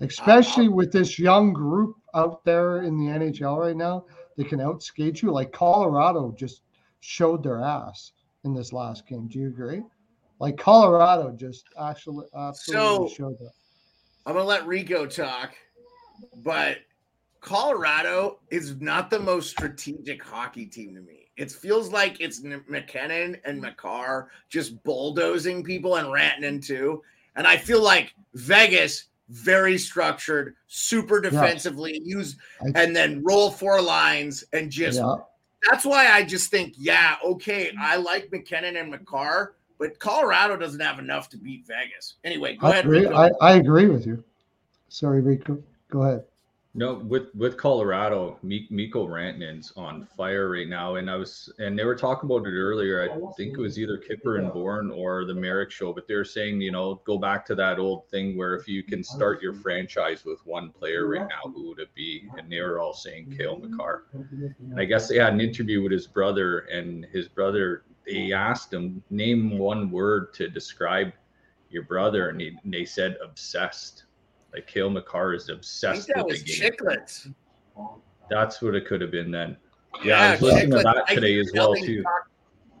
Especially 0.00 0.68
with 0.68 0.90
this 0.92 1.18
young 1.18 1.52
group 1.52 1.96
out 2.14 2.44
there 2.44 2.82
in 2.82 2.96
the 2.96 3.12
NHL 3.12 3.58
right 3.58 3.76
now, 3.76 4.04
they 4.36 4.44
can 4.44 4.58
outskate 4.58 5.22
you. 5.22 5.30
Like 5.30 5.52
Colorado 5.52 6.32
just 6.36 6.62
showed 7.00 7.42
their 7.42 7.60
ass. 7.62 8.12
in 8.44 8.52
this 8.52 8.72
last 8.72 9.06
game. 9.06 9.28
Do 9.28 9.38
you 9.38 9.46
agree? 9.46 9.82
Like 10.40 10.56
Colorado 10.56 11.30
just 11.30 11.64
actually 11.80 12.26
absolutely 12.36 13.08
So- 13.08 13.14
showed 13.14 13.38
that. 13.38 13.52
I'm 14.26 14.34
gonna 14.34 14.44
let 14.44 14.66
Rico 14.66 15.06
talk, 15.06 15.54
but 16.38 16.78
Colorado 17.40 18.40
is 18.50 18.80
not 18.80 19.10
the 19.10 19.20
most 19.20 19.50
strategic 19.50 20.22
hockey 20.24 20.66
team 20.66 20.94
to 20.96 21.00
me. 21.02 21.21
It 21.36 21.50
feels 21.50 21.90
like 21.90 22.20
it's 22.20 22.42
MacKinnon 22.42 23.38
and 23.44 23.58
mm. 23.58 23.62
Makar 23.62 24.30
just 24.48 24.82
bulldozing 24.84 25.64
people 25.64 25.96
and 25.96 26.12
ranting 26.12 26.44
into. 26.44 27.02
And 27.36 27.46
I 27.46 27.56
feel 27.56 27.82
like 27.82 28.14
Vegas 28.34 29.04
very 29.30 29.78
structured, 29.78 30.56
super 30.66 31.20
defensively, 31.20 32.00
use 32.04 32.36
and 32.74 32.94
then 32.94 33.22
roll 33.24 33.50
four 33.50 33.80
lines 33.80 34.44
and 34.52 34.70
just 34.70 34.98
yeah, 34.98 35.16
that's 35.70 35.84
why 35.84 36.08
I 36.08 36.22
just 36.24 36.50
think, 36.50 36.74
yeah, 36.76 37.16
okay, 37.24 37.70
mm. 37.70 37.78
I 37.80 37.96
like 37.96 38.30
MacKinnon 38.30 38.76
and 38.76 38.90
Makar, 38.90 39.54
but 39.78 39.98
Colorado 39.98 40.56
doesn't 40.56 40.80
have 40.80 40.98
enough 40.98 41.28
to 41.30 41.38
beat 41.38 41.66
Vegas. 41.66 42.16
Anyway, 42.24 42.56
go 42.56 42.66
I 42.66 42.70
ahead. 42.70 42.84
agree. 42.84 43.06
I, 43.08 43.30
I 43.40 43.54
agree 43.54 43.86
with 43.86 44.06
you. 44.06 44.22
Sorry, 44.88 45.20
Rico. 45.20 45.62
Go 45.90 46.02
ahead. 46.02 46.24
No, 46.74 46.94
with 46.94 47.34
with 47.34 47.58
Colorado, 47.58 48.38
Mi- 48.42 48.66
Mikko 48.70 49.06
Rantanen's 49.06 49.74
on 49.76 50.06
fire 50.16 50.48
right 50.48 50.66
now, 50.66 50.94
and 50.94 51.10
I 51.10 51.16
was 51.16 51.52
and 51.58 51.78
they 51.78 51.84
were 51.84 51.94
talking 51.94 52.30
about 52.30 52.46
it 52.46 52.52
earlier. 52.52 53.02
I 53.02 53.08
think 53.36 53.58
it 53.58 53.60
was 53.60 53.78
either 53.78 53.98
Kyper 53.98 54.38
and 54.38 54.50
Bourne 54.50 54.90
or 54.90 55.26
the 55.26 55.34
Marek 55.34 55.70
show, 55.70 55.92
but 55.92 56.08
they're 56.08 56.24
saying 56.24 56.62
you 56.62 56.72
know 56.72 57.02
go 57.04 57.18
back 57.18 57.44
to 57.46 57.54
that 57.56 57.78
old 57.78 58.08
thing 58.08 58.38
where 58.38 58.54
if 58.56 58.66
you 58.68 58.82
can 58.82 59.04
start 59.04 59.42
your 59.42 59.52
franchise 59.52 60.24
with 60.24 60.38
one 60.46 60.70
player 60.70 61.06
right 61.08 61.28
now, 61.28 61.50
who 61.52 61.68
would 61.68 61.78
it 61.78 61.94
be? 61.94 62.26
And 62.38 62.50
they 62.50 62.60
were 62.62 62.78
all 62.80 62.94
saying 62.94 63.34
Cale 63.36 63.58
Makar. 63.58 64.04
And 64.14 64.80
I 64.80 64.86
guess 64.86 65.08
they 65.08 65.18
had 65.18 65.34
an 65.34 65.42
interview 65.42 65.82
with 65.82 65.92
his 65.92 66.06
brother, 66.06 66.60
and 66.60 67.04
his 67.12 67.28
brother 67.28 67.84
they 68.06 68.32
asked 68.32 68.72
him 68.72 69.02
name 69.10 69.58
one 69.58 69.90
word 69.90 70.32
to 70.34 70.48
describe 70.48 71.12
your 71.68 71.82
brother, 71.84 72.30
and, 72.30 72.40
he, 72.40 72.48
and 72.64 72.72
they 72.72 72.86
said 72.86 73.18
obsessed. 73.22 74.04
Like 74.54 74.66
Cale 74.66 74.90
Makar 74.90 75.34
is 75.34 75.44
I 75.44 75.46
think 75.48 75.58
obsessed 75.58 76.08
that 76.08 76.24
with 76.26 76.32
was 76.34 76.44
the 76.44 76.52
game. 76.60 76.70
chiclets. 76.72 77.34
That's 78.30 78.60
what 78.62 78.74
it 78.74 78.86
could 78.86 79.00
have 79.00 79.10
been 79.10 79.30
then. 79.30 79.56
Yeah, 80.04 80.20
I 80.20 80.30
was 80.32 80.42
listening 80.42 80.70
to 80.70 80.76
Chiclets. 80.76 80.82
that 80.82 80.96
Mikey 80.96 81.14
today 81.14 81.38
as 81.40 81.50
well 81.54 81.74
Grinnelli 81.74 81.86
too. 81.86 82.02
talked- 82.02 82.28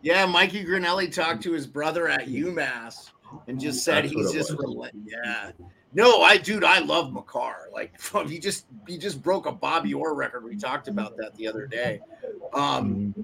yeah, 0.02 0.26
Mikey 0.26 0.64
Grinnelli 0.64 1.12
talked 1.14 1.42
to 1.44 1.52
his 1.52 1.66
brother 1.66 2.08
at 2.08 2.26
UMass 2.26 3.10
and 3.46 3.60
just 3.60 3.84
said 3.84 4.04
That's 4.04 4.12
he's 4.14 4.32
just 4.32 4.50
was. 4.56 4.60
relent- 4.66 4.94
yeah. 5.06 5.52
No, 5.94 6.22
I 6.22 6.38
dude, 6.38 6.64
I 6.64 6.78
love 6.80 7.12
Makar. 7.12 7.68
Like 7.72 7.92
he 8.26 8.38
just 8.38 8.66
he 8.88 8.96
just 8.98 9.22
broke 9.22 9.46
a 9.46 9.52
Bobby 9.52 9.92
Orr 9.94 10.14
record. 10.14 10.44
We 10.44 10.56
talked 10.56 10.88
about 10.88 11.16
that 11.18 11.34
the 11.36 11.46
other 11.46 11.66
day. 11.66 12.00
Um, 12.54 13.14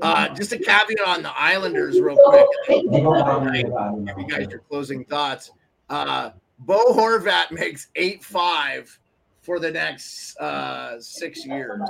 uh, 0.00 0.28
just 0.34 0.52
a 0.52 0.58
caveat 0.58 1.00
on 1.06 1.22
the 1.22 1.30
Islanders, 1.36 2.00
real 2.00 2.16
quick. 2.24 2.46
They 2.68 2.82
don't 3.00 3.26
have 3.26 3.46
any 3.46 3.64
Give 3.64 4.18
you 4.18 4.26
guys 4.26 4.46
your 4.50 4.60
closing 4.60 5.04
thoughts. 5.04 5.50
Uh, 5.90 6.30
Bo 6.60 6.92
Horvat 6.92 7.50
makes 7.50 7.88
eight 7.96 8.24
five 8.24 8.98
for 9.42 9.58
the 9.58 9.70
next 9.70 10.36
uh, 10.38 11.00
six 11.00 11.46
years. 11.46 11.80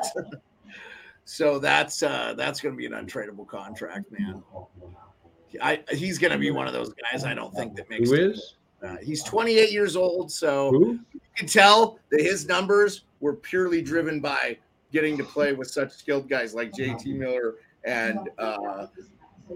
so 1.24 1.58
that's 1.58 2.02
uh, 2.02 2.34
that's 2.36 2.60
going 2.60 2.74
to 2.74 2.76
be 2.76 2.86
an 2.86 2.92
untradeable 2.92 3.46
contract, 3.46 4.10
man. 4.12 4.42
I, 5.62 5.82
he's 5.90 6.18
going 6.18 6.32
to 6.32 6.38
be 6.38 6.50
one 6.50 6.66
of 6.66 6.72
those 6.72 6.92
guys. 7.10 7.24
I 7.24 7.34
don't 7.34 7.54
think 7.54 7.74
that 7.76 7.88
makes. 7.88 8.10
Who 8.10 8.16
is? 8.16 8.54
Uh, 8.82 8.96
he's 9.02 9.24
28 9.24 9.72
years 9.72 9.96
old, 9.96 10.30
so 10.30 10.70
Who? 10.70 11.00
you 11.12 11.20
can 11.36 11.48
tell 11.48 11.98
that 12.10 12.20
his 12.20 12.46
numbers 12.46 13.04
were 13.20 13.34
purely 13.34 13.82
driven 13.82 14.20
by 14.20 14.56
getting 14.92 15.16
to 15.18 15.24
play 15.24 15.52
with 15.52 15.68
such 15.68 15.90
skilled 15.90 16.28
guys 16.28 16.54
like 16.54 16.72
JT 16.72 17.06
Miller 17.06 17.56
and 17.84 18.30
uh, 18.38 18.86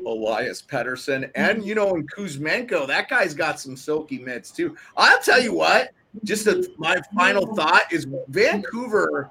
Elias 0.06 0.62
Pettersson, 0.62 1.30
and 1.34 1.58
mm-hmm. 1.58 1.66
you 1.68 1.74
know, 1.74 1.94
and 1.94 2.10
Kuzmenko. 2.10 2.86
That 2.86 3.08
guy's 3.08 3.34
got 3.34 3.60
some 3.60 3.76
silky 3.76 4.18
mitts 4.18 4.50
too. 4.50 4.76
I'll 4.96 5.20
tell 5.20 5.42
you 5.42 5.52
what. 5.54 5.92
Just 6.24 6.46
a, 6.46 6.68
my 6.76 7.00
final 7.14 7.54
thought 7.54 7.90
is 7.90 8.06
Vancouver. 8.28 9.30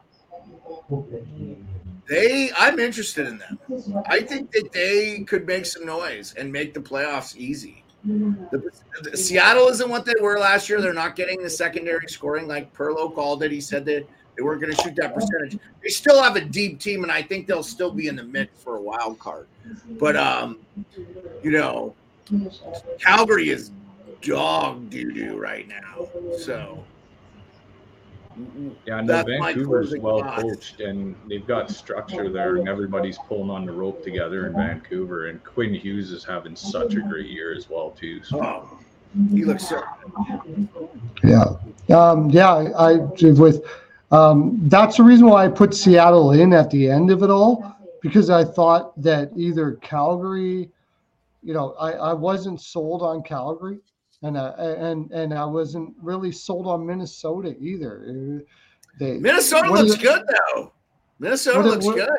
They, 2.09 2.51
I'm 2.57 2.80
interested 2.80 3.28
in 3.28 3.38
them. 3.38 3.59
I 4.07 4.22
think 4.22 4.51
that 4.51 4.72
they 4.74 5.20
could 5.22 5.45
make 5.45 5.66
some 5.66 5.86
noise 5.86 6.34
and 6.38 6.51
make 6.51 6.74
the 6.74 6.80
playoffs 6.80 7.36
easy. 7.38 7.84
The, 8.03 8.72
the- 9.03 9.16
Seattle 9.16 9.68
isn't 9.68 9.89
what 9.89 10.05
they 10.05 10.16
were 10.20 10.39
last 10.39 10.70
year. 10.70 10.82
They're 10.82 10.93
not 10.93 11.16
getting 11.16 11.41
the 11.41 11.49
secondary 11.49 12.07
scoring 12.09 12.47
like 12.47 12.74
Perlo 12.74 13.14
called 13.14 13.43
it. 13.43 13.51
He 13.51 13.62
said 13.62 13.86
that 13.86 14.07
they 14.36 14.43
weren't 14.43 14.61
going 14.61 14.73
to 14.73 14.82
shoot 14.82 14.95
that 14.95 15.13
percentage. 15.13 15.59
They 15.84 15.89
still 15.89 16.21
have 16.21 16.36
a 16.36 16.41
deep 16.41 16.79
team, 16.79 17.03
and 17.03 17.11
I 17.11 17.21
think 17.21 17.47
they'll 17.47 17.63
still 17.63 17.91
be 17.91 18.07
in 18.07 18.15
the 18.15 18.23
mix 18.23 18.61
for 18.63 18.77
a 18.77 18.82
wild 18.82 19.19
card. 19.19 19.47
But 19.99 20.15
um, 20.15 20.59
you 21.43 21.51
know, 21.51 21.93
Calgary 22.99 23.49
is 23.49 23.71
dog 24.21 24.89
doo 24.89 25.11
doo 25.11 25.38
right 25.38 25.67
now. 25.67 26.07
So 26.38 26.84
Yeah, 28.86 29.01
no, 29.01 29.07
That's 29.07 29.29
my 29.39 29.53
Vancouver's 29.53 29.89
closing 29.89 30.01
well 30.01 30.19
thoughts. 30.19 30.41
coached 30.41 30.79
and 30.82 31.15
they've 31.27 31.45
got 31.45 31.69
structure 31.69 32.29
there, 32.29 32.57
and 32.57 32.69
everybody's 32.69 33.17
pulling 33.27 33.49
on 33.49 33.65
the 33.65 33.71
rope 33.71 34.03
together 34.03 34.47
in 34.47 34.53
Vancouver. 34.53 35.27
And 35.27 35.43
Quinn 35.43 35.73
Hughes 35.73 36.11
is 36.11 36.23
having 36.23 36.55
such 36.55 36.95
a 36.95 37.01
great 37.01 37.27
year 37.27 37.53
as 37.53 37.69
well 37.69 37.91
too. 37.91 38.23
So 38.23 38.43
oh, 38.43 38.79
he 39.32 39.43
looks 39.43 39.67
so. 39.67 39.84
Yeah. 41.23 41.45
Um, 41.89 42.29
yeah, 42.29 42.53
I, 42.53 42.91
I 42.91 42.93
with 43.32 43.65
um, 44.12 44.59
that's 44.64 44.97
the 44.97 45.03
reason 45.03 45.28
why 45.28 45.45
I 45.45 45.47
put 45.47 45.74
Seattle 45.74 46.32
in 46.32 46.53
at 46.53 46.70
the 46.70 46.89
end 46.89 47.12
of 47.12 47.24
it 47.24 47.30
all 47.30 47.76
because 48.01 48.30
I 48.30 48.43
thought 48.43 48.99
that 49.01 49.30
either 49.36 49.74
Calgary, 49.76 50.70
you 51.43 51.53
know, 51.53 51.74
I, 51.80 51.91
I 51.93 52.14
wasn't 52.14 52.59
sold 52.59 53.01
on 53.01 53.22
Calgary, 53.24 53.80
and 54.24 54.38
I, 54.38 54.49
and 54.57 55.12
and 55.12 55.34
I 55.34 55.45
wasn't 55.45 55.93
really 56.01 56.32
sold 56.32 56.68
on 56.68 56.86
Minnesota 56.86 57.55
either. 57.59 58.03
Uh, 58.07 58.43
They 58.99 59.18
Minnesota 59.20 59.72
looks 59.72 59.93
it- 59.93 60.01
good 60.01 60.24
though. 60.28 60.74
Minnesota 61.20 61.62
looks 61.62 61.86
what- 61.86 61.95
good. 61.95 62.09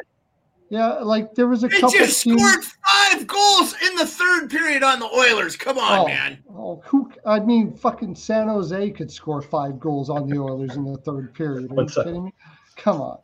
Yeah, 0.72 1.00
like 1.00 1.34
there 1.34 1.48
was 1.48 1.64
a 1.64 1.68
They 1.68 1.80
couple 1.80 1.98
just 1.98 2.22
teams. 2.22 2.40
scored 2.40 2.64
five 2.64 3.26
goals 3.26 3.74
in 3.86 3.94
the 3.94 4.06
third 4.06 4.48
period 4.48 4.82
on 4.82 5.00
the 5.00 5.04
Oilers. 5.06 5.54
Come 5.54 5.76
on, 5.76 5.98
Oh. 5.98 6.06
man. 6.06 6.42
Oh, 6.48 6.80
who? 6.86 7.12
I 7.26 7.40
mean, 7.40 7.74
fucking 7.76 8.14
San 8.14 8.48
Jose 8.48 8.90
could 8.92 9.10
score 9.12 9.42
five 9.42 9.78
goals 9.78 10.08
on 10.08 10.26
the 10.28 10.38
Oilers 10.38 10.74
in 10.76 10.90
the 10.90 10.96
third 10.96 11.34
period. 11.34 11.70
Are 11.70 11.74
What's 11.74 11.94
you 11.94 12.04
that? 12.04 12.08
kidding 12.08 12.24
me? 12.24 12.32
Come 12.76 13.02
on, 13.02 13.18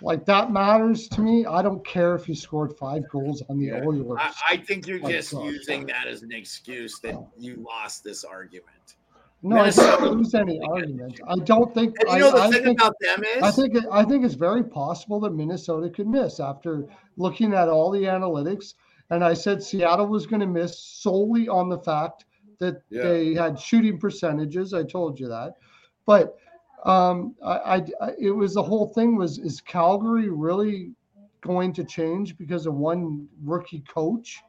like 0.00 0.24
that 0.26 0.52
matters 0.52 1.08
to 1.08 1.20
me. 1.22 1.44
I 1.44 1.60
don't 1.60 1.84
care 1.84 2.14
if 2.14 2.28
you 2.28 2.36
scored 2.36 2.76
five 2.78 3.02
goals 3.10 3.42
on 3.48 3.58
the 3.58 3.66
Yeah. 3.66 3.82
Oilers. 3.84 4.18
I, 4.20 4.32
I 4.50 4.56
think 4.58 4.86
you're 4.86 5.00
My 5.00 5.10
just 5.10 5.34
oh, 5.34 5.38
God. 5.38 5.46
using 5.46 5.86
that 5.86 6.06
as 6.06 6.22
an 6.22 6.30
excuse 6.30 7.00
that 7.00 7.14
oh. 7.14 7.28
you 7.36 7.56
lost 7.56 8.04
this 8.04 8.22
argument. 8.22 8.94
No, 9.42 9.56
I 9.58 9.70
don't 9.70 10.16
lose 10.18 10.34
any 10.34 10.60
argument. 10.60 11.20
I 11.26 11.34
don't 11.36 11.74
think. 11.74 11.96
And 12.00 12.10
I, 12.10 12.14
you 12.16 12.20
know 12.20 12.30
the 12.32 12.42
I 12.42 12.50
thing 12.50 12.64
think, 12.64 12.80
about 12.80 12.94
them 13.00 13.24
is 13.24 13.42
I 13.42 13.50
think 13.50 13.74
it, 13.74 13.84
I 13.90 14.04
think 14.04 14.24
it's 14.24 14.34
very 14.34 14.62
possible 14.62 15.18
that 15.20 15.30
Minnesota 15.34 15.90
could 15.90 16.06
miss 16.06 16.38
after 16.40 16.86
looking 17.16 17.52
at 17.52 17.68
all 17.68 17.90
the 17.90 18.04
analytics. 18.04 18.74
And 19.10 19.22
I 19.24 19.34
said 19.34 19.62
Seattle 19.62 20.06
was 20.06 20.26
going 20.26 20.40
to 20.40 20.46
miss 20.46 20.78
solely 20.78 21.48
on 21.48 21.68
the 21.68 21.78
fact 21.78 22.24
that 22.60 22.82
Yeah. 22.88 23.02
they 23.02 23.34
had 23.34 23.58
shooting 23.58 23.98
percentages. 23.98 24.72
I 24.72 24.84
told 24.84 25.18
you 25.18 25.28
that, 25.28 25.54
but 26.06 26.38
um, 26.84 27.34
I, 27.44 27.82
I- 28.00 28.14
it 28.18 28.30
was 28.30 28.54
the 28.54 28.62
whole 28.62 28.86
thing 28.88 29.16
was 29.16 29.38
is 29.38 29.60
Calgary 29.60 30.28
really 30.30 30.92
going 31.40 31.72
to 31.74 31.84
change 31.84 32.38
because 32.38 32.66
of 32.66 32.74
one 32.74 33.28
rookie 33.42 33.80
coach? 33.88 34.40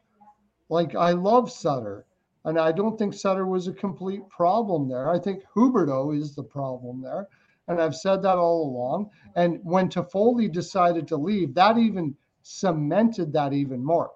Like 0.68 0.94
I 0.94 1.10
love 1.10 1.50
Sutter, 1.50 2.06
and 2.44 2.58
I 2.58 2.72
don't 2.72 2.98
think 2.98 3.14
Sutter 3.14 3.46
was 3.46 3.68
a 3.68 3.72
complete 3.72 4.28
problem 4.28 4.88
there. 4.88 5.08
I 5.08 5.18
think 5.18 5.44
Huberdeau 5.54 6.16
is 6.16 6.34
the 6.34 6.42
problem 6.42 7.00
there, 7.00 7.28
and 7.68 7.80
I've 7.80 7.96
said 7.96 8.22
that 8.22 8.38
all 8.38 8.68
along. 8.68 9.10
And 9.34 9.60
when 9.62 9.88
Toffoli 9.88 10.50
decided 10.50 11.08
to 11.08 11.16
leave, 11.16 11.54
that 11.54 11.78
even 11.78 12.16
cemented 12.42 13.32
that 13.32 13.52
even 13.52 13.82
more. 13.82 14.12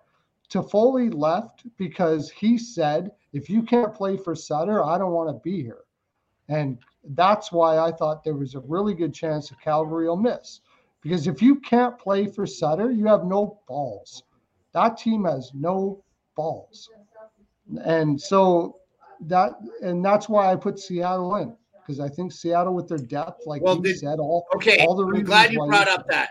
Toffoli 0.51 1.13
left 1.13 1.65
because 1.77 2.31
he 2.31 2.59
said, 2.59 3.13
"If 3.33 3.51
you 3.51 3.63
can't 3.63 3.95
play 3.95 4.17
for 4.17 4.35
Sutter, 4.35 4.85
I 4.85 4.99
don't 4.99 5.13
want 5.13 5.29
to 5.29 5.41
be 5.43 5.63
here," 5.63 5.85
and 6.49 6.79
that's 7.11 7.53
why 7.53 7.79
I 7.79 7.93
thought 7.93 8.25
there 8.25 8.35
was 8.35 8.55
a 8.55 8.61
really 8.61 8.95
good 8.95 9.15
chance 9.15 9.49
that 9.49 9.61
Calgary 9.61 10.09
will 10.09 10.17
miss. 10.17 10.61
Because 11.01 11.27
if 11.27 11.41
you 11.41 11.61
can't 11.61 11.99
play 11.99 12.27
for 12.27 12.45
Sutter, 12.45 12.91
you 12.91 13.07
have 13.07 13.25
no 13.25 13.61
balls. 13.69 14.25
That 14.73 14.99
team 14.99 15.25
has 15.25 15.53
no 15.55 16.03
balls. 16.35 16.91
And 17.85 18.21
so 18.21 18.77
that 19.27 19.53
and 19.83 20.05
that's 20.05 20.29
why 20.29 20.51
I 20.51 20.57
put 20.57 20.79
Seattle 20.79 21.37
in 21.37 21.55
because 21.87 22.01
I 22.01 22.09
think 22.09 22.33
Seattle 22.33 22.75
with 22.75 22.89
their 22.89 22.99
depth, 22.99 23.43
like 23.47 23.63
Well, 23.63 23.77
you 23.77 23.83
did- 23.83 23.99
said, 23.99 24.19
all 24.19 24.47
okay. 24.57 24.85
all 24.87 24.95
the 24.95 25.05
I'm 25.07 25.25
glad 25.25 25.53
you 25.53 25.65
brought 25.67 25.89
up 25.89 26.07
that. 26.09 26.31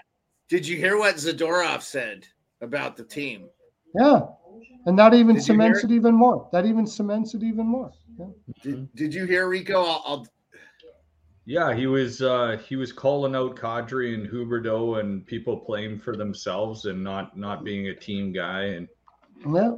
Did 0.49 0.65
you 0.67 0.77
hear 0.77 0.97
what 0.97 1.15
Zadorov 1.15 1.81
said 1.81 2.25
about 2.61 2.95
the 2.95 3.03
team? 3.03 3.49
Yeah, 3.93 4.21
and 4.85 4.97
that 4.97 5.13
even 5.13 5.35
Did 5.35 5.43
cements 5.43 5.83
it 5.83 5.91
even 5.91 6.13
more. 6.15 6.47
That 6.53 6.65
even 6.65 6.87
cements 6.87 7.33
it 7.33 7.43
even 7.43 7.65
more. 7.65 7.91
Yeah. 8.17 8.25
Did, 8.63 8.95
did 8.95 9.13
you 9.13 9.25
hear 9.25 9.47
Rico? 9.49 9.81
I'll, 9.83 10.03
I'll 10.05 10.27
yeah, 11.45 11.73
he 11.73 11.87
was 11.87 12.21
uh, 12.21 12.57
he 12.67 12.75
was 12.75 12.91
calling 12.91 13.35
out 13.35 13.55
Kadri 13.55 14.13
and 14.13 14.27
Huberdeau 14.27 14.99
and 14.99 15.25
people 15.25 15.57
playing 15.57 15.99
for 15.99 16.15
themselves 16.15 16.85
and 16.85 17.03
not 17.03 17.37
not 17.37 17.63
being 17.63 17.87
a 17.87 17.95
team 17.95 18.31
guy. 18.33 18.63
And 18.63 18.87
Yeah. 19.53 19.75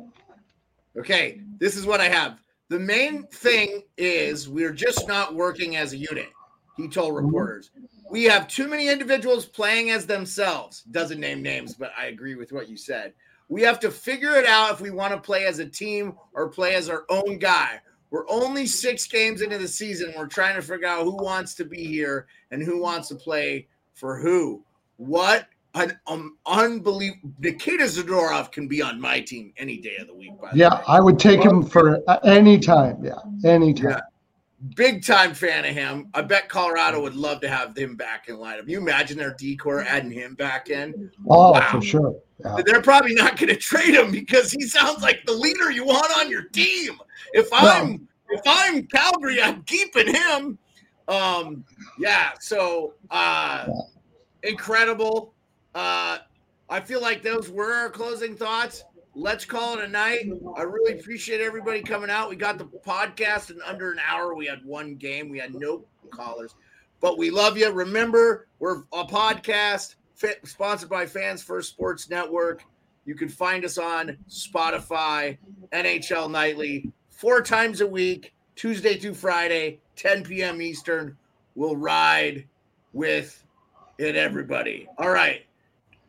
Okay, 0.98 1.42
this 1.60 1.76
is 1.76 1.86
what 1.86 2.02
I 2.02 2.10
have. 2.10 2.40
The 2.70 2.80
main 2.80 3.24
thing 3.28 3.84
is 3.98 4.50
we're 4.50 4.74
just 4.74 5.08
not 5.08 5.34
working 5.34 5.76
as 5.76 5.94
a 5.94 5.98
unit, 5.98 6.30
he 6.78 6.88
told 6.88 7.14
mhm. 7.14 7.26
reporters. 7.26 7.72
We 8.12 8.24
have 8.26 8.48
too 8.48 8.68
many 8.68 8.90
individuals 8.90 9.46
playing 9.46 9.92
as 9.92 10.08
themselves. 10.08 10.82
Doesn't 10.84 11.20
name 11.20 11.44
names, 11.44 11.76
but 11.76 11.92
I 11.98 12.08
agree 12.08 12.36
with 12.36 12.52
what 12.52 12.70
you 12.70 12.78
said. 12.78 13.14
We 13.50 13.62
have 13.64 13.80
to 13.82 13.92
figure 13.92 14.36
it 14.36 14.46
out 14.46 14.72
if 14.72 14.82
we 14.82 14.90
want 14.90 15.14
to 15.14 15.20
play 15.20 15.46
as 15.46 15.60
a 15.60 15.66
team 15.66 16.16
or 16.34 16.50
play 16.50 16.76
as 16.76 16.90
our 16.90 17.06
own 17.10 17.38
guy. 17.38 17.82
We're 18.12 18.30
only 18.30 18.66
six 18.66 19.06
games 19.08 19.42
into 19.42 19.58
the 19.58 19.68
season. 19.68 20.14
We're 20.18 20.28
trying 20.28 20.56
to 20.56 20.62
figure 20.62 20.88
out 20.88 21.04
who 21.04 21.16
wants 21.16 21.54
to 21.56 21.66
be 21.66 21.86
here 21.86 22.28
and 22.50 22.64
who 22.64 22.82
wants 22.82 23.08
to 23.10 23.16
play 23.16 23.68
for 23.94 24.18
who. 24.18 24.64
What 24.98 25.48
an 25.76 26.00
um, 26.08 26.38
unbelievable 26.46 27.32
Nikita 27.40 27.84
Zadorov 27.84 28.52
can 28.52 28.68
be 28.68 28.82
on 28.82 29.00
my 29.00 29.20
team 29.20 29.54
any 29.58 29.78
day 29.78 29.98
of 29.98 30.08
the 30.08 30.16
week. 30.16 30.32
By 30.42 30.52
the 30.52 30.58
Yeah, 30.58 30.76
way. 30.76 30.82
I 30.88 31.00
would 31.00 31.20
take 31.20 31.42
him 31.42 31.64
for 31.64 32.00
uh, 32.08 32.18
any 32.24 32.58
time. 32.60 33.04
Yeah, 33.04 33.14
any 33.46 33.74
time. 33.74 33.92
Yeah. 33.92 34.00
big 34.76 35.06
time 35.06 35.34
fan 35.34 35.66
of 35.66 35.74
him. 35.74 36.10
I 36.14 36.22
bet 36.22 36.50
Colorado 36.50 37.02
would 37.02 37.16
love 37.16 37.40
to 37.42 37.48
have 37.50 37.78
him 37.78 37.96
back 37.96 38.28
in 38.30 38.36
lineup. 38.38 38.68
You 38.68 38.78
imagine 38.80 39.18
their 39.18 39.36
decor 39.38 39.82
adding 39.84 40.12
him 40.12 40.34
back 40.36 40.70
in. 40.70 41.12
Oh, 41.30 41.52
Wow. 41.52 41.70
for 41.72 41.82
sure. 41.82 42.16
Yeah. 42.44 42.58
They're 42.66 42.82
probably 42.82 43.14
not 43.16 43.38
going 43.38 43.50
to 43.50 43.56
trade 43.56 43.94
him 43.96 44.12
because 44.12 44.52
he 44.52 44.62
sounds 44.64 45.02
like 45.02 45.22
the 45.26 45.34
leader 45.34 45.72
you 45.72 45.86
want 45.86 46.12
on 46.18 46.30
your 46.32 46.44
team. 46.44 46.98
If 47.34 47.48
I'm 47.54 48.08
if 48.32 48.42
I'm 48.46 48.86
Calgary, 48.88 49.42
I'm 49.42 49.62
keeping 49.64 50.08
him. 50.14 50.58
Um, 51.08 51.64
yeah. 51.98 52.32
So 52.40 52.94
uh, 53.12 53.68
incredible. 54.44 55.34
Uh, 55.76 56.20
I 56.70 56.80
feel 56.80 57.02
like 57.02 57.24
those 57.24 57.50
were 57.50 57.74
our 57.74 57.90
closing 57.90 58.36
thoughts. 58.36 58.84
Let's 59.16 59.44
call 59.44 59.78
it 59.78 59.84
a 59.84 59.88
night. 59.88 60.32
I 60.56 60.62
really 60.62 61.00
appreciate 61.00 61.42
everybody 61.42 61.82
coming 61.82 62.10
out. 62.10 62.30
We 62.30 62.36
got 62.36 62.58
the 62.58 62.66
podcast 62.66 63.50
in 63.50 63.62
under 63.64 63.92
an 63.92 64.00
hour. 64.08 64.36
We 64.36 64.46
had 64.46 64.64
one 64.64 64.96
game. 64.96 65.30
We 65.30 65.40
had 65.40 65.54
no 65.54 65.84
callers, 66.12 66.56
but 67.02 67.18
we 67.18 67.30
love 67.32 67.58
you. 67.58 67.72
Remember, 67.72 68.48
we're 68.60 68.84
a 68.94 69.04
podcast 69.06 69.96
sponsored 70.44 70.90
by 70.90 71.06
Fans 71.06 71.42
First 71.42 71.70
Sports 71.70 72.10
Network. 72.10 72.64
You 73.06 73.16
can 73.16 73.30
find 73.30 73.66
us 73.66 73.78
on 73.78 74.18
Spotify, 74.30 75.38
NHL 75.72 76.30
Nightly, 76.30 76.92
four 77.10 77.42
times 77.42 77.82
a 77.82 77.88
week, 77.88 78.34
Tuesday 78.56 78.98
through 78.98 79.16
Friday, 79.16 79.80
10 79.96 80.24
p.m. 80.24 80.62
Eastern. 80.62 81.18
We'll 81.56 81.76
ride 81.76 82.46
with 82.94 83.44
it, 83.98 84.16
everybody. 84.16 84.88
All 84.98 85.10
right. 85.10 85.46